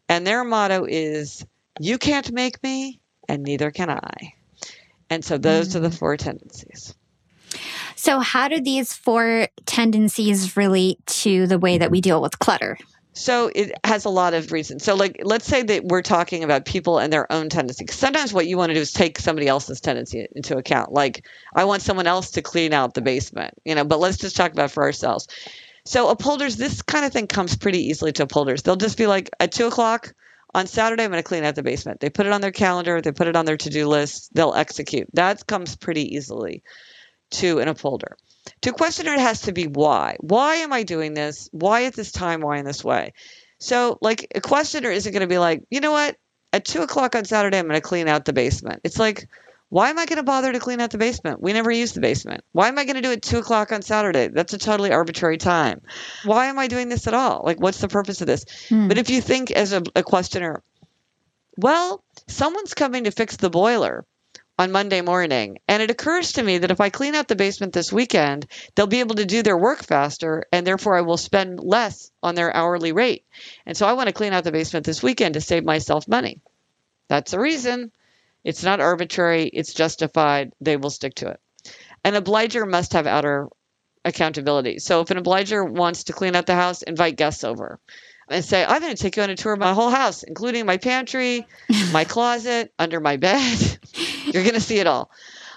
And 0.09 0.27
their 0.27 0.43
motto 0.43 0.87
is, 0.89 1.47
You 1.79 1.99
can't 1.99 2.33
make 2.33 2.61
me, 2.65 3.01
and 3.29 3.45
neither 3.45 3.71
can 3.71 3.91
I. 3.91 4.33
And 5.11 5.25
so 5.25 5.37
those 5.37 5.69
mm-hmm. 5.69 5.79
are 5.79 5.81
the 5.81 5.89
mm-hmm. 5.89 5.97
four 5.97 6.17
tendencies. 6.17 6.95
So, 7.97 8.21
how 8.21 8.49
do 8.49 8.61
these 8.61 8.95
four 8.95 9.49
tendencies 9.67 10.57
relate 10.57 11.05
to 11.07 11.47
the 11.47 11.59
way 11.59 11.77
that 11.79 11.91
we 11.91 12.01
deal 12.01 12.23
with 12.23 12.39
clutter? 12.39 12.79
So 13.13 13.51
it 13.55 13.73
has 13.85 14.05
a 14.05 14.09
lot 14.09 14.35
of 14.35 14.53
reasons. 14.53 14.85
So, 14.85 14.95
like, 14.95 15.21
let's 15.25 15.45
say 15.45 15.63
that 15.65 15.85
we're 15.85 16.01
talking 16.01 16.45
about 16.45 16.65
people 16.65 16.99
and 16.99 17.13
their 17.13 17.31
own 17.31 17.49
tendency. 17.49 17.87
Sometimes 17.91 18.33
what 18.33 18.47
you 18.47 18.57
want 18.57 18.71
to 18.71 18.75
do 18.75 18.81
is 18.81 18.93
take 18.93 19.19
somebody 19.19 19.49
else's 19.49 19.81
tendency 19.81 20.27
into 20.35 20.57
account. 20.57 20.93
Like, 20.93 21.27
I 21.55 21.65
want 21.65 21.83
someone 21.83 22.07
else 22.07 22.31
to 22.31 22.43
clean 22.43 22.73
out 22.73 22.95
the 22.95 23.03
basement, 23.03 23.55
you 23.65 23.75
know. 23.75 23.85
But 23.85 23.99
let's 23.99 24.17
just 24.17 24.37
talk 24.37 24.53
about 24.53 24.71
for 24.71 24.85
ourselves. 24.85 25.27
So, 25.85 26.09
upholders, 26.09 26.57
this 26.57 26.83
kind 26.83 27.05
of 27.05 27.13
thing 27.13 27.27
comes 27.27 27.57
pretty 27.57 27.85
easily 27.85 28.13
to 28.13 28.23
upholders. 28.23 28.63
They'll 28.63 28.77
just 28.77 28.97
be 28.97 29.09
like, 29.09 29.29
at 29.41 29.51
two 29.51 29.67
o'clock, 29.67 30.15
on 30.55 30.67
Saturday, 30.67 31.05
I'm 31.05 31.11
going 31.11 31.23
to 31.23 31.29
clean 31.29 31.45
out 31.45 31.55
the 31.55 31.63
basement. 31.63 32.01
They 32.01 32.11
put 32.11 32.27
it 32.27 32.33
on 32.33 32.41
their 32.41 32.53
calendar, 32.53 33.01
they 33.01 33.13
put 33.13 33.29
it 33.29 33.37
on 33.37 33.45
their 33.45 33.57
to 33.57 33.71
do 33.71 33.87
list, 33.87 34.35
they'll 34.35 34.55
execute. 34.55 35.09
That 35.15 35.47
comes 35.47 35.77
pretty 35.77 36.17
easily 36.17 36.63
to 37.33 37.59
an 37.61 37.69
upholder. 37.69 38.17
To 38.63 38.71
a 38.71 38.75
questioner, 38.75 39.15
it 39.15 39.21
has 39.21 39.43
to 39.43 39.53
be 39.53 39.67
why. 39.67 40.17
Why 40.21 40.57
am 40.57 40.73
I 40.73 40.83
doing 40.83 41.15
this? 41.15 41.49
Why 41.53 41.85
at 41.85 41.95
this 41.95 42.13
time? 42.13 42.41
Why 42.41 42.59
in 42.59 42.65
this 42.65 42.85
way? 42.85 43.13
So, 43.59 43.99
like, 44.01 44.27
a 44.35 44.41
questioner 44.41 44.91
isn't 44.91 45.13
going 45.13 45.21
to 45.21 45.27
be 45.27 45.39
like, 45.39 45.63
you 45.71 45.81
know 45.81 45.93
what? 45.93 46.17
At 46.53 46.65
two 46.65 46.83
o'clock 46.83 47.15
on 47.15 47.25
Saturday, 47.25 47.59
I'm 47.59 47.69
going 47.69 47.81
to 47.81 47.87
clean 47.87 48.09
out 48.09 48.25
the 48.25 48.33
basement. 48.33 48.81
It's 48.83 48.99
like, 48.99 49.29
why 49.71 49.89
am 49.89 49.99
I 49.99 50.05
going 50.05 50.19
to 50.19 50.25
bother 50.25 50.53
to 50.53 50.59
clean 50.59 50.81
out 50.81 50.91
the 50.91 50.99
basement? 50.99 51.41
We 51.41 51.53
never 51.53 51.71
use 51.71 51.93
the 51.93 52.01
basement. 52.01 52.45
Why 52.53 52.69
am 52.69 52.79
I 52.79 52.85
going 52.85 52.97
to 52.97 53.03
do 53.03 53.13
it 53.13 53.23
two 53.23 53.39
o'clock 53.39 53.73
on 53.73 53.83
Saturday? 53.83 54.29
That's 54.29 54.53
a 54.53 54.59
totally 54.59 54.93
arbitrary 54.93 55.39
time. 55.39 55.81
Why 56.25 56.47
am 56.47 56.59
I 56.59 56.67
doing 56.67 56.89
this 56.89 57.07
at 57.07 57.15
all? 57.15 57.43
Like, 57.45 57.61
what's 57.61 57.81
the 57.81 57.89
purpose 57.89 58.21
of 58.21 58.27
this? 58.27 58.45
Hmm. 58.69 58.89
But 58.89 58.99
if 58.99 59.11
you 59.11 59.21
think 59.21 59.53
as 59.53 59.73
a, 59.73 59.83
a 59.95 60.03
questioner, 60.03 60.63
well, 61.57 62.03
someone's 62.27 62.75
coming 62.75 63.05
to 63.05 63.13
fix 63.13 63.37
the 63.37 63.49
boiler 63.49 64.05
on 64.59 64.73
Monday 64.73 65.01
morning. 65.01 65.59
And 65.69 65.83
it 65.83 65.91
occurs 65.91 66.33
to 66.33 66.43
me 66.43 66.59
that 66.59 66.71
if 66.71 66.81
I 66.81 66.91
clean 66.91 67.15
out 67.15 67.29
the 67.29 67.37
basement 67.37 67.73
this 67.73 67.93
weekend, 67.93 68.47
they'll 68.75 68.87
be 68.87 69.01
able 69.01 69.15
to 69.15 69.25
do 69.25 69.43
their 69.43 69.57
work 69.57 69.83
faster, 69.85 70.45
and 70.53 70.67
therefore 70.67 70.97
I 70.97 71.01
will 71.01 71.17
spend 71.17 71.61
less 71.61 72.11
on 72.23 72.35
their 72.35 72.55
hourly 72.55 72.93
rate. 72.93 73.25
And 73.65 73.75
so 73.75 73.87
I 73.87 73.95
want 73.95 74.09
to 74.09 74.13
clean 74.13 74.33
out 74.33 74.45
the 74.45 74.53
basement 74.53 74.85
this 74.85 75.03
weekend 75.03 75.35
to 75.35 75.41
save 75.41 75.65
myself 75.65 76.07
money. 76.09 76.41
That's 77.09 77.31
the 77.31 77.39
reason. 77.41 77.91
It's 78.45 78.63
not 78.63 78.81
arbitrary, 78.81 79.45
it's 79.45 79.75
justified. 79.75 80.53
They 80.61 80.77
will 80.77 80.91
stick 80.91 81.15
to 81.17 81.31
it. 81.31 81.41
An 82.05 82.15
obliger 82.15 82.65
must 82.65 82.95
have 82.95 83.07
outer 83.07 83.49
accountability. 84.05 84.79
So 84.79 85.01
if 85.01 85.11
an 85.11 85.19
obliger 85.19 85.65
wants 85.65 86.05
to 86.05 86.13
clean 86.13 86.35
out 86.35 86.47
the 86.47 86.55
house, 86.55 86.83
invite 86.83 87.17
guests 87.17 87.45
over 87.45 87.79
and 88.29 88.45
say, 88.45 88.65
I'm 88.65 88.81
going 88.81 88.95
to 88.95 89.03
take 89.03 89.17
you 89.17 89.23
on 89.23 89.31
a 89.31 89.37
tour 89.37 89.53
of 89.53 89.59
my 89.59 89.75
whole 89.75 89.91
house, 89.91 90.23
including 90.23 90.65
my 90.65 90.77
pantry, 90.77 91.47
my 91.93 92.05
closet, 92.09 92.73
under 92.79 93.01
my 93.01 93.17
bed. 93.17 93.79
You're 94.25 94.45
going 94.45 94.55
to 94.55 94.61
see 94.61 94.79
it 94.79 94.87
all. 94.87 95.11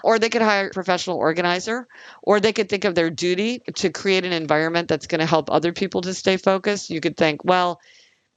Or 0.04 0.20
they 0.20 0.30
could 0.30 0.42
hire 0.42 0.68
a 0.68 0.72
professional 0.72 1.18
organizer, 1.18 1.88
or 2.22 2.42
they 2.42 2.52
could 2.52 2.68
think 2.68 2.84
of 2.84 2.94
their 2.96 3.10
duty 3.10 3.62
to 3.76 3.90
create 3.90 4.26
an 4.26 4.34
environment 4.34 4.90
that's 4.90 5.08
going 5.08 5.20
to 5.20 5.26
help 5.26 5.50
other 5.50 5.72
people 5.72 6.02
to 6.02 6.14
stay 6.14 6.36
focused. 6.36 6.90
You 6.90 7.00
could 7.00 7.16
think, 7.16 7.46
well, 7.46 7.80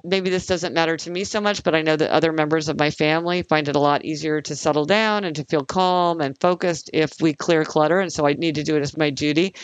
maybe 0.06 0.30
this 0.30 0.46
doesn't 0.46 0.74
matter 0.74 0.96
to 0.96 1.10
me 1.10 1.24
so 1.24 1.40
much, 1.40 1.62
but 1.62 1.74
I 1.74 1.82
know 1.82 1.96
that 1.96 2.10
other 2.10 2.32
members 2.32 2.68
of 2.68 2.78
my 2.78 2.90
family 2.90 3.42
find 3.42 3.68
it 3.68 3.76
a 3.76 3.80
lot 3.80 4.04
easier 4.04 4.40
to 4.40 4.56
settle 4.56 4.84
down 4.84 5.24
and 5.24 5.36
to 5.36 5.44
feel 5.44 5.64
calm 5.64 6.20
and 6.20 6.38
focused 6.40 6.90
if 6.92 7.20
we 7.20 7.34
clear 7.34 7.64
clutter. 7.64 8.00
And 8.00 8.12
so 8.12 8.26
I 8.26 8.34
need 8.34 8.54
to 8.54 8.62
do 8.62 8.76
it 8.76 8.82
as 8.82 8.96
my 8.96 9.10
duty 9.10 9.54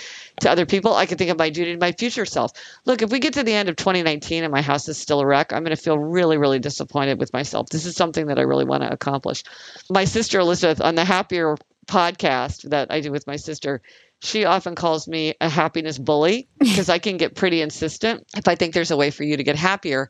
to 0.41 0.51
other 0.51 0.67
people. 0.67 0.95
I 0.95 1.07
can 1.07 1.19
think 1.19 1.31
of 1.31 1.39
my 1.39 1.51
duty 1.51 1.73
to 1.73 1.79
my 1.79 1.93
future 1.93 2.27
self. 2.27 2.53
Look, 2.85 3.03
if 3.03 3.11
we 3.11 3.21
get 3.21 3.35
to 3.35 3.43
the 3.43 3.53
end 3.53 3.69
of 3.69 3.77
2019 3.77 4.45
and 4.45 4.53
my 4.53 4.63
house 4.63 4.89
is 4.89 4.99
still 4.99 5.21
a 5.21 5.27
wreck, 5.27 5.53
I'm 5.53 5.63
going 5.63 5.77
to 5.77 5.83
feel 5.83 5.99
really, 5.99 6.39
really 6.39 6.59
disappointed 6.59 7.19
with 7.19 7.33
myself. 7.33 7.69
This 7.69 7.87
is 7.87 7.97
something 7.97 8.27
that 8.27 8.39
I 8.39 8.43
really 8.43 8.65
want 8.65 8.83
to 8.83 8.93
accomplish. 8.93 9.45
My 9.89 10.05
sister 10.05 10.41
Elizabeth 10.41 10.81
on 10.81 10.95
the 10.95 11.05
Happier 11.05 11.57
podcast 11.87 12.71
that 12.71 12.91
I 12.91 13.01
do 13.01 13.11
with 13.11 13.27
my 13.27 13.37
sister, 13.37 13.83
she 14.23 14.45
often 14.45 14.77
calls 14.77 15.09
me 15.09 15.35
a 15.41 15.49
happiness 15.49 15.99
bully 15.99 16.49
because 16.59 16.89
I 16.89 16.99
can 16.99 17.17
get 17.17 17.35
pretty 17.35 17.61
insistent 17.61 18.25
if 18.37 18.47
I 18.47 18.55
think 18.55 18.73
there's 18.73 18.93
a 18.93 18.97
way 18.97 19.11
for 19.11 19.25
you 19.25 19.37
to 19.37 19.45
get 19.45 19.57
happier. 19.57 20.09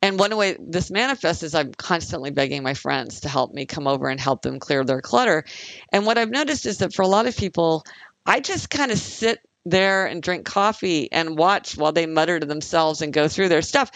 And 0.00 0.18
one 0.18 0.36
way 0.36 0.56
this 0.60 0.90
manifests 0.90 1.42
is 1.42 1.54
I'm 1.54 1.72
constantly 1.72 2.30
begging 2.30 2.62
my 2.62 2.74
friends 2.74 3.20
to 3.20 3.28
help 3.28 3.52
me 3.52 3.66
come 3.66 3.88
over 3.88 4.08
and 4.08 4.20
help 4.20 4.42
them 4.42 4.60
clear 4.60 4.84
their 4.84 5.00
clutter. 5.00 5.44
And 5.92 6.06
what 6.06 6.18
I've 6.18 6.30
noticed 6.30 6.66
is 6.66 6.78
that 6.78 6.94
for 6.94 7.02
a 7.02 7.08
lot 7.08 7.26
of 7.26 7.36
people, 7.36 7.84
I 8.24 8.40
just 8.40 8.70
kind 8.70 8.92
of 8.92 8.98
sit 8.98 9.40
there 9.64 10.06
and 10.06 10.22
drink 10.22 10.44
coffee 10.44 11.10
and 11.10 11.36
watch 11.36 11.76
while 11.76 11.92
they 11.92 12.06
mutter 12.06 12.38
to 12.38 12.46
themselves 12.46 13.02
and 13.02 13.12
go 13.12 13.28
through 13.28 13.48
their 13.48 13.62
stuff. 13.62 13.90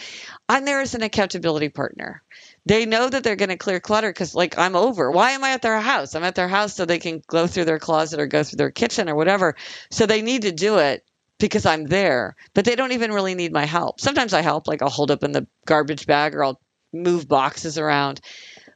I'm 0.49 0.65
there 0.65 0.81
as 0.81 0.93
an 0.93 1.03
accountability 1.03 1.69
partner 1.69 2.21
they 2.65 2.85
know 2.85 3.09
that 3.09 3.23
they're 3.23 3.35
going 3.35 3.49
to 3.49 3.57
clear 3.57 3.79
clutter 3.79 4.09
because 4.09 4.35
like 4.35 4.57
i'm 4.57 4.75
over. 4.75 5.11
Why 5.11 5.31
am 5.31 5.43
i 5.43 5.51
at 5.51 5.61
their 5.61 5.79
house? 5.79 6.15
I'm 6.15 6.23
at 6.23 6.35
their 6.35 6.47
house 6.47 6.75
so 6.75 6.85
they 6.85 6.99
can 6.99 7.21
go 7.27 7.47
through 7.47 7.65
their 7.65 7.79
closet 7.79 8.19
or 8.19 8.27
go 8.27 8.43
through 8.43 8.57
their 8.57 8.71
kitchen 8.71 9.09
or 9.09 9.15
whatever. 9.15 9.55
So 9.91 10.05
they 10.05 10.21
need 10.21 10.43
to 10.43 10.51
do 10.51 10.77
it 10.77 11.03
because 11.39 11.65
i'm 11.65 11.85
there 11.85 12.35
but 12.53 12.63
they 12.63 12.75
don't 12.75 12.93
even 12.93 13.11
really 13.11 13.35
need 13.35 13.51
my 13.51 13.65
help. 13.65 13.99
Sometimes 13.99 14.33
i 14.33 14.41
help 14.41 14.67
like 14.67 14.81
i'll 14.81 14.89
hold 14.89 15.11
up 15.11 15.23
in 15.23 15.31
the 15.31 15.47
garbage 15.65 16.05
bag 16.05 16.35
or 16.35 16.43
i'll 16.43 16.61
move 16.93 17.27
boxes 17.27 17.77
around 17.77 18.21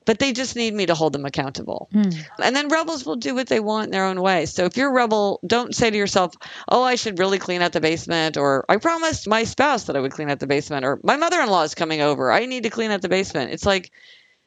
but 0.08 0.20
they 0.20 0.32
just 0.32 0.56
need 0.56 0.74
me 0.74 0.86
to 0.86 0.96
hold 0.96 1.12
them 1.12 1.26
accountable. 1.26 1.90
Mm. 1.94 2.26
And 2.42 2.56
then 2.56 2.70
rebels 2.70 3.06
will 3.06 3.18
do 3.18 3.36
what 3.36 3.48
they 3.48 3.60
want 3.60 3.88
in 3.88 3.92
their 3.92 4.06
own 4.06 4.22
way. 4.22 4.46
So 4.46 4.64
if 4.64 4.78
you're 4.78 4.90
a 4.90 4.94
rebel, 4.94 5.42
don't 5.46 5.76
say 5.76 5.92
to 5.92 5.98
yourself, 5.98 6.34
oh, 6.70 6.82
I 6.82 6.96
should 6.96 7.20
really 7.20 7.38
clean 7.40 7.62
out 7.62 7.74
the 7.74 7.82
basement, 7.82 8.38
or 8.38 8.64
I 8.70 8.78
promised 8.78 9.28
my 9.28 9.44
spouse 9.44 9.84
that 9.84 9.98
I 9.98 10.00
would 10.00 10.14
clean 10.14 10.30
out 10.30 10.40
the 10.40 10.48
basement, 10.48 10.86
or 10.86 11.02
my 11.04 11.18
mother 11.18 11.42
in 11.42 11.50
law 11.50 11.64
is 11.64 11.76
coming 11.76 12.00
over. 12.00 12.32
I 12.32 12.46
need 12.46 12.64
to 12.64 12.70
clean 12.70 12.90
out 12.90 13.02
the 13.02 13.10
basement. 13.10 13.52
It's 13.52 13.66
like, 13.66 13.92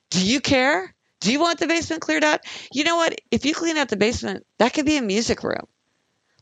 do 0.09 0.27
you 0.27 0.41
care? 0.41 0.95
Do 1.21 1.31
you 1.31 1.39
want 1.39 1.59
the 1.59 1.67
basement 1.67 2.01
cleared 2.01 2.25
out? 2.25 2.41
You 2.73 2.85
know 2.85 2.97
what? 2.97 3.21
If 3.31 3.45
you 3.45 3.53
clean 3.53 3.77
out 3.77 3.91
the 3.91 3.99
basement, 3.99 4.47
that 4.57 4.73
could 4.73 4.87
be 4.87 4.97
a 4.97 5.03
music 5.03 5.45
room. 5.45 5.67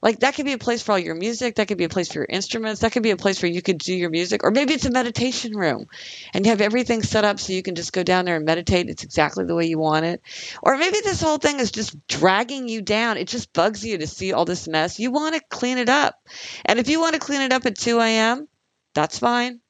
Like 0.00 0.20
that 0.20 0.34
could 0.34 0.44
be 0.44 0.52
a 0.52 0.58
place 0.58 0.82
for 0.82 0.92
all 0.92 0.98
your 0.98 1.14
music. 1.14 1.56
That 1.56 1.68
could 1.68 1.78
be 1.78 1.84
a 1.84 1.88
place 1.88 2.12
for 2.12 2.20
your 2.20 2.26
instruments. 2.28 2.80
That 2.80 2.92
could 2.92 3.02
be 3.02 3.10
a 3.10 3.16
place 3.16 3.42
where 3.42 3.50
you 3.50 3.62
could 3.62 3.78
do 3.78 3.94
your 3.94 4.10
music. 4.10 4.44
Or 4.44 4.50
maybe 4.50 4.74
it's 4.74 4.86
a 4.86 4.90
meditation 4.90 5.56
room 5.56 5.86
and 6.32 6.44
you 6.44 6.50
have 6.50 6.60
everything 6.60 7.02
set 7.02 7.24
up 7.24 7.40
so 7.40 7.52
you 7.52 7.62
can 7.62 7.74
just 7.74 7.92
go 7.92 8.02
down 8.02 8.24
there 8.24 8.36
and 8.36 8.44
meditate. 8.44 8.88
It's 8.88 9.04
exactly 9.04 9.44
the 9.44 9.54
way 9.54 9.66
you 9.66 9.78
want 9.78 10.04
it. 10.04 10.22
Or 10.62 10.76
maybe 10.76 10.98
this 11.02 11.20
whole 11.20 11.38
thing 11.38 11.60
is 11.60 11.70
just 11.70 12.06
dragging 12.06 12.68
you 12.68 12.82
down. 12.82 13.16
It 13.16 13.28
just 13.28 13.52
bugs 13.52 13.84
you 13.84 13.98
to 13.98 14.06
see 14.06 14.32
all 14.32 14.44
this 14.44 14.68
mess. 14.68 15.00
You 15.00 15.10
want 15.10 15.34
to 15.34 15.42
clean 15.50 15.78
it 15.78 15.88
up. 15.88 16.16
And 16.64 16.78
if 16.78 16.88
you 16.88 17.00
want 17.00 17.14
to 17.14 17.20
clean 17.20 17.40
it 17.40 17.52
up 17.52 17.66
at 17.66 17.76
2 17.76 17.98
a.m., 18.00 18.48
that's 18.94 19.18
fine. 19.18 19.60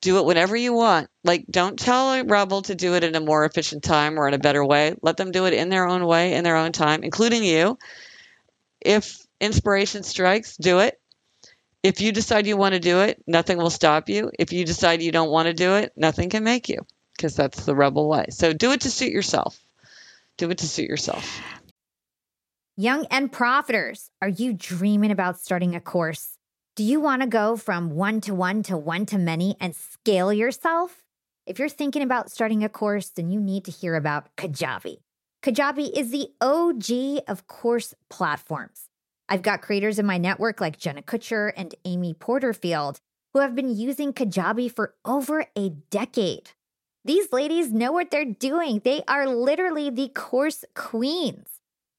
Do 0.00 0.18
it 0.18 0.24
whenever 0.24 0.56
you 0.56 0.72
want. 0.72 1.08
Like, 1.24 1.44
don't 1.50 1.78
tell 1.78 2.12
a 2.12 2.24
rebel 2.24 2.62
to 2.62 2.74
do 2.74 2.94
it 2.94 3.02
in 3.02 3.16
a 3.16 3.20
more 3.20 3.44
efficient 3.44 3.82
time 3.82 4.18
or 4.18 4.28
in 4.28 4.34
a 4.34 4.38
better 4.38 4.64
way. 4.64 4.94
Let 5.02 5.16
them 5.16 5.32
do 5.32 5.46
it 5.46 5.54
in 5.54 5.70
their 5.70 5.88
own 5.88 6.06
way, 6.06 6.34
in 6.34 6.44
their 6.44 6.56
own 6.56 6.72
time, 6.72 7.02
including 7.02 7.42
you. 7.42 7.78
If 8.80 9.26
inspiration 9.40 10.02
strikes, 10.02 10.56
do 10.56 10.80
it. 10.80 11.00
If 11.82 12.00
you 12.00 12.12
decide 12.12 12.46
you 12.46 12.56
want 12.56 12.74
to 12.74 12.80
do 12.80 13.00
it, 13.00 13.22
nothing 13.26 13.58
will 13.58 13.70
stop 13.70 14.08
you. 14.08 14.30
If 14.38 14.52
you 14.52 14.64
decide 14.64 15.00
you 15.00 15.12
don't 15.12 15.30
want 15.30 15.46
to 15.46 15.54
do 15.54 15.74
it, 15.74 15.92
nothing 15.96 16.28
can 16.28 16.42
make 16.44 16.68
you 16.68 16.84
because 17.16 17.36
that's 17.36 17.64
the 17.64 17.74
rebel 17.74 18.08
way. 18.08 18.26
So 18.30 18.52
do 18.52 18.72
it 18.72 18.82
to 18.82 18.90
suit 18.90 19.12
yourself. 19.12 19.58
Do 20.36 20.50
it 20.50 20.58
to 20.58 20.68
suit 20.68 20.88
yourself. 20.88 21.40
Young 22.76 23.06
and 23.10 23.32
profiters, 23.32 24.10
are 24.22 24.28
you 24.28 24.52
dreaming 24.52 25.10
about 25.10 25.40
starting 25.40 25.74
a 25.74 25.80
course? 25.80 26.38
Do 26.76 26.84
you 26.84 27.00
want 27.00 27.22
to 27.22 27.28
go 27.28 27.56
from 27.56 27.90
one 27.90 28.20
to 28.22 28.34
one 28.34 28.62
to 28.64 28.76
one 28.76 29.04
to 29.06 29.18
many 29.18 29.56
and 29.60 29.74
scale 29.74 30.32
yourself? 30.32 31.02
If 31.44 31.58
you're 31.58 31.68
thinking 31.68 32.02
about 32.02 32.30
starting 32.30 32.62
a 32.62 32.68
course, 32.68 33.08
then 33.08 33.30
you 33.30 33.40
need 33.40 33.64
to 33.64 33.72
hear 33.72 33.96
about 33.96 34.36
Kajabi. 34.36 34.98
Kajabi 35.42 35.90
is 35.96 36.10
the 36.10 36.28
OG 36.40 37.24
of 37.26 37.46
course 37.46 37.94
platforms. 38.10 38.87
I've 39.28 39.42
got 39.42 39.62
creators 39.62 39.98
in 39.98 40.06
my 40.06 40.18
network 40.18 40.60
like 40.60 40.78
Jenna 40.78 41.02
Kutcher 41.02 41.52
and 41.56 41.74
Amy 41.84 42.14
Porterfield 42.14 42.98
who 43.34 43.40
have 43.40 43.54
been 43.54 43.74
using 43.74 44.12
Kajabi 44.12 44.74
for 44.74 44.94
over 45.04 45.46
a 45.56 45.70
decade. 45.90 46.50
These 47.04 47.32
ladies 47.32 47.72
know 47.72 47.92
what 47.92 48.10
they're 48.10 48.24
doing. 48.24 48.80
They 48.84 49.02
are 49.06 49.28
literally 49.28 49.90
the 49.90 50.08
course 50.08 50.64
queens. 50.74 51.46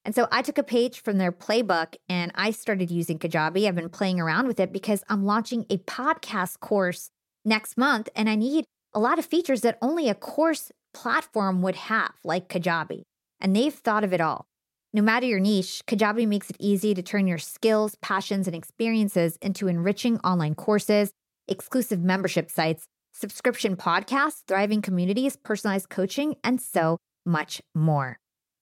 And 0.05 0.15
so 0.15 0.27
I 0.31 0.41
took 0.41 0.57
a 0.57 0.63
page 0.63 1.01
from 1.01 1.17
their 1.17 1.31
playbook 1.31 1.95
and 2.07 2.31
I 2.35 2.51
started 2.51 2.89
using 2.89 3.19
Kajabi. 3.19 3.67
I've 3.67 3.75
been 3.75 3.89
playing 3.89 4.19
around 4.19 4.47
with 4.47 4.59
it 4.59 4.73
because 4.73 5.03
I'm 5.07 5.25
launching 5.25 5.65
a 5.69 5.77
podcast 5.77 6.59
course 6.59 7.11
next 7.45 7.77
month 7.77 8.09
and 8.15 8.29
I 8.29 8.35
need 8.35 8.65
a 8.93 8.99
lot 8.99 9.19
of 9.19 9.25
features 9.25 9.61
that 9.61 9.77
only 9.81 10.09
a 10.09 10.15
course 10.15 10.71
platform 10.93 11.61
would 11.61 11.75
have, 11.75 12.13
like 12.23 12.49
Kajabi. 12.49 13.03
And 13.39 13.55
they've 13.55 13.73
thought 13.73 14.03
of 14.03 14.13
it 14.13 14.21
all. 14.21 14.48
No 14.91 15.03
matter 15.03 15.27
your 15.27 15.39
niche, 15.39 15.83
Kajabi 15.85 16.27
makes 16.27 16.49
it 16.49 16.55
easy 16.59 16.95
to 16.95 17.03
turn 17.03 17.27
your 17.27 17.37
skills, 17.37 17.93
passions, 18.01 18.47
and 18.47 18.55
experiences 18.55 19.37
into 19.39 19.67
enriching 19.67 20.17
online 20.21 20.55
courses, 20.55 21.11
exclusive 21.47 22.01
membership 22.01 22.49
sites, 22.49 22.85
subscription 23.13 23.75
podcasts, 23.75 24.41
thriving 24.47 24.81
communities, 24.81 25.35
personalized 25.35 25.89
coaching, 25.89 26.37
and 26.43 26.59
so 26.59 26.97
much 27.23 27.61
more. 27.75 28.17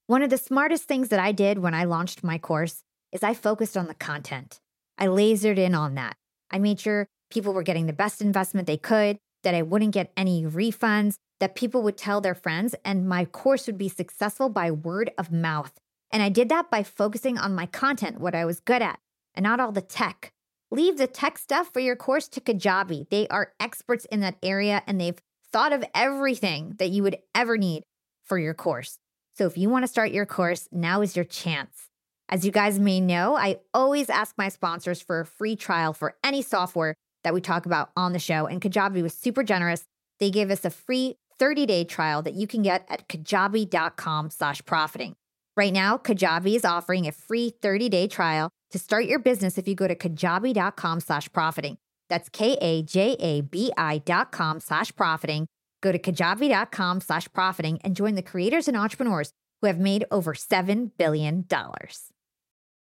One 0.07 0.21
of 0.21 0.30
the 0.30 0.38
smartest 0.38 0.84
things 0.84 1.07
that 1.09 1.19
I 1.21 1.32
did 1.32 1.59
when 1.59 1.73
I 1.73 1.86
launched 1.86 2.25
my 2.25 2.38
course 2.38 2.84
is 3.13 3.23
I 3.23 3.34
focused 3.34 3.78
on 3.78 3.88
the 3.88 3.93
content. 3.93 4.59
I 4.97 5.07
lasered 5.07 5.57
in 5.57 5.73
on 5.73 5.95
that. 5.95 6.17
I 6.51 6.59
made 6.59 6.82
sure 6.82 7.07
people 7.30 7.53
were 7.53 7.63
getting 7.63 7.86
the 7.86 7.93
best 7.93 8.21
investment 8.21 8.67
they 8.67 8.75
could, 8.75 9.17
that 9.43 9.55
I 9.55 9.61
wouldn't 9.61 9.93
get 9.93 10.11
any 10.17 10.43
refunds, 10.43 11.15
that 11.39 11.55
people 11.55 11.84
would 11.84 11.97
tell 11.97 12.19
their 12.19 12.36
friends, 12.36 12.75
and 12.84 13.07
my 13.07 13.23
course 13.23 13.65
would 13.65 13.78
be 13.78 13.88
successful 13.88 14.49
by 14.49 14.71
word 14.71 15.11
of 15.17 15.32
mouth. 15.32 15.71
And 16.12 16.24
I 16.24 16.30
did 16.30 16.49
that 16.49 16.70
by 16.72 16.84
focusing 16.84 17.38
on 17.38 17.55
my 17.55 17.66
content, 17.66 18.20
what 18.20 18.36
I 18.36 18.45
was 18.45 18.60
good 18.60 18.82
at, 18.82 18.99
and 19.36 19.43
not 19.43 19.60
all 19.60 19.72
the 19.72 19.82
tech. 19.82 20.32
Leave 20.72 20.97
the 20.97 21.08
tech 21.08 21.38
stuff 21.38 21.72
for 21.72 21.80
your 21.80 21.95
course 21.95 22.28
to 22.30 22.41
Kajabi. 22.41 23.10
They 23.10 23.28
are 23.30 23.53
experts 23.60 24.05
in 24.05 24.20
that 24.22 24.38
area 24.43 24.84
and 24.86 24.99
they've 24.99 25.20
thought 25.51 25.74
of 25.74 25.84
everything 25.93 26.76
that 26.80 26.89
you 26.89 27.03
would 27.03 27.18
ever 27.34 27.58
need 27.58 27.84
for 28.24 28.38
your 28.38 28.53
course. 28.53 28.99
So 29.36 29.45
if 29.45 29.58
you 29.58 29.70
want 29.70 29.84
to 29.84 29.88
start 29.88 30.12
your 30.12 30.26
course, 30.26 30.68
now 30.72 31.01
is 31.01 31.16
your 31.16 31.26
chance. 31.26 31.88
As 32.30 32.45
you 32.45 32.51
guys 32.51 32.80
may 32.80 32.99
know, 32.99 33.38
I 33.38 33.60
always 33.74 34.10
ask 34.10 34.38
my 34.38 34.49
sponsors 34.49 35.01
for 35.01 35.22
a 35.22 35.26
free 35.26 35.55
trial 35.55 35.93
for 35.93 36.16
any 36.24 36.41
software 36.41 36.95
that 37.24 37.34
we 37.34 37.39
talk 37.39 37.66
about 37.66 37.91
on 37.95 38.12
the 38.12 38.20
show. 38.20 38.45
And 38.45 38.60
Kajabi 38.60 39.01
was 39.01 39.14
super 39.14 39.43
generous. 39.43 39.86
They 40.20 40.32
gave 40.32 40.51
us 40.51 40.66
a 40.66 40.70
free 40.70 41.16
30-day 41.39 41.86
trial 41.86 42.22
that 42.24 42.34
you 42.34 42.47
can 42.47 42.64
get 42.64 42.86
at 42.89 43.08
kajabi.com 43.08 44.32
slash 44.32 44.66
profiting. 44.66 45.16
Right 45.58 45.74
now, 45.74 45.97
Kajabi 45.97 46.55
is 46.55 46.64
offering 46.64 47.08
a 47.08 47.12
free 47.12 47.51
30-day 47.64 48.10
trial 48.10 48.51
to 48.70 48.78
start 48.78 49.05
your 49.05 49.18
business 49.18 49.58
if 49.58 49.68
you 49.68 49.74
go 49.74 49.88
to 49.88 49.95
kajabi.com 49.95 50.99
slash 50.99 51.32
profiting. 51.34 51.78
That's 52.10 52.30
K-A-J-A-B-I 52.30 53.97
dot 54.05 54.32
com 54.32 54.60
slash 54.60 54.95
profiting. 54.95 55.47
Go 55.82 55.91
to 55.91 55.97
kajabi.com 55.97 57.01
slash 57.01 57.28
profiting 57.34 57.80
and 57.84 57.95
join 57.95 58.14
the 58.14 58.22
creators 58.22 58.68
and 58.68 58.78
entrepreneurs 58.78 59.32
who 59.62 59.68
have 59.68 59.80
made 59.80 60.05
over 60.12 60.36
$7 60.36 60.91
billion. 60.95 61.47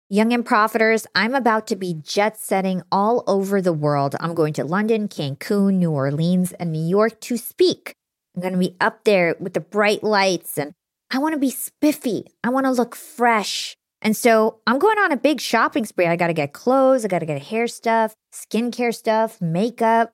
Young 0.10 0.34
and 0.34 0.44
profiters, 0.44 1.06
I'm 1.14 1.36
about 1.36 1.68
to 1.68 1.76
be 1.76 1.94
jet 1.94 2.40
setting 2.40 2.82
all 2.92 3.24
over 3.28 3.62
the 3.62 3.72
world. 3.72 4.16
I'm 4.20 4.34
going 4.34 4.54
to 4.54 4.64
London, 4.64 5.08
Cancun, 5.08 5.76
New 5.76 5.92
Orleans, 5.92 6.54
and 6.54 6.72
New 6.72 6.88
York 6.88 7.22
to 7.22 7.38
speak. 7.38 7.94
I'm 8.36 8.42
going 8.42 8.54
to 8.54 8.60
be 8.60 8.76
up 8.82 9.04
there 9.04 9.36
with 9.40 9.54
the 9.54 9.60
bright 9.60 10.04
lights 10.04 10.58
and 10.58 10.74
I 11.10 11.20
want 11.20 11.34
to 11.34 11.40
be 11.40 11.50
spiffy. 11.50 12.26
I 12.44 12.50
want 12.50 12.66
to 12.66 12.72
look 12.72 12.96
fresh. 12.96 13.76
And 14.02 14.16
so 14.16 14.60
I'm 14.68 14.80
going 14.80 14.98
on 15.00 15.12
a 15.12 15.18
big 15.18 15.40
shopping 15.40 15.86
spree. 15.86 16.06
I 16.06 16.16
got 16.16 16.28
to 16.28 16.34
get 16.34 16.54
clothes, 16.54 17.06
I 17.06 17.08
got 17.08 17.20
to 17.20 17.26
get 17.26 17.42
hair 17.42 17.68
stuff, 17.68 18.14
skincare 18.34 18.94
stuff, 18.94 19.42
makeup. 19.42 20.12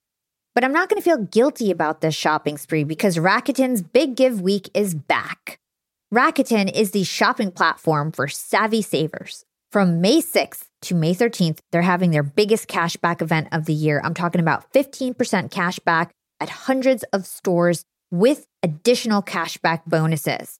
But 0.56 0.64
I'm 0.64 0.72
not 0.72 0.88
going 0.88 1.02
to 1.02 1.04
feel 1.04 1.18
guilty 1.18 1.72
about 1.72 2.02
this 2.02 2.14
shopping 2.14 2.58
spree 2.58 2.84
because 2.84 3.18
Rakuten's 3.18 3.82
Big 3.82 4.16
Give 4.16 4.40
Week 4.40 4.70
is 4.74 4.94
back. 4.94 5.60
Rakuten 6.14 6.72
is 6.72 6.92
the 6.92 7.04
shopping 7.04 7.52
platform 7.52 8.12
for 8.12 8.28
savvy 8.28 8.84
savers. 8.84 9.46
From 9.72 10.00
May 10.00 10.22
6th 10.22 10.66
to 10.84 10.94
May 10.94 11.16
13th, 11.16 11.58
they're 11.72 11.82
having 11.82 12.12
their 12.12 12.22
biggest 12.22 12.68
cashback 12.68 13.24
event 13.24 13.48
of 13.52 13.66
the 13.66 13.74
year. 13.74 14.00
I'm 14.04 14.14
talking 14.14 14.40
about 14.40 14.72
15% 14.74 15.50
cash 15.50 15.80
back 15.80 16.12
at 16.40 16.50
hundreds 16.50 17.02
of 17.14 17.26
stores 17.26 17.84
with 18.12 18.46
additional 18.62 19.24
cashback 19.24 19.82
bonuses. 19.88 20.60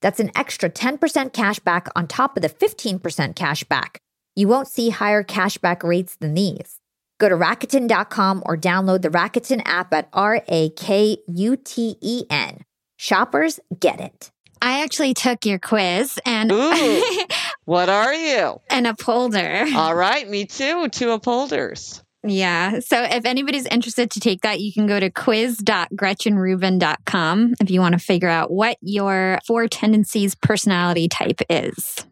That's 0.00 0.20
an 0.20 0.30
extra 0.36 0.70
10% 0.70 1.32
cash 1.32 1.58
back 1.60 1.88
on 1.96 2.06
top 2.06 2.36
of 2.36 2.42
the 2.42 2.48
15% 2.48 3.34
cash 3.34 3.64
back. 3.64 4.00
You 4.36 4.48
won't 4.48 4.68
see 4.68 4.90
higher 4.90 5.24
cashback 5.24 5.82
rates 5.82 6.16
than 6.16 6.34
these. 6.34 6.78
Go 7.18 7.28
to 7.28 7.34
Rakuten.com 7.34 8.42
or 8.46 8.56
download 8.56 9.02
the 9.02 9.08
Rakuten 9.08 9.62
app 9.64 9.92
at 9.92 10.08
R 10.12 10.42
A 10.46 10.70
K 10.70 11.18
U 11.26 11.56
T 11.56 11.96
E 12.00 12.24
N. 12.30 12.60
Shoppers 12.96 13.58
get 13.80 14.00
it. 14.00 14.30
I 14.62 14.82
actually 14.82 15.14
took 15.14 15.44
your 15.44 15.58
quiz 15.58 16.18
and 16.24 16.50
Ooh, 16.50 17.02
what 17.64 17.88
are 17.88 18.14
you? 18.14 18.60
An 18.70 18.86
upholder. 18.86 19.66
All 19.74 19.94
right, 19.94 20.28
me 20.28 20.46
too. 20.46 20.88
Two 20.88 21.10
upholders. 21.10 22.02
Yeah. 22.24 22.80
So 22.80 23.00
if 23.02 23.24
anybody's 23.24 23.66
interested 23.66 24.10
to 24.12 24.20
take 24.20 24.42
that, 24.42 24.60
you 24.60 24.72
can 24.72 24.86
go 24.86 24.98
to 24.98 25.10
quiz.gretchenrubin.com 25.10 27.54
if 27.60 27.70
you 27.70 27.80
want 27.80 27.92
to 27.92 27.98
figure 27.98 28.28
out 28.28 28.50
what 28.50 28.76
your 28.80 29.38
four 29.46 29.68
tendencies 29.68 30.34
personality 30.34 31.08
type 31.08 31.40
is. 31.48 32.04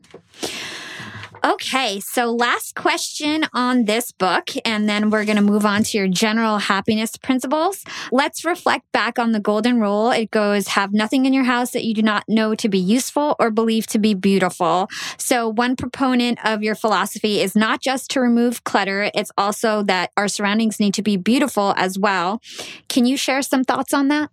Okay, 1.46 2.00
so 2.00 2.32
last 2.32 2.74
question 2.74 3.46
on 3.54 3.84
this 3.84 4.10
book, 4.10 4.50
and 4.64 4.88
then 4.88 5.10
we're 5.10 5.24
going 5.24 5.36
to 5.36 5.42
move 5.42 5.64
on 5.64 5.84
to 5.84 5.96
your 5.96 6.08
general 6.08 6.58
happiness 6.58 7.16
principles. 7.16 7.84
Let's 8.10 8.44
reflect 8.44 8.90
back 8.90 9.16
on 9.20 9.30
the 9.30 9.38
golden 9.38 9.78
rule. 9.78 10.10
It 10.10 10.32
goes, 10.32 10.66
have 10.66 10.92
nothing 10.92 11.24
in 11.24 11.32
your 11.32 11.44
house 11.44 11.70
that 11.70 11.84
you 11.84 11.94
do 11.94 12.02
not 12.02 12.24
know 12.26 12.56
to 12.56 12.68
be 12.68 12.80
useful 12.80 13.36
or 13.38 13.52
believe 13.52 13.86
to 13.88 14.00
be 14.00 14.12
beautiful. 14.12 14.88
So, 15.18 15.48
one 15.48 15.76
proponent 15.76 16.44
of 16.44 16.64
your 16.64 16.74
philosophy 16.74 17.40
is 17.40 17.54
not 17.54 17.80
just 17.80 18.10
to 18.10 18.20
remove 18.20 18.64
clutter, 18.64 19.08
it's 19.14 19.30
also 19.38 19.84
that 19.84 20.10
our 20.16 20.26
surroundings 20.26 20.80
need 20.80 20.94
to 20.94 21.02
be 21.02 21.16
beautiful 21.16 21.74
as 21.76 21.96
well. 21.96 22.40
Can 22.88 23.06
you 23.06 23.16
share 23.16 23.42
some 23.42 23.62
thoughts 23.62 23.94
on 23.94 24.08
that? 24.08 24.30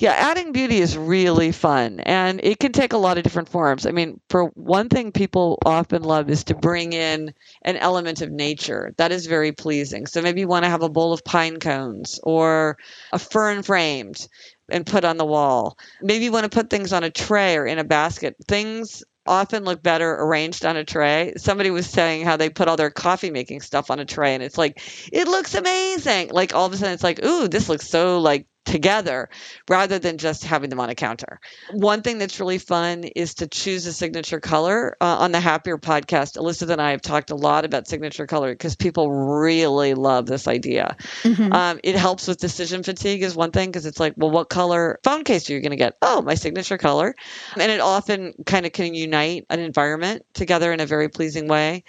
Yeah, 0.00 0.12
adding 0.12 0.52
beauty 0.52 0.78
is 0.78 0.96
really 0.96 1.52
fun 1.52 2.00
and 2.00 2.40
it 2.42 2.58
can 2.58 2.72
take 2.72 2.94
a 2.94 2.98
lot 2.98 3.18
of 3.18 3.22
different 3.22 3.50
forms. 3.50 3.84
I 3.84 3.90
mean, 3.90 4.18
for 4.30 4.46
one 4.54 4.88
thing 4.88 5.12
people 5.12 5.58
often 5.66 6.02
love 6.02 6.30
is 6.30 6.44
to 6.44 6.54
bring 6.54 6.94
in 6.94 7.34
an 7.60 7.76
element 7.76 8.22
of 8.22 8.30
nature. 8.30 8.94
That 8.96 9.12
is 9.12 9.26
very 9.26 9.52
pleasing. 9.52 10.06
So 10.06 10.22
maybe 10.22 10.40
you 10.40 10.48
want 10.48 10.64
to 10.64 10.70
have 10.70 10.82
a 10.82 10.88
bowl 10.88 11.12
of 11.12 11.22
pine 11.22 11.58
cones 11.58 12.18
or 12.22 12.78
a 13.12 13.18
fern 13.18 13.62
framed 13.62 14.26
and 14.70 14.86
put 14.86 15.04
on 15.04 15.18
the 15.18 15.26
wall. 15.26 15.76
Maybe 16.00 16.24
you 16.24 16.32
want 16.32 16.44
to 16.44 16.56
put 16.56 16.70
things 16.70 16.94
on 16.94 17.04
a 17.04 17.10
tray 17.10 17.56
or 17.58 17.66
in 17.66 17.78
a 17.78 17.84
basket. 17.84 18.36
Things 18.48 19.02
often 19.26 19.64
look 19.64 19.82
better 19.82 20.10
arranged 20.10 20.64
on 20.64 20.78
a 20.78 20.84
tray. 20.84 21.34
Somebody 21.36 21.70
was 21.70 21.86
saying 21.86 22.24
how 22.24 22.38
they 22.38 22.48
put 22.48 22.68
all 22.68 22.76
their 22.76 22.90
coffee 22.90 23.30
making 23.30 23.60
stuff 23.60 23.90
on 23.90 24.00
a 24.00 24.06
tray 24.06 24.34
and 24.34 24.42
it's 24.42 24.56
like, 24.56 24.80
it 25.12 25.28
looks 25.28 25.54
amazing. 25.54 26.30
Like 26.30 26.54
all 26.54 26.64
of 26.64 26.72
a 26.72 26.76
sudden 26.78 26.94
it's 26.94 27.04
like, 27.04 27.22
ooh, 27.22 27.48
this 27.48 27.68
looks 27.68 27.88
so 27.88 28.20
like 28.20 28.46
together 28.70 29.28
rather 29.68 29.98
than 29.98 30.16
just 30.16 30.44
having 30.44 30.70
them 30.70 30.78
on 30.78 30.88
a 30.88 30.94
counter. 30.94 31.40
One 31.72 32.02
thing 32.02 32.18
that's 32.18 32.38
really 32.38 32.58
fun 32.58 33.04
is 33.16 33.34
to 33.34 33.48
choose 33.48 33.84
a 33.86 33.92
signature 33.92 34.40
color. 34.40 34.96
Uh, 35.00 35.16
on 35.18 35.32
the 35.32 35.40
Happier 35.40 35.76
podcast, 35.76 36.36
Elizabeth 36.36 36.72
and 36.72 36.80
I 36.80 36.92
have 36.92 37.02
talked 37.02 37.30
a 37.30 37.34
lot 37.34 37.64
about 37.64 37.88
signature 37.88 38.26
color 38.26 38.52
because 38.52 38.76
people 38.76 39.10
really 39.10 39.94
love 39.94 40.26
this 40.26 40.46
idea. 40.46 40.96
Mm-hmm. 41.22 41.52
Um, 41.52 41.80
it 41.82 41.96
helps 41.96 42.28
with 42.28 42.38
decision 42.38 42.82
fatigue, 42.82 43.22
is 43.22 43.34
one 43.34 43.50
thing, 43.50 43.70
because 43.70 43.86
it's 43.86 43.98
like, 43.98 44.14
well, 44.16 44.30
what 44.30 44.48
color 44.48 45.00
phone 45.02 45.24
case 45.24 45.50
are 45.50 45.54
you 45.54 45.60
going 45.60 45.70
to 45.70 45.76
get? 45.76 45.94
Oh, 46.00 46.22
my 46.22 46.34
signature 46.34 46.78
color. 46.78 47.14
And 47.58 47.72
it 47.72 47.80
often 47.80 48.34
kind 48.46 48.66
of 48.66 48.72
can 48.72 48.94
unite 48.94 49.46
an 49.50 49.58
environment 49.58 50.22
together 50.34 50.72
in 50.72 50.80
a 50.80 50.86
very 50.86 51.08
pleasing 51.08 51.48
way. 51.48 51.82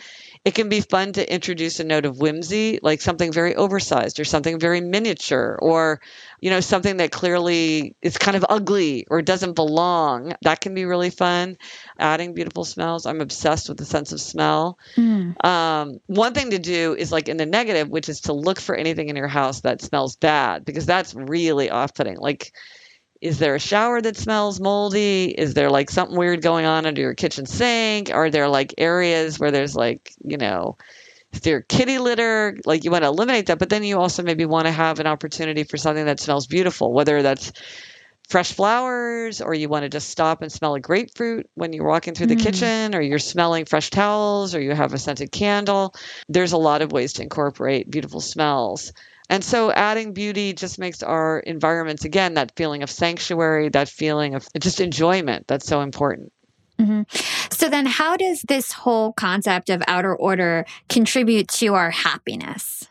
It 0.44 0.56
can 0.56 0.70
be 0.70 0.82
fun 0.82 1.14
to 1.14 1.34
introduce 1.34 1.80
a 1.80 1.84
note 1.84 2.06
of 2.06 2.20
whimsy, 2.20 2.80
like 2.82 3.00
something 3.00 3.32
very 3.32 3.56
oversized 3.56 4.20
or 4.20 4.24
something 4.24 4.60
very 4.60 4.82
miniature 4.82 5.60
or, 5.62 6.02
you 6.40 6.50
know, 6.50 6.62
something 6.62 6.98
that 6.98 7.12
clearly 7.12 7.96
is 8.02 8.18
kind 8.18 8.36
of 8.36 8.44
ugly 8.50 9.06
or 9.12 9.22
doesn't 9.22 9.54
belong. 9.54 10.34
That 10.42 10.60
can 10.60 10.74
be 10.74 10.86
really 10.86 11.12
fun. 11.12 11.58
Adding 12.00 12.34
beautiful 12.34 12.66
smells. 12.66 13.06
I'm 13.06 13.22
obsessed 13.22 13.70
with 13.70 13.78
the 13.78 13.86
sense 13.86 14.14
of 14.14 14.20
smell. 14.20 14.80
Mm. 14.96 15.46
Um, 15.46 16.00
one 16.08 16.34
thing 16.34 16.50
to 16.50 16.60
do 16.60 16.96
is 16.98 17.12
like 17.12 17.30
in 17.30 17.38
the 17.38 17.46
negative, 17.46 17.90
which 17.90 18.10
is 18.10 18.22
to 18.22 18.34
look 18.34 18.60
for 18.60 18.74
anything 18.74 19.10
in 19.10 19.16
your 19.16 19.28
house 19.28 19.62
that 19.62 19.82
smells 19.82 20.16
bad 20.16 20.66
because 20.66 20.88
that's 20.88 21.14
really 21.14 21.70
off 21.70 21.94
putting. 21.94 22.18
Like, 22.18 22.52
is 23.22 23.38
there 23.38 23.54
a 23.54 23.60
shower 23.60 24.02
that 24.02 24.18
smells 24.18 24.60
moldy? 24.60 25.26
Is 25.26 25.54
there 25.54 25.70
like 25.70 25.92
something 25.92 26.18
weird 26.18 26.42
going 26.42 26.66
on 26.66 26.88
under 26.88 27.02
your 27.02 27.14
kitchen 27.14 27.46
sink? 27.46 28.12
Are 28.12 28.32
there 28.32 28.50
like 28.50 28.74
areas 28.80 29.40
where 29.40 29.52
there's 29.52 29.76
like, 29.76 30.14
you 30.24 30.38
know, 30.38 30.76
is 31.32 31.42
there 31.42 31.62
kitty 31.62 32.00
litter? 32.00 32.58
Like 32.66 32.84
you 32.84 32.90
want 32.90 33.04
to 33.04 33.10
eliminate 33.10 33.46
that, 33.46 33.60
but 33.60 33.70
then 33.70 33.84
you 33.84 34.00
also 34.00 34.24
maybe 34.24 34.46
want 34.46 34.66
to 34.66 34.72
have 34.72 35.00
an 35.00 35.06
opportunity 35.06 35.64
for 35.64 35.78
something 35.78 36.06
that 36.06 36.20
smells 36.20 36.48
beautiful, 36.48 36.92
whether 36.94 37.22
that's 37.22 37.54
fresh 38.28 38.54
flowers 38.54 39.40
or 39.40 39.54
you 39.54 39.70
want 39.70 39.84
to 39.84 39.90
just 39.90 40.10
stop 40.10 40.42
and 40.42 40.52
smell 40.52 40.74
a 40.74 40.80
grapefruit 40.80 41.48
when 41.54 41.74
you're 41.74 41.88
walking 41.88 42.16
through 42.16 42.28
the 42.28 42.36
mm. 42.36 42.42
kitchen 42.42 42.96
or 42.96 43.02
you're 43.02 43.20
smelling 43.20 43.66
fresh 43.66 43.92
towels 43.92 44.56
or 44.56 44.62
you 44.62 44.72
have 44.72 44.94
a 44.94 44.98
scented 44.98 45.32
candle. 45.32 45.94
There's 46.28 46.54
a 46.54 46.58
lot 46.58 46.82
of 46.82 46.92
ways 46.92 47.14
to 47.14 47.22
incorporate 47.22 47.92
beautiful 47.92 48.22
smells. 48.22 48.94
And 49.32 49.46
so 49.46 49.72
adding 49.72 50.12
beauty 50.12 50.52
just 50.52 50.78
makes 50.78 51.02
our 51.02 51.40
environments, 51.40 52.04
again, 52.04 52.34
that 52.34 52.52
feeling 52.58 52.84
of 52.84 52.92
sanctuary, 52.92 53.70
that 53.70 53.88
feeling 53.88 54.36
of 54.36 54.46
just 54.60 54.82
enjoyment 54.82 55.48
that's 55.48 55.66
so 55.66 55.80
important. 55.80 56.34
Mm-hmm. 56.78 57.04
So, 57.50 57.70
then 57.70 57.86
how 57.86 58.18
does 58.18 58.42
this 58.42 58.74
whole 58.74 59.14
concept 59.14 59.70
of 59.70 59.82
outer 59.88 60.14
order 60.14 60.66
contribute 60.90 61.48
to 61.50 61.76
our 61.76 61.92
happiness? 61.92 62.90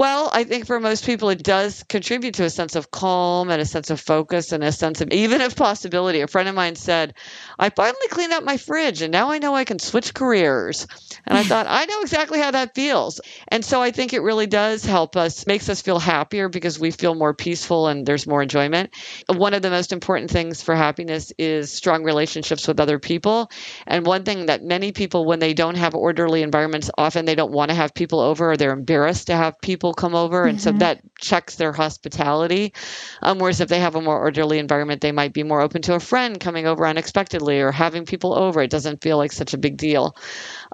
Well, 0.00 0.30
I 0.32 0.44
think 0.44 0.64
for 0.64 0.80
most 0.80 1.04
people, 1.04 1.28
it 1.28 1.42
does 1.42 1.84
contribute 1.86 2.32
to 2.36 2.44
a 2.44 2.48
sense 2.48 2.74
of 2.74 2.90
calm 2.90 3.50
and 3.50 3.60
a 3.60 3.66
sense 3.66 3.90
of 3.90 4.00
focus 4.00 4.50
and 4.50 4.64
a 4.64 4.72
sense 4.72 5.02
of 5.02 5.08
even 5.12 5.42
of 5.42 5.54
possibility. 5.54 6.22
A 6.22 6.26
friend 6.26 6.48
of 6.48 6.54
mine 6.54 6.74
said, 6.74 7.12
I 7.58 7.68
finally 7.68 8.08
cleaned 8.08 8.32
out 8.32 8.42
my 8.42 8.56
fridge 8.56 9.02
and 9.02 9.12
now 9.12 9.30
I 9.30 9.40
know 9.40 9.54
I 9.54 9.64
can 9.64 9.78
switch 9.78 10.14
careers. 10.14 10.86
And 11.26 11.36
I 11.36 11.42
thought, 11.50 11.66
I 11.68 11.84
know 11.84 12.00
exactly 12.00 12.38
how 12.38 12.50
that 12.50 12.74
feels. 12.74 13.20
And 13.48 13.62
so 13.62 13.82
I 13.82 13.90
think 13.90 14.14
it 14.14 14.22
really 14.22 14.46
does 14.46 14.86
help 14.86 15.18
us, 15.18 15.46
makes 15.46 15.68
us 15.68 15.82
feel 15.82 15.98
happier 15.98 16.48
because 16.48 16.80
we 16.80 16.92
feel 16.92 17.14
more 17.14 17.34
peaceful 17.34 17.86
and 17.86 18.06
there's 18.06 18.26
more 18.26 18.40
enjoyment. 18.40 18.94
One 19.28 19.52
of 19.52 19.60
the 19.60 19.68
most 19.68 19.92
important 19.92 20.30
things 20.30 20.62
for 20.62 20.74
happiness 20.74 21.30
is 21.36 21.70
strong 21.70 22.04
relationships 22.04 22.66
with 22.66 22.80
other 22.80 22.98
people. 22.98 23.50
And 23.86 24.06
one 24.06 24.24
thing 24.24 24.46
that 24.46 24.62
many 24.62 24.92
people, 24.92 25.26
when 25.26 25.40
they 25.40 25.52
don't 25.52 25.76
have 25.76 25.94
orderly 25.94 26.40
environments, 26.40 26.90
often 26.96 27.26
they 27.26 27.34
don't 27.34 27.52
want 27.52 27.70
to 27.70 27.74
have 27.74 27.92
people 27.92 28.20
over 28.20 28.52
or 28.52 28.56
they're 28.56 28.72
embarrassed 28.72 29.26
to 29.26 29.36
have 29.36 29.60
people 29.60 29.89
come 29.94 30.14
over. 30.14 30.44
And 30.44 30.58
mm-hmm. 30.58 30.70
so 30.70 30.78
that 30.78 31.02
checks 31.18 31.56
their 31.56 31.72
hospitality. 31.72 32.74
Um, 33.22 33.38
whereas 33.38 33.60
if 33.60 33.68
they 33.68 33.80
have 33.80 33.94
a 33.94 34.00
more 34.00 34.18
orderly 34.18 34.58
environment, 34.58 35.00
they 35.00 35.12
might 35.12 35.32
be 35.32 35.42
more 35.42 35.60
open 35.60 35.82
to 35.82 35.94
a 35.94 36.00
friend 36.00 36.38
coming 36.38 36.66
over 36.66 36.86
unexpectedly 36.86 37.60
or 37.60 37.72
having 37.72 38.06
people 38.06 38.34
over. 38.34 38.60
It 38.62 38.70
doesn't 38.70 39.02
feel 39.02 39.16
like 39.16 39.32
such 39.32 39.54
a 39.54 39.58
big 39.58 39.76
deal. 39.76 40.16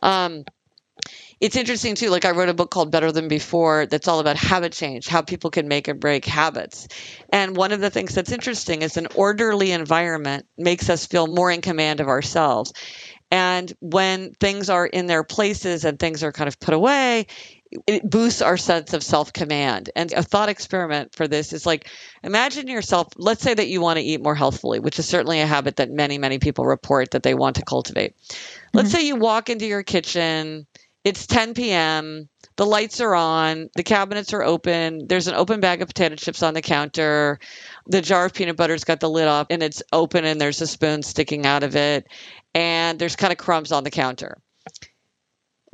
Um, 0.03 0.45
it's 1.39 1.57
interesting 1.57 1.95
too. 1.95 2.09
Like 2.09 2.25
I 2.25 2.31
wrote 2.31 2.49
a 2.49 2.55
book 2.55 2.71
called 2.71 2.91
Better 2.91 3.13
Than 3.13 3.29
Before 3.29 3.85
that's 3.85 4.09
all 4.09 4.21
about 4.21 4.37
habit 4.37 4.73
change, 4.73 5.07
how 5.07 5.21
people 5.21 5.51
can 5.51 5.69
make 5.69 5.89
and 5.89 6.01
break 6.01 6.25
habits. 6.25 6.89
And 7.31 7.57
one 7.57 7.73
of 7.73 7.81
the 7.81 7.91
things 7.91 8.15
that's 8.15 8.33
interesting 8.33 8.81
is 8.81 8.97
an 8.97 9.09
orderly 9.15 9.73
environment 9.73 10.47
makes 10.57 10.89
us 10.89 11.07
feel 11.07 11.27
more 11.27 11.51
in 11.51 11.61
command 11.61 12.01
of 12.01 12.09
ourselves. 12.09 12.73
And 13.31 13.71
when 13.81 14.33
things 14.35 14.71
are 14.71 14.87
in 14.87 15.07
their 15.07 15.25
places 15.25 15.85
and 15.85 15.99
things 15.99 16.23
are 16.23 16.33
kind 16.33 16.49
of 16.49 16.59
put 16.59 16.73
away, 16.75 17.27
it 17.87 18.09
boosts 18.09 18.43
our 18.43 18.57
sense 18.57 18.93
of 18.93 19.03
self 19.03 19.33
command. 19.33 19.91
And 19.97 20.13
a 20.13 20.23
thought 20.23 20.49
experiment 20.49 21.15
for 21.15 21.27
this 21.27 21.53
is 21.53 21.67
like 21.67 21.89
imagine 22.23 22.69
yourself, 22.69 23.09
let's 23.17 23.43
say 23.43 23.55
that 23.55 23.69
you 23.69 23.81
want 23.81 23.99
to 23.99 24.05
eat 24.05 24.23
more 24.23 24.35
healthfully, 24.35 24.81
which 24.81 24.99
is 24.99 25.09
certainly 25.09 25.41
a 25.41 25.47
habit 25.47 25.77
that 25.77 25.91
many, 25.91 26.19
many 26.19 26.39
people 26.39 26.67
report 26.67 27.11
that 27.11 27.23
they 27.23 27.35
want 27.35 27.57
to 27.57 27.65
cultivate. 27.65 28.15
Let's 28.73 28.89
mm-hmm. 28.89 28.97
say 28.97 29.07
you 29.07 29.17
walk 29.17 29.51
into 29.51 29.67
your 29.67 29.83
kitchen, 29.83 30.67
it's 31.05 31.27
10 31.27 31.55
p.m., 31.55 32.29
the 32.57 32.67
lights 32.67 33.01
are 33.01 33.15
on, 33.15 33.69
the 33.77 33.83
cabinets 33.83 34.33
are 34.33 34.43
open, 34.43 35.07
there's 35.09 35.29
an 35.29 35.35
open 35.35 35.61
bag 35.61 35.83
of 35.83 35.89
potato 35.89 36.15
chips 36.15 36.43
on 36.43 36.55
the 36.55 36.63
counter, 36.63 37.39
the 37.87 38.01
jar 38.01 38.25
of 38.25 38.33
peanut 38.33 38.57
butter's 38.57 38.85
got 38.85 39.01
the 39.01 39.11
lid 39.11 39.29
off 39.29 39.47
and 39.51 39.63
it's 39.63 39.83
open 39.93 40.25
and 40.25 40.41
there's 40.41 40.61
a 40.63 40.67
spoon 40.67 41.03
sticking 41.03 41.45
out 41.45 41.63
of 41.63 41.77
it, 41.77 42.07
and 42.55 42.99
there's 42.99 43.17
kind 43.17 43.33
of 43.33 43.39
crumbs 43.39 43.73
on 43.73 43.85
the 43.85 43.91
counter 43.91 44.39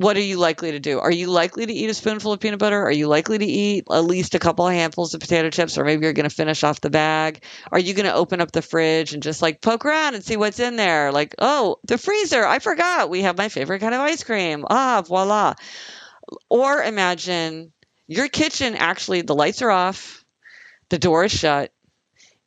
what 0.03 0.17
are 0.17 0.21
you 0.21 0.37
likely 0.37 0.71
to 0.71 0.79
do? 0.79 0.99
Are 0.99 1.11
you 1.11 1.27
likely 1.27 1.65
to 1.65 1.73
eat 1.73 1.89
a 1.89 1.93
spoonful 1.93 2.33
of 2.33 2.39
peanut 2.41 2.59
butter? 2.59 2.83
Are 2.83 2.91
you 2.91 3.07
likely 3.07 3.37
to 3.37 3.45
eat 3.45 3.85
at 3.89 4.03
least 4.03 4.35
a 4.35 4.39
couple 4.39 4.67
of 4.67 4.73
handfuls 4.73 5.13
of 5.13 5.21
potato 5.21 5.49
chips? 5.49 5.77
Or 5.77 5.85
maybe 5.85 6.03
you're 6.03 6.13
going 6.13 6.29
to 6.29 6.35
finish 6.35 6.63
off 6.63 6.81
the 6.81 6.89
bag? 6.89 7.43
Are 7.71 7.79
you 7.79 7.93
going 7.93 8.05
to 8.05 8.13
open 8.13 8.41
up 8.41 8.51
the 8.51 8.61
fridge 8.61 9.13
and 9.13 9.23
just 9.23 9.41
like 9.41 9.61
poke 9.61 9.85
around 9.85 10.15
and 10.15 10.23
see 10.23 10.35
what's 10.35 10.59
in 10.59 10.75
there? 10.75 11.11
Like, 11.13 11.35
oh, 11.39 11.77
the 11.85 11.97
freezer. 11.97 12.45
I 12.45 12.59
forgot. 12.59 13.09
We 13.09 13.21
have 13.21 13.37
my 13.37 13.47
favorite 13.47 13.79
kind 13.79 13.93
of 13.93 14.01
ice 14.01 14.23
cream. 14.23 14.65
Ah, 14.69 15.01
voila. 15.05 15.53
Or 16.49 16.83
imagine 16.83 17.71
your 18.07 18.27
kitchen 18.27 18.75
actually, 18.75 19.21
the 19.21 19.35
lights 19.35 19.61
are 19.61 19.71
off, 19.71 20.25
the 20.89 20.99
door 20.99 21.23
is 21.23 21.31
shut, 21.31 21.71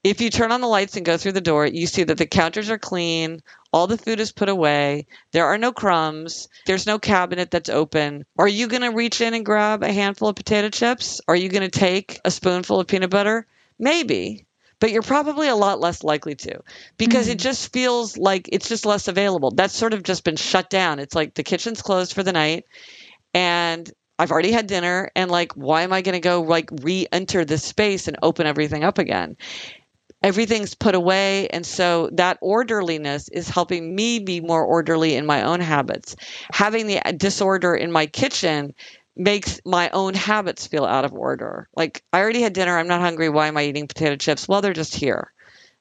if 0.07 0.21
you 0.21 0.31
turn 0.31 0.53
on 0.53 0.61
the 0.61 0.69
lights 0.69 0.97
and 0.97 1.05
go 1.05 1.17
through 1.17 1.33
the 1.33 1.41
door, 1.41 1.67
you 1.67 1.89
see 1.89 2.05
that 2.05 2.17
the 2.17 2.27
counters 2.27 2.71
are 2.71 2.79
clean, 2.79 3.43
all 3.77 3.87
the 3.87 3.99
food 3.99 4.21
is 4.21 4.33
put 4.33 4.49
away, 4.49 5.07
there 5.33 5.45
are 5.45 5.59
no 5.59 5.71
crumbs, 5.71 6.49
there's 6.65 6.87
no 6.87 6.99
cabinet 6.99 7.51
that's 7.51 7.69
open. 7.69 8.25
Are 8.39 8.49
you 8.49 8.69
going 8.69 8.81
to 8.81 8.89
reach 8.89 9.21
in 9.21 9.35
and 9.35 9.45
grab 9.45 9.83
a 9.83 9.93
handful 9.93 10.29
of 10.29 10.37
potato 10.37 10.71
chips? 10.71 11.21
Are 11.29 11.37
you 11.37 11.51
going 11.51 11.71
to 11.71 11.79
take 11.79 12.19
a 12.25 12.31
spoonful 12.31 12.81
of 12.81 12.87
peanut 12.87 13.11
butter? 13.11 13.47
Maybe. 13.79 14.47
But 14.81 14.93
you're 14.93 15.03
probably 15.03 15.49
a 15.49 15.55
lot 15.55 15.79
less 15.79 16.03
likely 16.03 16.37
to 16.37 16.61
because 16.97 17.27
mm-hmm. 17.27 17.33
it 17.33 17.39
just 17.39 17.71
feels 17.71 18.17
like 18.17 18.49
it's 18.51 18.71
just 18.71 18.87
less 18.87 19.09
available. 19.09 19.51
That's 19.51 19.77
sort 19.77 19.93
of 19.93 20.03
just 20.03 20.25
been 20.25 20.37
shut 20.37 20.71
down. 20.71 20.99
It's 20.99 21.15
like 21.15 21.35
the 21.35 21.43
kitchen's 21.43 21.83
closed 21.83 22.15
for 22.15 22.23
the 22.23 22.33
night 22.33 22.65
and 23.35 23.91
I've 24.19 24.33
already 24.33 24.53
had 24.53 24.69
dinner 24.69 25.11
and 25.15 25.31
like 25.31 25.53
why 25.53 25.83
am 25.83 25.93
I 25.93 26.01
going 26.01 26.15
to 26.15 26.21
go 26.21 26.41
like 26.41 26.71
re-enter 26.81 27.45
this 27.45 27.63
space 27.63 28.09
and 28.09 28.17
open 28.23 28.47
everything 28.47 28.85
up 28.85 28.97
again? 28.97 29.37
Everything's 30.23 30.75
put 30.75 30.95
away. 30.95 31.49
And 31.49 31.65
so 31.65 32.11
that 32.13 32.39
orderliness 32.41 33.29
is 33.29 33.49
helping 33.49 33.95
me 33.95 34.19
be 34.19 34.41
more 34.41 34.65
orderly 34.65 35.15
in 35.15 35.27
my 35.27 35.43
own 35.43 35.61
habits. 35.61 36.17
Having 36.53 36.87
the 36.87 37.01
disorder 37.17 37.75
in 37.75 37.93
my 37.93 38.07
kitchen 38.07 38.75
makes 39.17 39.61
my 39.65 39.89
own 39.91 40.15
habits 40.15 40.67
feel 40.67 40.85
out 40.85 41.05
of 41.05 41.15
order. 41.15 41.69
Like, 41.75 42.03
I 42.13 42.21
already 42.21 42.43
had 42.43 42.53
dinner. 42.53 42.77
I'm 42.77 42.89
not 42.89 43.01
hungry. 43.01 43.29
Why 43.29 43.49
am 43.49 43.57
I 43.57 43.65
eating 43.65 43.89
potato 43.89 44.17
chips? 44.17 44.47
Well, 44.47 44.61
they're 44.61 44.73
just 44.73 44.95
here. 44.95 45.33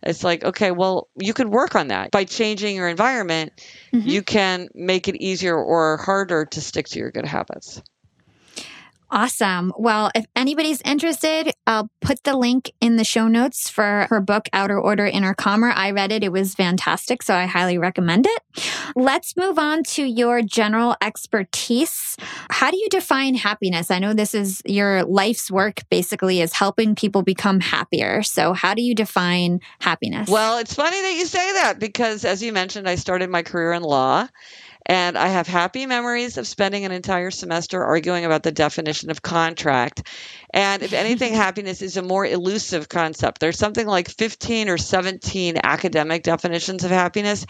It's 0.04 0.24
like, 0.24 0.44
okay, 0.44 0.72
well, 0.72 1.10
you 1.18 1.34
could 1.34 1.50
work 1.50 1.76
on 1.76 1.88
that. 1.88 2.12
By 2.12 2.26
changing 2.26 2.76
your 2.76 2.88
environment, 2.88 3.54
mm-hmm. 3.92 4.08
you 4.08 4.22
can 4.22 4.70
make 4.76 5.08
it 5.08 5.16
easier 5.16 5.58
or 5.58 5.98
harder 5.98 6.46
to 6.46 6.62
stick 6.62 6.88
to 6.90 7.00
your 7.00 7.12
good 7.12 7.26
habits. 7.26 7.82
Awesome. 9.12 9.72
Well, 9.78 10.12
if 10.16 10.26
anybody's 10.36 10.82
interested, 10.82 11.51
I'll 11.68 11.89
put 12.01 12.24
the 12.24 12.36
link 12.36 12.72
in 12.82 12.95
the 12.95 13.03
show 13.03 13.28
notes 13.28 13.70
for 13.70 14.08
her 14.10 14.20
book, 14.20 14.49
Outer 14.51 14.80
Order, 14.80 15.06
Inner 15.06 15.34
Calmer. 15.34 15.72
I 15.72 15.91
read 15.91 16.12
it. 16.12 16.24
It 16.24 16.32
was 16.32 16.56
fantastic. 16.56 17.22
So 17.22 17.36
I 17.36 17.45
highly 17.45 17.78
recommend 17.78 18.26
it. 18.28 18.64
Let's 18.95 19.38
move 19.38 19.60
on 19.60 19.84
to 19.84 20.03
your 20.03 20.41
general 20.41 20.95
expertise. 21.01 22.18
How 22.49 22.72
do 22.72 22.78
you 22.78 22.89
define 22.89 23.36
happiness? 23.36 23.91
I 23.91 23.99
know 23.99 24.14
this 24.14 24.34
is 24.34 24.62
your 24.66 25.03
life's 25.03 25.51
work 25.51 25.82
basically 25.89 26.41
is 26.41 26.53
helping 26.53 26.95
people 26.95 27.22
become 27.22 27.60
happier. 27.60 28.24
So 28.24 28.53
how 28.53 28.74
do 28.74 28.82
you 28.82 28.95
define 28.95 29.60
happiness? 29.80 30.30
Well, 30.30 30.58
it's 30.58 30.74
funny 30.74 31.01
that 31.01 31.16
you 31.16 31.26
say 31.26 31.53
that 31.53 31.80
because 31.80 32.26
as 32.26 32.41
you 32.41 32.51
mentioned, 32.51 32.89
I 32.89 32.95
started 32.95 33.30
my 33.30 33.43
career 33.43 33.74
in 33.74 33.84
law 33.84 34.28
and 34.86 35.18
I 35.18 35.28
have 35.30 35.48
happy 35.48 35.86
memories 35.86 36.38
of 36.38 36.48
spending 36.48 36.86
an 36.86 36.92
entire 36.92 37.32
semester 37.32 37.84
arguing 37.84 38.26
about 38.26 38.44
the 38.44 38.52
definition 38.52 39.10
of 39.10 39.22
contract. 39.22 40.08
And 40.54 40.84
if 40.84 40.94
anything, 40.94 41.34
happiness 41.36 41.82
is 41.82 41.98
a 41.98 42.02
more 42.02 42.26
elusive 42.26 42.88
concept. 42.88 43.40
There's 43.40 43.58
something 43.58 43.88
like 43.88 44.10
15 44.10 44.70
or 44.70 44.78
17 44.78 45.58
academic 45.64 46.24
definitions 46.24 46.84
of 46.84 46.92
happiness. 46.92 47.46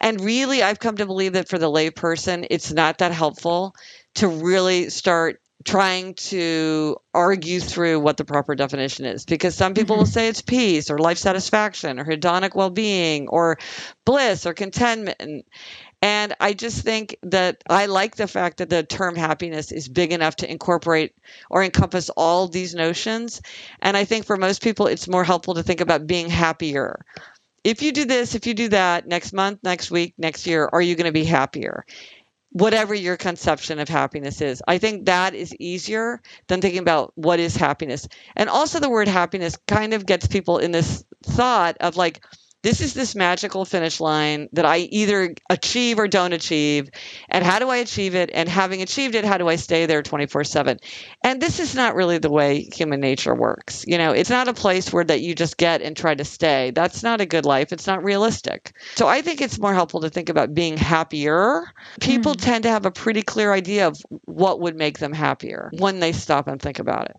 And 0.00 0.20
really, 0.20 0.62
I've 0.62 0.78
come 0.78 0.96
to 0.96 1.06
believe 1.06 1.32
that 1.32 1.48
for 1.48 1.58
the 1.58 1.70
layperson, 1.70 2.46
it's 2.50 2.72
not 2.72 2.98
that 2.98 3.12
helpful 3.12 3.74
to 4.16 4.28
really 4.28 4.90
start 4.90 5.40
trying 5.64 6.14
to 6.14 6.96
argue 7.14 7.58
through 7.58 7.98
what 7.98 8.18
the 8.18 8.24
proper 8.24 8.54
definition 8.54 9.06
is 9.06 9.24
because 9.24 9.54
some 9.54 9.72
people 9.72 9.96
will 9.96 10.04
mm-hmm. 10.04 10.12
say 10.12 10.28
it's 10.28 10.42
peace 10.42 10.90
or 10.90 10.98
life 10.98 11.16
satisfaction 11.16 11.98
or 11.98 12.04
hedonic 12.04 12.54
well-being 12.54 13.28
or 13.28 13.58
bliss 14.04 14.44
or 14.44 14.52
contentment 14.52 15.46
and 16.04 16.36
I 16.38 16.52
just 16.52 16.84
think 16.84 17.16
that 17.22 17.64
I 17.66 17.86
like 17.86 18.14
the 18.14 18.28
fact 18.28 18.58
that 18.58 18.68
the 18.68 18.82
term 18.82 19.16
happiness 19.16 19.72
is 19.72 19.88
big 19.88 20.12
enough 20.12 20.36
to 20.36 20.50
incorporate 20.50 21.14
or 21.48 21.64
encompass 21.64 22.10
all 22.10 22.46
these 22.46 22.74
notions. 22.74 23.40
And 23.80 23.96
I 23.96 24.04
think 24.04 24.26
for 24.26 24.36
most 24.36 24.62
people, 24.62 24.86
it's 24.86 25.08
more 25.08 25.24
helpful 25.24 25.54
to 25.54 25.62
think 25.62 25.80
about 25.80 26.06
being 26.06 26.28
happier. 26.28 27.06
If 27.64 27.80
you 27.80 27.90
do 27.90 28.04
this, 28.04 28.34
if 28.34 28.46
you 28.46 28.52
do 28.52 28.68
that 28.68 29.08
next 29.08 29.32
month, 29.32 29.60
next 29.62 29.90
week, 29.90 30.12
next 30.18 30.46
year, 30.46 30.68
are 30.70 30.82
you 30.82 30.94
going 30.94 31.06
to 31.06 31.12
be 31.12 31.24
happier? 31.24 31.86
Whatever 32.50 32.94
your 32.94 33.16
conception 33.16 33.78
of 33.78 33.88
happiness 33.88 34.42
is. 34.42 34.62
I 34.68 34.76
think 34.76 35.06
that 35.06 35.34
is 35.34 35.56
easier 35.58 36.20
than 36.48 36.60
thinking 36.60 36.82
about 36.82 37.12
what 37.14 37.40
is 37.40 37.56
happiness. 37.56 38.06
And 38.36 38.50
also, 38.50 38.78
the 38.78 38.90
word 38.90 39.08
happiness 39.08 39.56
kind 39.66 39.94
of 39.94 40.04
gets 40.04 40.26
people 40.26 40.58
in 40.58 40.70
this 40.70 41.02
thought 41.24 41.78
of 41.80 41.96
like, 41.96 42.22
this 42.64 42.80
is 42.80 42.94
this 42.94 43.14
magical 43.14 43.66
finish 43.66 44.00
line 44.00 44.48
that 44.54 44.64
I 44.64 44.78
either 44.78 45.34
achieve 45.50 45.98
or 45.98 46.08
don't 46.08 46.32
achieve. 46.32 46.88
And 47.28 47.44
how 47.44 47.58
do 47.58 47.68
I 47.68 47.76
achieve 47.76 48.14
it? 48.14 48.30
And 48.32 48.48
having 48.48 48.80
achieved 48.80 49.14
it, 49.14 49.26
how 49.26 49.36
do 49.36 49.48
I 49.48 49.56
stay 49.56 49.84
there 49.84 50.02
24 50.02 50.44
7? 50.44 50.78
And 51.22 51.42
this 51.42 51.60
is 51.60 51.74
not 51.74 51.94
really 51.94 52.16
the 52.16 52.30
way 52.30 52.66
human 52.72 53.00
nature 53.00 53.34
works. 53.34 53.84
You 53.86 53.98
know, 53.98 54.12
it's 54.12 54.30
not 54.30 54.48
a 54.48 54.54
place 54.54 54.90
where 54.90 55.04
that 55.04 55.20
you 55.20 55.34
just 55.34 55.58
get 55.58 55.82
and 55.82 55.94
try 55.94 56.14
to 56.14 56.24
stay. 56.24 56.70
That's 56.70 57.02
not 57.02 57.20
a 57.20 57.26
good 57.26 57.44
life. 57.44 57.70
It's 57.70 57.86
not 57.86 58.02
realistic. 58.02 58.74
So 58.94 59.06
I 59.06 59.20
think 59.20 59.42
it's 59.42 59.58
more 59.58 59.74
helpful 59.74 60.00
to 60.00 60.08
think 60.08 60.30
about 60.30 60.54
being 60.54 60.78
happier. 60.78 61.70
People 62.00 62.32
mm. 62.32 62.40
tend 62.40 62.62
to 62.62 62.70
have 62.70 62.86
a 62.86 62.90
pretty 62.90 63.20
clear 63.20 63.52
idea 63.52 63.88
of 63.88 63.98
what 64.24 64.60
would 64.60 64.74
make 64.74 64.98
them 64.98 65.12
happier 65.12 65.70
when 65.78 66.00
they 66.00 66.12
stop 66.12 66.48
and 66.48 66.62
think 66.62 66.78
about 66.78 67.10
it. 67.10 67.16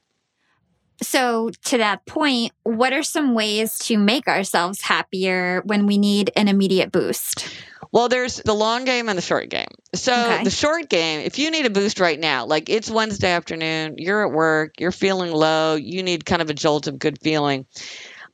So, 1.01 1.49
to 1.65 1.77
that 1.77 2.05
point, 2.05 2.53
what 2.63 2.93
are 2.93 3.03
some 3.03 3.33
ways 3.33 3.77
to 3.79 3.97
make 3.97 4.27
ourselves 4.27 4.81
happier 4.81 5.61
when 5.65 5.85
we 5.87 5.97
need 5.97 6.31
an 6.35 6.47
immediate 6.47 6.91
boost? 6.91 7.49
Well, 7.91 8.09
there's 8.09 8.37
the 8.37 8.53
long 8.53 8.85
game 8.85 9.09
and 9.09 9.17
the 9.17 9.21
short 9.21 9.49
game. 9.49 9.67
So, 9.93 10.13
okay. 10.13 10.43
the 10.43 10.49
short 10.49 10.89
game, 10.89 11.21
if 11.21 11.37
you 11.37 11.51
need 11.51 11.65
a 11.65 11.69
boost 11.69 11.99
right 11.99 12.19
now, 12.19 12.45
like 12.45 12.69
it's 12.69 12.89
Wednesday 12.89 13.31
afternoon, 13.31 13.95
you're 13.97 14.25
at 14.25 14.33
work, 14.33 14.79
you're 14.79 14.91
feeling 14.91 15.31
low, 15.31 15.75
you 15.75 16.03
need 16.03 16.25
kind 16.25 16.41
of 16.41 16.49
a 16.49 16.53
jolt 16.53 16.87
of 16.87 16.99
good 16.99 17.19
feeling 17.21 17.65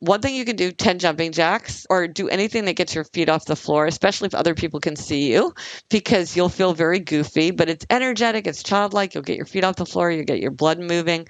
one 0.01 0.19
thing 0.19 0.33
you 0.33 0.45
can 0.45 0.55
do 0.55 0.71
10 0.71 0.97
jumping 0.97 1.31
jacks 1.31 1.85
or 1.87 2.07
do 2.07 2.27
anything 2.27 2.65
that 2.65 2.75
gets 2.75 2.95
your 2.95 3.03
feet 3.03 3.29
off 3.29 3.45
the 3.45 3.55
floor, 3.55 3.85
especially 3.85 4.25
if 4.25 4.33
other 4.33 4.55
people 4.55 4.79
can 4.79 4.95
see 4.95 5.31
you, 5.31 5.53
because 5.91 6.35
you'll 6.35 6.49
feel 6.49 6.73
very 6.73 6.99
goofy, 6.99 7.51
but 7.51 7.69
it's 7.69 7.85
energetic, 7.91 8.47
it's 8.47 8.63
childlike. 8.63 9.13
You'll 9.13 9.23
get 9.23 9.37
your 9.37 9.45
feet 9.45 9.63
off 9.63 9.75
the 9.75 9.85
floor, 9.85 10.09
you'll 10.09 10.25
get 10.25 10.39
your 10.39 10.49
blood 10.49 10.79
moving. 10.79 11.27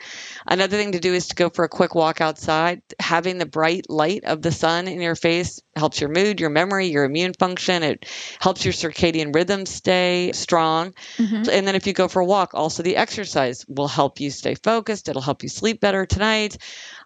Another 0.47 0.78
thing 0.78 0.93
to 0.93 1.01
do 1.01 1.13
is 1.13 1.28
to 1.28 1.36
go 1.36 1.49
for 1.49 1.65
a 1.65 1.69
quick 1.69 1.95
walk 1.95 2.22
outside. 2.22 2.82
Having 3.01 3.39
the 3.39 3.45
bright 3.45 3.89
light 3.89 4.24
of 4.24 4.41
the 4.41 4.53
sun 4.53 4.88
in 4.88 5.01
your 5.01 5.15
face 5.15 5.59
helps 5.76 6.01
your 6.01 6.09
mood, 6.09 6.39
your 6.39 6.49
memory, 6.49 6.88
your 6.88 7.05
immune 7.05 7.34
function. 7.34 7.84
It 7.84 8.05
helps 8.39 8.65
your 8.65 8.74
circadian 8.74 9.34
rhythm 9.34 9.65
stay 9.65 10.32
strong. 10.34 10.93
Mm-hmm. 11.17 11.49
And 11.49 11.67
then 11.67 11.76
if 11.76 11.88
you 11.88 11.93
go 11.93 12.07
for 12.07 12.22
a 12.22 12.26
walk, 12.26 12.53
also 12.53 12.84
the 12.84 12.97
exercise 12.97 13.65
will 13.67 13.88
help 13.88 14.19
you 14.19 14.30
stay 14.32 14.55
focused. 14.55 15.07
It'll 15.07 15.22
help 15.22 15.43
you 15.43 15.49
sleep 15.49 15.80
better 15.80 16.05
tonight. 16.05 16.57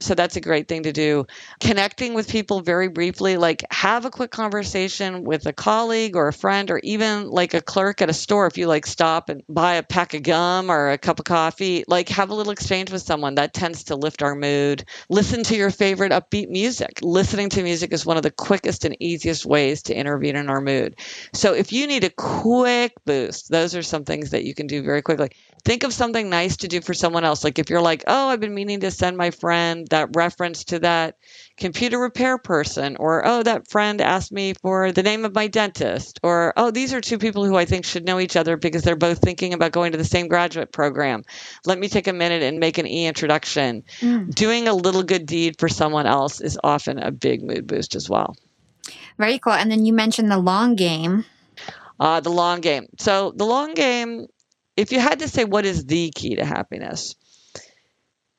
So 0.02 0.16
that's 0.16 0.36
a 0.36 0.42
great 0.42 0.68
thing 0.68 0.84
to 0.84 0.92
do 0.92 1.26
connecting 1.60 2.14
with 2.14 2.30
people 2.30 2.62
very 2.62 2.88
briefly, 2.88 3.38
like 3.38 3.64
have 3.72 4.06
a 4.06 4.12
quick 4.12 4.32
conversation 4.32 5.24
with 5.24 5.46
a 5.46 5.54
colleague 5.54 6.16
or 6.16 6.28
a 6.28 6.34
friend 6.34 6.72
or 6.72 6.80
even 6.84 7.30
like 7.30 7.54
a 7.54 7.62
clerk 7.62 8.02
at 8.02 8.10
a 8.10 8.14
store. 8.14 8.48
If 8.48 8.58
you 8.58 8.68
like 8.68 8.86
stop 8.86 9.30
and 9.30 9.44
buy 9.48 9.76
a 9.76 9.84
pack 9.84 10.14
of 10.14 10.24
gum 10.24 10.70
or 10.70 10.92
a 10.92 10.98
cup 10.98 11.20
of 11.20 11.26
coffee, 11.26 11.84
like 11.88 12.10
have 12.10 12.30
a 12.30 12.36
little 12.36 12.54
exchange 12.54 12.92
with 12.92 13.02
someone 13.02 13.36
that 13.36 13.54
tends 13.54 13.86
to 13.86 13.96
lift 13.96 14.24
our 14.24 14.36
mood. 14.36 14.86
Listen 15.10 15.44
to 15.44 15.56
your 15.56 15.70
favorite 15.70 16.12
upbeat 16.12 16.50
music. 16.50 17.00
Listening 17.02 17.50
to 17.50 17.64
music 17.64 17.94
is 17.94 18.06
one 18.06 18.18
of 18.18 18.24
the 18.24 18.32
quick 18.32 18.55
quickest 18.56 18.86
and 18.86 18.96
easiest 19.02 19.46
ways 19.46 19.82
to 19.82 19.94
intervene 19.94 20.38
in 20.38 20.50
our 20.50 20.62
mood. 20.62 20.96
So 21.34 21.54
if 21.54 21.74
you 21.74 21.88
need 21.88 22.06
a 22.06 22.10
quick 22.10 22.94
boost, 23.06 23.52
those 23.52 23.76
are 23.76 23.84
some 23.84 24.06
things 24.06 24.30
that 24.32 24.46
you 24.46 24.56
can 24.56 24.66
do 24.66 24.82
very 24.82 25.02
quickly. 25.02 25.32
Think 25.66 25.84
of 25.84 25.92
something 25.92 26.30
nice 26.30 26.56
to 26.58 26.70
do 26.70 26.80
for 26.80 26.94
someone 26.94 27.26
else. 27.26 27.44
Like 27.44 27.60
if 27.60 27.70
you're 27.70 27.82
like, 27.82 28.06
oh, 28.08 28.30
I've 28.30 28.40
been 28.40 28.54
meaning 28.54 28.80
to 28.82 28.92
send 28.92 29.18
my 29.18 29.32
friend 29.32 29.86
that 29.90 30.16
reference 30.16 30.64
to 30.66 30.80
that 30.80 31.18
computer 31.58 32.00
repair 32.00 32.38
person, 32.38 32.96
or 32.98 33.28
oh, 33.28 33.44
that 33.44 33.70
friend 33.70 34.00
asked 34.00 34.32
me 34.32 34.54
for 34.62 34.92
the 34.92 35.04
name 35.04 35.26
of 35.26 35.36
my 35.36 35.48
dentist, 35.48 36.20
or 36.24 36.54
oh, 36.56 36.72
these 36.72 36.94
are 36.94 37.02
two 37.02 37.18
people 37.18 37.46
who 37.46 37.58
I 37.58 37.66
think 37.66 37.84
should 37.84 38.06
know 38.06 38.20
each 38.20 38.36
other 38.38 38.56
because 38.56 38.84
they're 38.84 38.96
both 38.96 39.20
thinking 39.20 39.54
about 39.54 39.72
going 39.72 39.92
to 39.92 39.98
the 39.98 40.06
same 40.06 40.28
graduate 40.28 40.72
program. 40.72 41.24
Let 41.66 41.80
me 41.80 41.90
take 41.90 42.08
a 42.08 42.14
minute 42.14 42.44
and 42.44 42.60
make 42.60 42.78
an 42.78 42.88
e 42.88 43.06
introduction. 43.06 43.84
Mm. 44.00 44.34
Doing 44.34 44.68
a 44.68 44.74
little 44.74 45.04
good 45.04 45.26
deed 45.26 45.60
for 45.60 45.68
someone 45.68 46.06
else 46.06 46.42
is 46.42 46.60
often 46.64 47.00
a 47.00 47.12
big 47.12 47.44
mood 47.44 47.68
boost 47.68 47.96
as 47.96 48.10
well. 48.10 48.36
Very 49.18 49.40
cool. 49.40 49.54
And 49.54 49.72
then 49.72 49.86
you 49.86 49.94
mentioned 49.94 50.32
the 50.32 50.38
long 50.38 50.76
game. 50.76 51.26
Uh, 52.00 52.20
the 52.20 52.30
long 52.30 52.62
game. 52.62 52.88
So, 53.00 53.32
the 53.36 53.46
long 53.46 53.74
game, 53.74 54.28
if 54.76 54.92
you 54.92 55.00
had 55.00 55.20
to 55.20 55.28
say 55.30 55.46
what 55.46 55.66
is 55.66 55.86
the 55.86 56.12
key 56.14 56.36
to 56.36 56.46
happiness, 56.46 57.16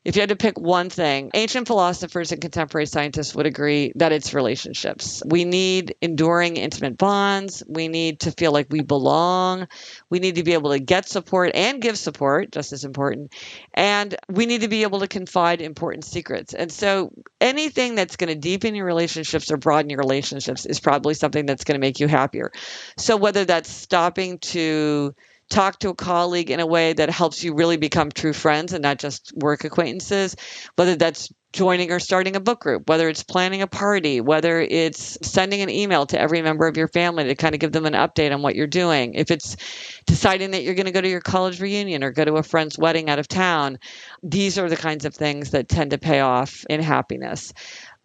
if 0.06 0.14
you 0.14 0.22
had 0.22 0.28
to 0.28 0.36
pick 0.36 0.56
one 0.56 0.88
thing, 0.88 1.32
ancient 1.34 1.66
philosophers 1.66 2.30
and 2.30 2.40
contemporary 2.40 2.86
scientists 2.86 3.34
would 3.34 3.44
agree 3.44 3.90
that 3.96 4.12
it's 4.12 4.32
relationships. 4.32 5.20
We 5.26 5.44
need 5.44 5.96
enduring 6.00 6.58
intimate 6.58 6.96
bonds. 6.96 7.64
We 7.66 7.88
need 7.88 8.20
to 8.20 8.30
feel 8.30 8.52
like 8.52 8.68
we 8.70 8.82
belong. 8.82 9.66
We 10.08 10.20
need 10.20 10.36
to 10.36 10.44
be 10.44 10.52
able 10.52 10.70
to 10.70 10.78
get 10.78 11.08
support 11.08 11.50
and 11.56 11.82
give 11.82 11.98
support, 11.98 12.52
just 12.52 12.72
as 12.72 12.84
important. 12.84 13.32
And 13.74 14.14
we 14.28 14.46
need 14.46 14.60
to 14.60 14.68
be 14.68 14.84
able 14.84 15.00
to 15.00 15.08
confide 15.08 15.60
important 15.60 16.04
secrets. 16.04 16.54
And 16.54 16.70
so 16.70 17.10
anything 17.40 17.96
that's 17.96 18.14
going 18.14 18.28
to 18.28 18.38
deepen 18.38 18.76
your 18.76 18.86
relationships 18.86 19.50
or 19.50 19.56
broaden 19.56 19.90
your 19.90 19.98
relationships 19.98 20.66
is 20.66 20.78
probably 20.78 21.14
something 21.14 21.46
that's 21.46 21.64
going 21.64 21.74
to 21.80 21.84
make 21.84 21.98
you 21.98 22.06
happier. 22.06 22.52
So 22.96 23.16
whether 23.16 23.44
that's 23.44 23.68
stopping 23.68 24.38
to 24.38 25.16
talk 25.48 25.78
to 25.80 25.90
a 25.90 25.94
colleague 25.94 26.50
in 26.50 26.60
a 26.60 26.66
way 26.66 26.92
that 26.92 27.10
helps 27.10 27.44
you 27.44 27.54
really 27.54 27.76
become 27.76 28.10
true 28.10 28.32
friends 28.32 28.72
and 28.72 28.82
not 28.82 28.98
just 28.98 29.32
work 29.36 29.64
acquaintances, 29.64 30.36
whether 30.76 30.96
that's 30.96 31.32
joining 31.52 31.90
or 31.90 31.98
starting 31.98 32.36
a 32.36 32.40
book 32.40 32.60
group, 32.60 32.88
whether 32.88 33.08
it's 33.08 33.22
planning 33.22 33.62
a 33.62 33.66
party, 33.66 34.20
whether 34.20 34.60
it's 34.60 35.16
sending 35.22 35.62
an 35.62 35.70
email 35.70 36.04
to 36.04 36.20
every 36.20 36.42
member 36.42 36.66
of 36.66 36.76
your 36.76 36.88
family 36.88 37.24
to 37.24 37.34
kind 37.34 37.54
of 37.54 37.60
give 37.60 37.72
them 37.72 37.86
an 37.86 37.94
update 37.94 38.32
on 38.32 38.42
what 38.42 38.54
you're 38.54 38.66
doing, 38.66 39.14
if 39.14 39.30
it's 39.30 39.56
deciding 40.04 40.50
that 40.50 40.62
you're 40.62 40.74
going 40.74 40.86
to 40.86 40.92
go 40.92 41.00
to 41.00 41.08
your 41.08 41.22
college 41.22 41.60
reunion 41.60 42.04
or 42.04 42.10
go 42.10 42.24
to 42.24 42.34
a 42.34 42.42
friend's 42.42 42.78
wedding 42.78 43.08
out 43.08 43.18
of 43.18 43.26
town, 43.26 43.78
these 44.22 44.58
are 44.58 44.68
the 44.68 44.76
kinds 44.76 45.06
of 45.06 45.14
things 45.14 45.52
that 45.52 45.68
tend 45.68 45.92
to 45.92 45.98
pay 45.98 46.20
off 46.20 46.66
in 46.68 46.82
happiness. 46.82 47.54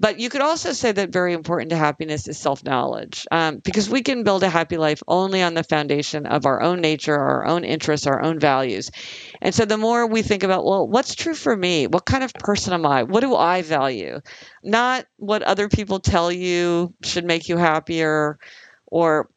But 0.02 0.20
you 0.20 0.30
could 0.30 0.42
also 0.42 0.74
say 0.74 0.92
that 0.92 1.14
very 1.14 1.32
important 1.32 1.70
to 1.70 1.78
happiness 1.78 2.28
is 2.28 2.40
self 2.40 2.64
knowledge, 2.64 3.28
um, 3.30 3.60
because 3.60 3.88
we 3.88 4.02
can 4.02 4.24
build 4.24 4.42
a 4.42 4.50
happy 4.50 4.78
life 4.78 5.04
only 5.08 5.44
on 5.44 5.54
the 5.54 5.64
foundation 5.64 6.26
of 6.26 6.48
our 6.48 6.60
own 6.60 6.82
nature, 6.82 7.16
our 7.16 7.46
own 7.46 7.64
interests, 7.64 8.08
our 8.08 8.20
own 8.20 8.40
values. 8.40 8.90
And 9.44 9.54
so 9.54 9.64
the 9.64 9.78
more 9.78 10.08
we 10.08 10.24
think 10.24 10.42
about, 10.42 10.66
well, 10.66 10.88
what's 10.88 11.14
true 11.14 11.36
for 11.36 11.56
me? 11.56 11.86
What 11.86 12.06
kind 12.06 12.24
of 12.24 12.34
person 12.34 12.74
am 12.74 12.84
I? 12.84 13.04
What 13.04 13.20
do 13.20 13.36
I 13.36 13.62
value? 13.62 14.22
Not 14.64 15.06
what 15.18 15.44
other 15.44 15.70
people 15.70 16.00
tell 16.00 16.32
you 16.32 16.96
should 17.04 17.26
make 17.26 17.48
you 17.48 17.58
happier 17.58 18.40
or 18.88 19.30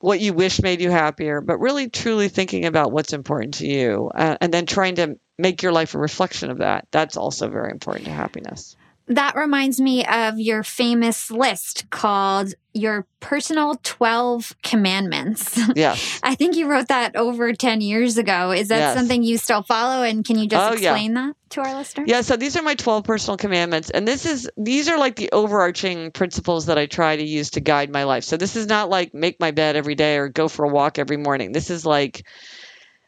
what 0.00 0.20
you 0.20 0.32
wish 0.32 0.62
made 0.62 0.80
you 0.80 0.90
happier, 0.90 1.42
but 1.42 1.58
really 1.58 1.90
truly 1.90 2.30
thinking 2.30 2.64
about 2.64 2.92
what's 2.92 3.12
important 3.12 3.56
to 3.56 3.66
you 3.66 4.10
uh, 4.14 4.38
and 4.40 4.54
then 4.54 4.64
trying 4.64 4.94
to 4.94 5.18
make 5.36 5.62
your 5.62 5.72
life 5.72 5.94
a 5.94 5.98
reflection 5.98 6.50
of 6.50 6.58
that. 6.58 6.88
That's 6.92 7.18
also 7.18 7.50
very 7.50 7.72
important 7.72 8.06
to 8.06 8.12
happiness. 8.12 8.74
That 9.08 9.36
reminds 9.36 9.80
me 9.80 10.04
of 10.04 10.38
your 10.38 10.62
famous 10.62 11.30
list 11.30 11.88
called 11.90 12.52
Your 12.74 13.06
Personal 13.20 13.76
12 13.82 14.54
Commandments. 14.62 15.58
Yeah. 15.74 15.96
I 16.22 16.34
think 16.34 16.56
you 16.56 16.68
wrote 16.68 16.88
that 16.88 17.14
over 17.14 17.52
10 17.52 17.80
years 17.80 18.18
ago. 18.18 18.50
Is 18.50 18.68
that 18.68 18.78
yes. 18.78 18.96
something 18.96 19.22
you 19.22 19.38
still 19.38 19.62
follow? 19.62 20.02
And 20.02 20.24
can 20.24 20.38
you 20.38 20.48
just 20.48 20.70
oh, 20.70 20.72
explain 20.72 21.14
yeah. 21.14 21.26
that 21.28 21.50
to 21.50 21.60
our 21.60 21.74
listeners? 21.74 22.08
Yeah. 22.08 22.22
So 22.22 22.36
these 22.36 22.56
are 22.56 22.62
my 22.62 22.74
12 22.74 23.04
personal 23.04 23.36
commandments. 23.36 23.90
And 23.90 24.08
this 24.08 24.26
is, 24.26 24.50
these 24.56 24.88
are 24.88 24.98
like 24.98 25.16
the 25.16 25.30
overarching 25.32 26.10
principles 26.10 26.66
that 26.66 26.78
I 26.78 26.86
try 26.86 27.16
to 27.16 27.22
use 27.22 27.50
to 27.50 27.60
guide 27.60 27.92
my 27.92 28.04
life. 28.04 28.24
So 28.24 28.36
this 28.36 28.56
is 28.56 28.66
not 28.66 28.90
like 28.90 29.14
make 29.14 29.38
my 29.38 29.52
bed 29.52 29.76
every 29.76 29.94
day 29.94 30.16
or 30.16 30.28
go 30.28 30.48
for 30.48 30.64
a 30.64 30.68
walk 30.68 30.98
every 30.98 31.16
morning. 31.16 31.52
This 31.52 31.70
is 31.70 31.86
like, 31.86 32.26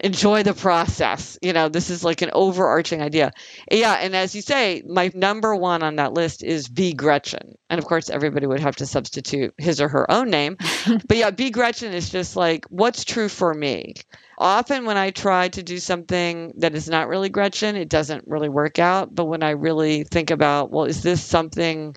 enjoy 0.00 0.42
the 0.42 0.54
process. 0.54 1.38
You 1.42 1.52
know, 1.52 1.68
this 1.68 1.90
is 1.90 2.02
like 2.02 2.22
an 2.22 2.30
overarching 2.32 3.02
idea. 3.02 3.32
Yeah, 3.70 3.94
and 3.94 4.16
as 4.16 4.34
you 4.34 4.42
say, 4.42 4.82
my 4.86 5.10
number 5.14 5.54
one 5.54 5.82
on 5.82 5.96
that 5.96 6.12
list 6.12 6.42
is 6.42 6.68
be 6.68 6.92
Gretchen. 6.92 7.56
And 7.68 7.78
of 7.78 7.84
course, 7.84 8.10
everybody 8.10 8.46
would 8.46 8.60
have 8.60 8.76
to 8.76 8.86
substitute 8.86 9.54
his 9.58 9.80
or 9.80 9.88
her 9.88 10.10
own 10.10 10.30
name. 10.30 10.56
but 11.06 11.16
yeah, 11.16 11.30
be 11.30 11.50
Gretchen 11.50 11.92
is 11.92 12.10
just 12.10 12.36
like, 12.36 12.64
what's 12.66 13.04
true 13.04 13.28
for 13.28 13.52
me? 13.52 13.94
Often, 14.38 14.86
when 14.86 14.96
I 14.96 15.10
try 15.10 15.48
to 15.48 15.62
do 15.62 15.78
something 15.78 16.54
that 16.56 16.74
is 16.74 16.88
not 16.88 17.08
really 17.08 17.28
Gretchen, 17.28 17.76
it 17.76 17.90
doesn't 17.90 18.24
really 18.26 18.48
work 18.48 18.78
out. 18.78 19.14
But 19.14 19.26
when 19.26 19.42
I 19.42 19.50
really 19.50 20.04
think 20.04 20.30
about, 20.30 20.70
well, 20.70 20.86
is 20.86 21.02
this 21.02 21.22
something 21.22 21.94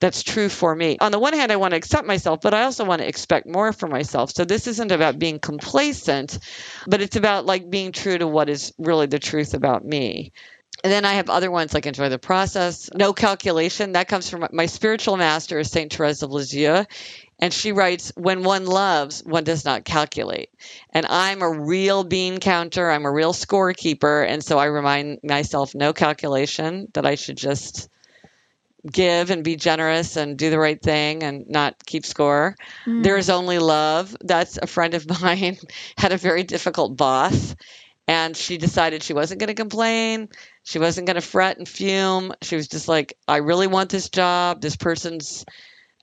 that's 0.00 0.22
true 0.22 0.48
for 0.48 0.74
me. 0.74 0.96
On 1.00 1.12
the 1.12 1.18
one 1.18 1.32
hand, 1.32 1.52
I 1.52 1.56
want 1.56 1.72
to 1.72 1.76
accept 1.76 2.06
myself, 2.06 2.40
but 2.40 2.54
I 2.54 2.64
also 2.64 2.84
want 2.84 3.00
to 3.00 3.08
expect 3.08 3.46
more 3.46 3.72
for 3.72 3.86
myself. 3.86 4.32
So 4.34 4.44
this 4.44 4.66
isn't 4.66 4.92
about 4.92 5.18
being 5.18 5.38
complacent, 5.38 6.38
but 6.86 7.00
it's 7.00 7.16
about 7.16 7.46
like 7.46 7.70
being 7.70 7.92
true 7.92 8.18
to 8.18 8.26
what 8.26 8.48
is 8.48 8.72
really 8.78 9.06
the 9.06 9.18
truth 9.18 9.54
about 9.54 9.84
me. 9.84 10.32
And 10.82 10.92
then 10.92 11.06
I 11.06 11.14
have 11.14 11.30
other 11.30 11.50
ones 11.50 11.72
like 11.72 11.86
enjoy 11.86 12.10
the 12.10 12.18
process, 12.18 12.90
no 12.94 13.14
calculation. 13.14 13.92
That 13.92 14.08
comes 14.08 14.28
from 14.28 14.46
my 14.52 14.66
spiritual 14.66 15.16
master, 15.16 15.64
Saint 15.64 15.94
Therese 15.94 16.22
of 16.22 16.30
Lisieux. 16.30 16.84
And 17.38 17.54
she 17.54 17.72
writes, 17.72 18.12
when 18.16 18.42
one 18.42 18.66
loves, 18.66 19.22
one 19.24 19.44
does 19.44 19.64
not 19.64 19.84
calculate. 19.84 20.50
And 20.90 21.06
I'm 21.06 21.40
a 21.40 21.50
real 21.50 22.04
bean 22.04 22.38
counter. 22.38 22.90
I'm 22.90 23.06
a 23.06 23.12
real 23.12 23.32
scorekeeper. 23.32 24.26
And 24.28 24.44
so 24.44 24.58
I 24.58 24.66
remind 24.66 25.20
myself, 25.22 25.74
no 25.74 25.92
calculation, 25.92 26.88
that 26.92 27.06
I 27.06 27.14
should 27.14 27.38
just 27.38 27.88
give 28.90 29.30
and 29.30 29.44
be 29.44 29.56
generous 29.56 30.16
and 30.16 30.36
do 30.36 30.50
the 30.50 30.58
right 30.58 30.80
thing 30.80 31.22
and 31.22 31.48
not 31.48 31.84
keep 31.84 32.04
score. 32.04 32.56
Mm. 32.86 33.02
There 33.02 33.16
is 33.16 33.30
only 33.30 33.58
love. 33.58 34.16
That's 34.20 34.58
a 34.60 34.66
friend 34.66 34.94
of 34.94 35.08
mine 35.22 35.58
had 35.96 36.12
a 36.12 36.18
very 36.18 36.42
difficult 36.42 36.96
boss 36.96 37.54
and 38.06 38.36
she 38.36 38.58
decided 38.58 39.02
she 39.02 39.14
wasn't 39.14 39.40
going 39.40 39.48
to 39.48 39.54
complain. 39.54 40.28
She 40.62 40.78
wasn't 40.78 41.06
going 41.06 41.14
to 41.14 41.22
fret 41.22 41.58
and 41.58 41.68
fume. 41.68 42.34
She 42.42 42.56
was 42.56 42.68
just 42.68 42.88
like, 42.88 43.16
I 43.26 43.38
really 43.38 43.66
want 43.66 43.90
this 43.90 44.10
job. 44.10 44.60
This 44.60 44.76
person's 44.76 45.44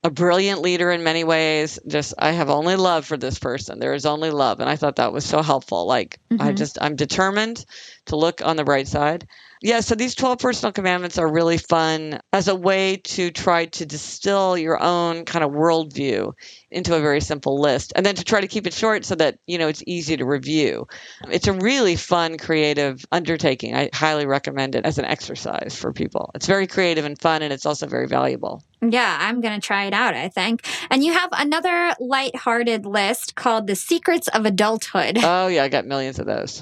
a 0.03 0.09
brilliant 0.09 0.61
leader 0.61 0.91
in 0.91 1.03
many 1.03 1.23
ways. 1.23 1.77
Just, 1.87 2.15
I 2.17 2.31
have 2.31 2.49
only 2.49 2.75
love 2.75 3.05
for 3.05 3.17
this 3.17 3.37
person. 3.37 3.79
There 3.79 3.93
is 3.93 4.07
only 4.07 4.31
love. 4.31 4.59
And 4.59 4.69
I 4.69 4.77
thought 4.77 4.95
that 4.95 5.13
was 5.13 5.25
so 5.25 5.43
helpful. 5.43 5.85
Like, 5.85 6.19
mm-hmm. 6.31 6.41
I 6.41 6.53
just, 6.53 6.79
I'm 6.81 6.95
determined 6.95 7.63
to 8.07 8.15
look 8.15 8.41
on 8.43 8.55
the 8.55 8.63
bright 8.63 8.87
side. 8.87 9.27
Yeah, 9.61 9.79
so 9.81 9.93
these 9.95 10.15
12 10.15 10.39
personal 10.39 10.71
commandments 10.71 11.17
are 11.19 11.31
really 11.31 11.57
fun 11.57 12.19
as 12.33 12.47
a 12.47 12.55
way 12.55 12.97
to 12.97 13.29
try 13.29 13.65
to 13.67 13.85
distill 13.85 14.57
your 14.57 14.81
own 14.81 15.23
kind 15.25 15.43
of 15.45 15.51
worldview 15.51 16.33
into 16.71 16.95
a 16.95 17.01
very 17.01 17.21
simple 17.21 17.59
list 17.59 17.93
and 17.95 18.05
then 18.05 18.15
to 18.15 18.23
try 18.23 18.41
to 18.41 18.47
keep 18.47 18.65
it 18.65 18.73
short 18.73 19.05
so 19.05 19.15
that, 19.15 19.37
you 19.47 19.57
know, 19.57 19.67
it's 19.67 19.83
easy 19.85 20.17
to 20.17 20.25
review. 20.25 20.87
It's 21.29 21.47
a 21.47 21.53
really 21.53 21.95
fun, 21.95 22.37
creative 22.37 23.05
undertaking. 23.11 23.75
I 23.75 23.89
highly 23.93 24.25
recommend 24.25 24.75
it 24.75 24.85
as 24.85 24.97
an 24.97 25.05
exercise 25.05 25.75
for 25.77 25.91
people. 25.91 26.31
It's 26.35 26.47
very 26.47 26.67
creative 26.67 27.05
and 27.05 27.19
fun 27.19 27.41
and 27.41 27.51
it's 27.51 27.65
also 27.65 27.87
very 27.87 28.07
valuable. 28.07 28.63
Yeah, 28.81 29.17
I'm 29.21 29.41
going 29.41 29.59
to 29.59 29.65
try 29.65 29.85
it 29.85 29.93
out, 29.93 30.15
I 30.15 30.27
think. 30.29 30.65
And 30.89 31.03
you 31.03 31.13
have 31.13 31.29
another 31.33 31.93
light-hearted 31.99 32.85
list 32.85 33.35
called 33.35 33.67
The 33.67 33.75
Secrets 33.75 34.27
of 34.29 34.45
Adulthood. 34.45 35.19
Oh, 35.31 35.47
yeah, 35.47 35.63
I 35.63 35.69
got 35.69 35.85
millions 35.85 36.19
of 36.19 36.25
those. 36.25 36.61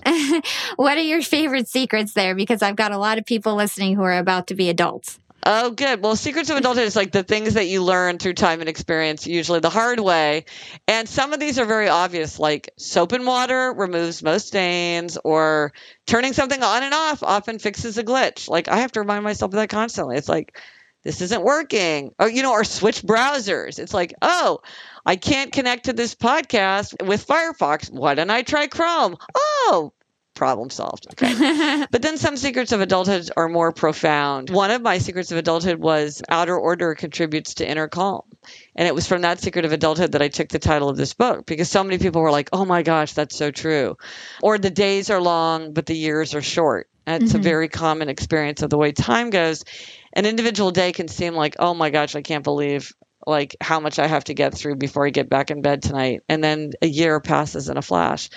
what 0.75 0.97
are 0.97 1.01
your 1.01 1.21
favorite 1.21 1.67
secrets 1.67 2.13
there? 2.13 2.35
Because 2.35 2.61
I've 2.61 2.75
got 2.75 2.91
a 2.91 2.97
lot 2.97 3.17
of 3.17 3.25
people 3.25 3.55
listening 3.55 3.95
who 3.95 4.03
are 4.03 4.17
about 4.17 4.47
to 4.47 4.55
be 4.55 4.69
adults. 4.69 5.17
Oh, 5.43 5.71
good. 5.71 6.03
Well, 6.03 6.15
secrets 6.15 6.49
of 6.49 6.57
adulthood 6.57 6.83
is 6.85 6.95
like 6.95 7.11
the 7.11 7.23
things 7.23 7.53
that 7.53 7.67
you 7.67 7.81
learn 7.83 8.17
through 8.17 8.33
time 8.33 8.59
and 8.59 8.69
experience, 8.69 9.25
usually 9.25 9.61
the 9.61 9.69
hard 9.69 9.99
way. 9.99 10.45
And 10.87 11.07
some 11.07 11.31
of 11.33 11.39
these 11.39 11.57
are 11.57 11.65
very 11.65 11.87
obvious, 11.87 12.39
like 12.39 12.71
soap 12.77 13.13
and 13.13 13.25
water 13.25 13.73
removes 13.73 14.21
most 14.21 14.47
stains, 14.47 15.17
or 15.23 15.71
turning 16.05 16.33
something 16.33 16.61
on 16.61 16.83
and 16.83 16.93
off 16.93 17.23
often 17.23 17.57
fixes 17.57 17.97
a 17.97 18.03
glitch. 18.03 18.49
Like 18.49 18.67
I 18.67 18.77
have 18.77 18.91
to 18.93 18.99
remind 18.99 19.23
myself 19.23 19.49
of 19.49 19.55
that 19.55 19.69
constantly. 19.69 20.17
It's 20.17 20.29
like, 20.29 20.57
this 21.03 21.21
isn't 21.21 21.43
working. 21.43 22.13
Or, 22.19 22.29
you 22.29 22.43
know, 22.43 22.51
or 22.51 22.65
switch 22.65 23.01
browsers. 23.01 23.79
It's 23.79 23.93
like, 23.93 24.13
oh, 24.21 24.59
I 25.05 25.15
can't 25.15 25.53
connect 25.53 25.85
to 25.85 25.93
this 25.93 26.15
podcast 26.15 27.05
with 27.07 27.25
Firefox. 27.25 27.89
Why 27.89 28.15
don't 28.15 28.29
I 28.29 28.41
try 28.41 28.67
Chrome? 28.67 29.15
Oh, 29.33 29.93
problem 30.39 30.69
solved. 30.69 31.05
Okay. 31.19 31.85
but 31.91 32.01
then 32.01 32.17
some 32.17 32.37
secrets 32.37 32.71
of 32.71 32.79
adulthood 32.79 33.29
are 33.35 33.49
more 33.49 33.73
profound. 33.73 34.49
One 34.49 34.71
of 34.71 34.81
my 34.81 34.99
secrets 34.99 35.31
of 35.31 35.37
adulthood 35.37 35.77
was 35.77 36.21
outer 36.29 36.57
order 36.57 36.95
contributes 36.95 37.55
to 37.55 37.69
inner 37.69 37.89
calm. 37.89 38.21
And 38.75 38.87
it 38.87 38.95
was 38.95 39.05
from 39.05 39.21
that 39.21 39.41
secret 39.41 39.65
of 39.65 39.73
adulthood 39.73 40.13
that 40.13 40.21
I 40.21 40.29
took 40.29 40.47
the 40.47 40.59
title 40.59 40.87
of 40.87 40.95
this 40.95 41.13
book 41.13 41.45
because 41.45 41.69
so 41.69 41.83
many 41.83 41.97
people 41.97 42.21
were 42.21 42.31
like, 42.31 42.49
oh 42.53 42.63
my 42.63 42.83
gosh, 42.83 43.13
that's 43.13 43.35
so 43.35 43.51
true. 43.51 43.97
Or 44.41 44.57
the 44.57 44.69
days 44.69 45.09
are 45.09 45.21
long, 45.21 45.73
but 45.73 45.85
the 45.85 45.97
years 45.97 46.33
are 46.33 46.41
short. 46.41 46.89
That's 47.05 47.25
mm-hmm. 47.25 47.39
a 47.39 47.43
very 47.43 47.67
common 47.69 48.07
experience 48.07 48.61
of 48.61 48.69
the 48.69 48.77
way 48.77 48.93
time 48.93 49.29
goes 49.29 49.65
an 50.13 50.25
individual 50.25 50.71
day 50.71 50.91
can 50.91 51.07
seem 51.07 51.35
like, 51.35 51.55
oh 51.59 51.73
my 51.73 51.89
gosh, 51.89 52.15
I 52.15 52.21
can't 52.21 52.43
believe 52.43 52.93
like 53.27 53.55
how 53.61 53.79
much 53.79 53.99
I 53.99 54.07
have 54.07 54.23
to 54.25 54.33
get 54.33 54.53
through 54.53 54.77
before 54.77 55.05
I 55.05 55.11
get 55.11 55.29
back 55.29 55.51
in 55.51 55.61
bed 55.61 55.81
tonight. 55.81 56.21
And 56.29 56.43
then 56.43 56.71
a 56.81 56.87
year 56.87 57.19
passes 57.19 57.69
in 57.69 57.77
a 57.77 57.81
flash. 57.81 58.29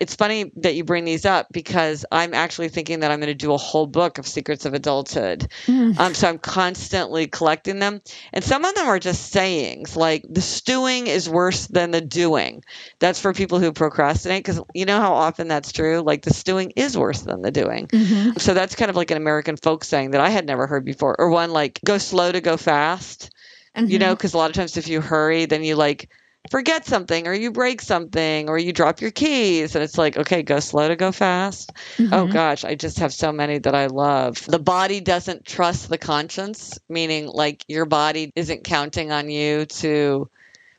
It's 0.00 0.14
funny 0.14 0.52
that 0.56 0.74
you 0.74 0.84
bring 0.84 1.04
these 1.04 1.24
up 1.24 1.48
because 1.52 2.04
I'm 2.10 2.34
actually 2.34 2.68
thinking 2.68 3.00
that 3.00 3.10
I'm 3.10 3.20
going 3.20 3.28
to 3.28 3.34
do 3.34 3.52
a 3.52 3.58
whole 3.58 3.86
book 3.86 4.18
of 4.18 4.26
secrets 4.26 4.64
of 4.64 4.74
adulthood. 4.74 5.48
Mm. 5.66 5.98
Um, 5.98 6.14
so 6.14 6.28
I'm 6.28 6.38
constantly 6.38 7.26
collecting 7.26 7.78
them. 7.78 8.00
And 8.32 8.44
some 8.44 8.64
of 8.64 8.74
them 8.74 8.86
are 8.88 8.98
just 8.98 9.30
sayings 9.30 9.96
like 9.96 10.24
the 10.28 10.40
stewing 10.40 11.06
is 11.06 11.28
worse 11.28 11.66
than 11.66 11.90
the 11.90 12.00
doing. 12.00 12.64
That's 12.98 13.20
for 13.20 13.32
people 13.32 13.58
who 13.58 13.72
procrastinate 13.72 14.44
because 14.44 14.60
you 14.74 14.84
know 14.84 15.00
how 15.00 15.14
often 15.14 15.48
that's 15.48 15.72
true? 15.72 16.00
Like 16.00 16.22
the 16.22 16.34
stewing 16.34 16.72
is 16.76 16.96
worse 16.96 17.22
than 17.22 17.42
the 17.42 17.50
doing. 17.50 17.86
Mhm. 17.88 18.40
So 18.40 18.54
that's 18.54 18.74
kind 18.74 18.90
of 18.90 18.96
like 18.96 19.10
an 19.10 19.16
American 19.16 19.56
folk 19.56 19.84
saying 19.84 20.12
that 20.12 20.20
I 20.20 20.30
had 20.30 20.46
never 20.46 20.66
heard 20.66 20.84
before. 20.84 21.14
Or 21.18 21.30
one 21.30 21.50
like 21.52 21.80
go 21.84 21.98
slow 21.98 22.32
to 22.32 22.40
go 22.40 22.56
fast 22.56 23.30
you 23.74 23.98
know 23.98 24.14
because 24.14 24.34
a 24.34 24.38
lot 24.38 24.50
of 24.50 24.56
times 24.56 24.76
if 24.76 24.88
you 24.88 25.00
hurry 25.00 25.46
then 25.46 25.64
you 25.64 25.76
like 25.76 26.10
forget 26.50 26.86
something 26.86 27.26
or 27.26 27.34
you 27.34 27.50
break 27.50 27.80
something 27.80 28.48
or 28.48 28.58
you 28.58 28.72
drop 28.72 29.00
your 29.00 29.10
keys. 29.10 29.74
And 29.74 29.82
it's 29.84 29.98
like 29.98 30.16
okay 30.16 30.42
go 30.42 30.60
slow 30.60 30.88
to 30.88 30.96
go 30.96 31.12
fast. 31.12 31.72
Oh 32.10 32.26
Mhm. 32.26 32.32
gosh 32.32 32.64
i 32.64 32.74
just 32.74 32.98
have 32.98 33.12
so 33.12 33.32
many 33.32 33.58
that 33.58 33.74
i 33.74 33.86
love. 33.86 34.44
The 34.46 34.58
body 34.58 35.00
doesn't 35.00 35.44
trust 35.44 35.88
the 35.88 35.98
conscience 35.98 36.78
meaning 36.88 37.26
like 37.26 37.64
your 37.68 37.86
body 37.86 38.32
isn't 38.34 38.64
counting 38.64 39.12
on 39.12 39.30
you 39.30 39.66
to 39.66 40.28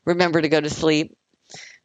remember 0.04 0.40
to 0.40 0.48
go 0.48 0.60
to 0.60 0.70
sleep. 0.70 1.16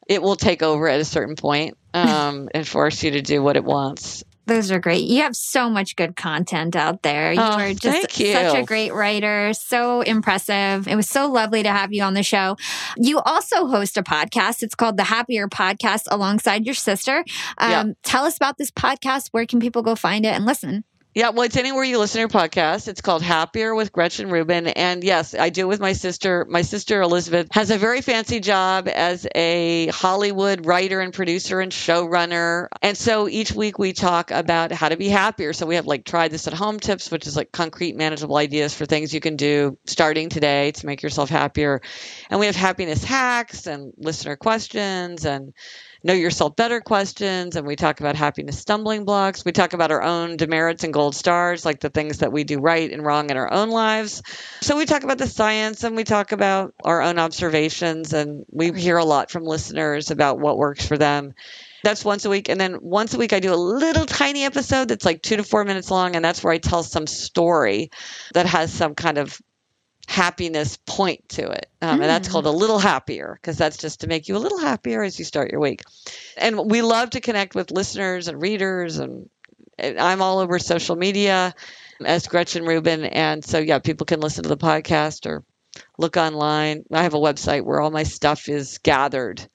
It 0.06 0.22
will 0.22 0.36
take 0.36 0.62
over 0.62 0.88
at 0.88 1.00
a 1.00 1.04
certain 1.04 1.36
point 1.36 1.76
um, 1.94 2.48
and 2.54 2.66
force 2.66 3.02
you 3.02 3.12
to 3.12 3.22
do 3.22 3.42
what 3.42 3.56
it 3.56 3.64
wants 3.64 4.24
Those 4.46 4.70
are 4.72 4.80
great. 4.80 5.04
You 5.04 5.22
have 5.22 5.36
so 5.36 5.70
much 5.70 5.94
good 5.94 6.16
content 6.16 6.74
out 6.74 7.02
there. 7.02 7.32
You 7.32 7.40
Oh, 7.40 7.44
are 7.44 7.72
just 7.72 7.84
thank 7.84 8.18
you. 8.18 8.32
such 8.32 8.56
a 8.56 8.64
great 8.64 8.92
writer. 8.92 9.52
So 9.52 10.00
impressive. 10.00 10.88
It 10.88 10.96
was 10.96 11.08
so 11.08 11.30
lovely 11.30 11.62
to 11.62 11.70
have 11.70 11.92
you 11.92 12.02
on 12.02 12.14
the 12.14 12.22
show. 12.24 12.56
You 12.96 13.20
also 13.20 13.66
host 13.68 13.96
a 13.96 14.02
podcast. 14.02 14.62
It's 14.62 14.74
called 14.74 14.96
the 14.96 15.04
Happier 15.04 15.46
Podcast 15.48 16.02
alongside 16.10 16.64
your 16.66 16.74
sister. 16.74 17.24
Um, 17.58 17.70
Yeah. 17.70 17.84
Tell 18.02 18.24
us 18.24 18.36
about 18.36 18.58
this 18.58 18.70
podcast. 18.72 19.28
Where 19.30 19.46
can 19.46 19.60
people 19.60 19.82
go 19.82 19.94
find 19.94 20.24
it 20.26 20.34
and 20.34 20.44
listen? 20.46 20.84
Yeah, 21.12 21.30
well, 21.30 21.42
it's 21.42 21.56
anywhere 21.56 21.82
you 21.82 21.98
listen 21.98 22.18
to 22.18 22.20
your 22.20 22.28
podcast. 22.28 22.86
It's 22.86 23.00
called 23.00 23.22
Happier 23.22 23.74
with 23.74 23.90
Gretchen 23.92 24.30
Rubin. 24.30 24.68
And 24.68 25.02
yes, 25.02 25.34
I 25.34 25.50
do 25.50 25.62
it 25.62 25.68
with 25.68 25.80
my 25.80 25.92
sister. 25.92 26.46
My 26.48 26.62
sister 26.62 27.02
Elizabeth 27.02 27.48
has 27.50 27.72
a 27.72 27.78
very 27.78 28.00
fancy 28.00 28.38
job 28.38 28.86
as 28.86 29.26
a 29.34 29.88
Hollywood 29.88 30.66
writer 30.66 31.00
and 31.00 31.12
producer 31.12 31.60
and 31.60 31.72
showrunner. 31.72 32.68
And 32.80 32.96
so 32.96 33.28
each 33.28 33.50
week 33.50 33.76
we 33.76 33.92
talk 33.92 34.30
about 34.30 34.70
how 34.70 34.88
to 34.88 34.96
be 34.96 35.08
happier. 35.08 35.52
So 35.52 35.66
we 35.66 35.74
have 35.74 35.86
like 35.86 36.04
try 36.04 36.28
this 36.28 36.46
at 36.46 36.54
home 36.54 36.78
tips, 36.78 37.10
which 37.10 37.26
is 37.26 37.34
like 37.34 37.50
concrete, 37.50 37.96
manageable 37.96 38.36
ideas 38.36 38.72
for 38.72 38.86
things 38.86 39.12
you 39.12 39.20
can 39.20 39.34
do 39.34 39.76
starting 39.86 40.28
today 40.28 40.70
to 40.70 40.86
make 40.86 41.02
yourself 41.02 41.28
happier. 41.28 41.82
And 42.30 42.38
we 42.38 42.46
have 42.46 42.54
happiness 42.54 43.02
hacks 43.02 43.66
and 43.66 43.92
listener 43.96 44.36
questions 44.36 45.24
and 45.24 45.54
know 46.02 46.14
yourself 46.14 46.56
better 46.56 46.80
questions 46.80 47.56
and 47.56 47.66
we 47.66 47.76
talk 47.76 48.00
about 48.00 48.16
happiness 48.16 48.58
stumbling 48.58 49.04
blocks. 49.04 49.44
We 49.44 49.52
talk 49.52 49.72
about 49.72 49.90
our 49.90 50.02
own 50.02 50.36
demerits 50.36 50.84
and 50.84 50.92
gold 50.92 51.14
stars 51.14 51.64
like 51.64 51.80
the 51.80 51.90
things 51.90 52.18
that 52.18 52.32
we 52.32 52.44
do 52.44 52.58
right 52.58 52.90
and 52.90 53.04
wrong 53.04 53.30
in 53.30 53.36
our 53.36 53.52
own 53.52 53.70
lives. 53.70 54.22
So 54.60 54.76
we 54.76 54.86
talk 54.86 55.04
about 55.04 55.18
the 55.18 55.26
science 55.26 55.84
and 55.84 55.96
we 55.96 56.04
talk 56.04 56.32
about 56.32 56.74
our 56.84 57.02
own 57.02 57.18
observations 57.18 58.12
and 58.12 58.44
we 58.50 58.72
hear 58.72 58.96
a 58.96 59.04
lot 59.04 59.30
from 59.30 59.44
listeners 59.44 60.10
about 60.10 60.38
what 60.38 60.58
works 60.58 60.86
for 60.86 60.96
them. 60.96 61.34
That's 61.82 62.04
once 62.04 62.24
a 62.24 62.30
week 62.30 62.48
and 62.48 62.60
then 62.60 62.78
once 62.82 63.14
a 63.14 63.18
week 63.18 63.32
i 63.32 63.40
do 63.40 63.54
a 63.54 63.56
little 63.56 64.04
tiny 64.04 64.44
episode 64.44 64.88
that's 64.88 65.06
like 65.06 65.22
two 65.22 65.36
to 65.36 65.42
four 65.42 65.64
minutes 65.64 65.90
long 65.90 66.14
and 66.14 66.22
that's 66.22 66.44
where 66.44 66.52
i 66.52 66.58
tell 66.58 66.82
some 66.82 67.06
story 67.06 67.90
that 68.34 68.44
has 68.44 68.70
some 68.70 68.94
kind 68.94 69.16
of 69.16 69.40
happiness 70.08 70.76
point 70.86 71.28
to 71.30 71.48
it. 71.50 71.66
Um, 71.82 72.00
And 72.00 72.02
that's 72.10 72.28
Mm. 72.28 72.32
called 72.32 72.46
a 72.46 72.50
little 72.50 72.78
happier 72.78 73.38
because 73.40 73.56
that's 73.56 73.76
just 73.76 74.00
to 74.00 74.06
make 74.06 74.28
you 74.28 74.36
a 74.36 74.38
little 74.38 74.58
happier 74.58 75.02
as 75.02 75.18
you 75.18 75.24
start 75.24 75.50
your 75.50 75.60
week. 75.60 75.82
And 76.36 76.70
we 76.70 76.82
love 76.82 77.10
to 77.10 77.20
connect 77.20 77.54
with 77.54 77.70
listeners 77.70 78.26
and 78.28 78.40
readers. 78.42 78.98
And, 78.98 79.28
and 79.78 79.98
I'm 79.98 80.20
all 80.20 80.38
over 80.40 80.58
social 80.58 80.96
media 80.96 81.54
as 82.04 82.26
Gretchen 82.26 82.64
Rubin. 82.64 83.04
And 83.04 83.44
so, 83.44 83.58
yeah, 83.58 83.78
people 83.78 84.04
can 84.04 84.20
listen 84.20 84.42
to 84.42 84.48
the 84.48 84.56
podcast 84.56 85.26
or 85.26 85.44
look 85.96 86.16
online. 86.16 86.84
I 86.92 87.02
have 87.04 87.14
a 87.14 87.18
website 87.18 87.62
where 87.64 87.80
all 87.80 87.90
my 87.90 88.02
stuff 88.02 88.48
is 88.48 88.78
gathered 88.78 89.48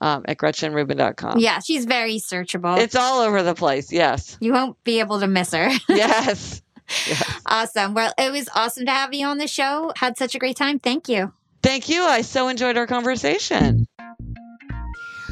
um, 0.00 0.24
at 0.28 0.36
gretchenrubin.com. 0.36 1.38
Yeah, 1.40 1.58
she's 1.60 1.84
very 1.86 2.16
searchable. 2.18 2.78
It's 2.78 2.94
all 2.94 3.22
over 3.22 3.42
the 3.42 3.54
place. 3.54 3.90
Yes. 3.90 4.36
you 4.40 4.52
won't 4.52 4.82
be 4.84 5.00
able 5.00 5.20
to 5.20 5.26
miss 5.26 5.52
her. 5.52 5.70
Yes. 5.88 6.62
Yes. 7.06 7.40
awesome. 7.46 7.94
Well, 7.94 8.12
it 8.18 8.32
was 8.32 8.48
awesome 8.54 8.86
to 8.86 8.92
have 8.92 9.14
you 9.14 9.26
on 9.26 9.38
the 9.38 9.48
show. 9.48 9.92
Had 9.96 10.16
such 10.16 10.34
a 10.34 10.38
great 10.38 10.56
time. 10.56 10.78
Thank 10.78 11.08
you. 11.08 11.32
Thank 11.62 11.88
you. 11.88 12.02
I 12.02 12.22
so 12.22 12.48
enjoyed 12.48 12.76
our 12.76 12.86
conversation. 12.86 13.86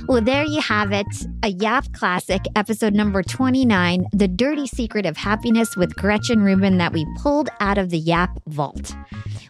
Well, 0.06 0.20
there 0.20 0.44
you 0.44 0.60
have 0.60 0.92
it. 0.92 1.06
A 1.42 1.48
Yap 1.48 1.90
Classic, 1.94 2.42
episode 2.56 2.92
number 2.92 3.22
29 3.22 4.06
The 4.12 4.28
Dirty 4.28 4.66
Secret 4.66 5.06
of 5.06 5.16
Happiness 5.16 5.76
with 5.76 5.96
Gretchen 5.96 6.42
Rubin 6.42 6.76
that 6.76 6.92
we 6.92 7.06
pulled 7.22 7.48
out 7.60 7.78
of 7.78 7.88
the 7.88 7.98
Yap 7.98 8.38
Vault. 8.46 8.94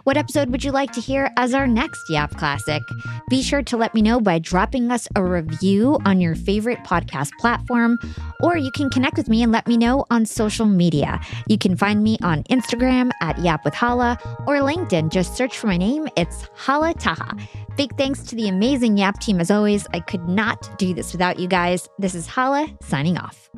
What 0.05 0.19
episode 0.19 0.51
would 0.51 0.63
you 0.63 0.71
like 0.71 0.93
to 0.93 1.01
hear 1.01 1.31
as 1.39 1.55
our 1.55 1.67
next 1.67 2.11
Yap 2.11 2.37
Classic? 2.37 2.83
Be 3.31 3.43
sure 3.43 3.63
to 3.63 3.79
let 3.79 3.95
me 3.95 4.03
know 4.03 4.21
by 4.21 4.39
dropping 4.39 4.91
us 4.91 5.09
a 5.17 5.25
review 5.25 5.99
on 6.05 6.21
your 6.21 6.35
favorite 6.35 6.79
podcast 6.81 7.31
platform, 7.41 7.99
or 8.43 8.59
you 8.59 8.71
can 8.71 8.91
connect 8.91 9.17
with 9.17 9.31
me 9.31 9.43
and 9.43 9.51
let 9.51 9.67
me 9.67 9.79
know 9.79 10.05
on 10.11 10.27
social 10.27 10.67
media. 10.67 11.21
You 11.49 11.57
can 11.57 11.75
find 11.75 12.05
me 12.05 12.19
on 12.23 12.43
Instagram 12.45 13.13
at 13.23 13.39
Yap 13.39 13.65
with 13.65 13.73
Hala 13.73 14.19
or 14.47 14.57
LinkedIn. 14.57 15.11
Just 15.11 15.39
search 15.39 15.57
for 15.57 15.69
my 15.69 15.79
name. 15.79 16.07
It's 16.19 16.51
Hala 16.55 16.93
Taha. 16.93 17.35
Big 17.79 17.97
thanks 17.97 18.23
to 18.25 18.37
the 18.37 18.51
amazing 18.51 18.99
Yap 18.99 19.21
team 19.21 19.41
as 19.41 19.51
always. 19.51 19.87
I 19.95 20.01
could 20.01 20.29
not 20.29 20.79
do 20.79 20.93
this 20.93 21.13
without 21.13 21.39
you 21.39 21.49
guys. 21.49 21.89
This 21.99 22.15
is 22.15 22.27
Hala 22.27 22.69
signing 22.83 23.17
off. 23.17 23.49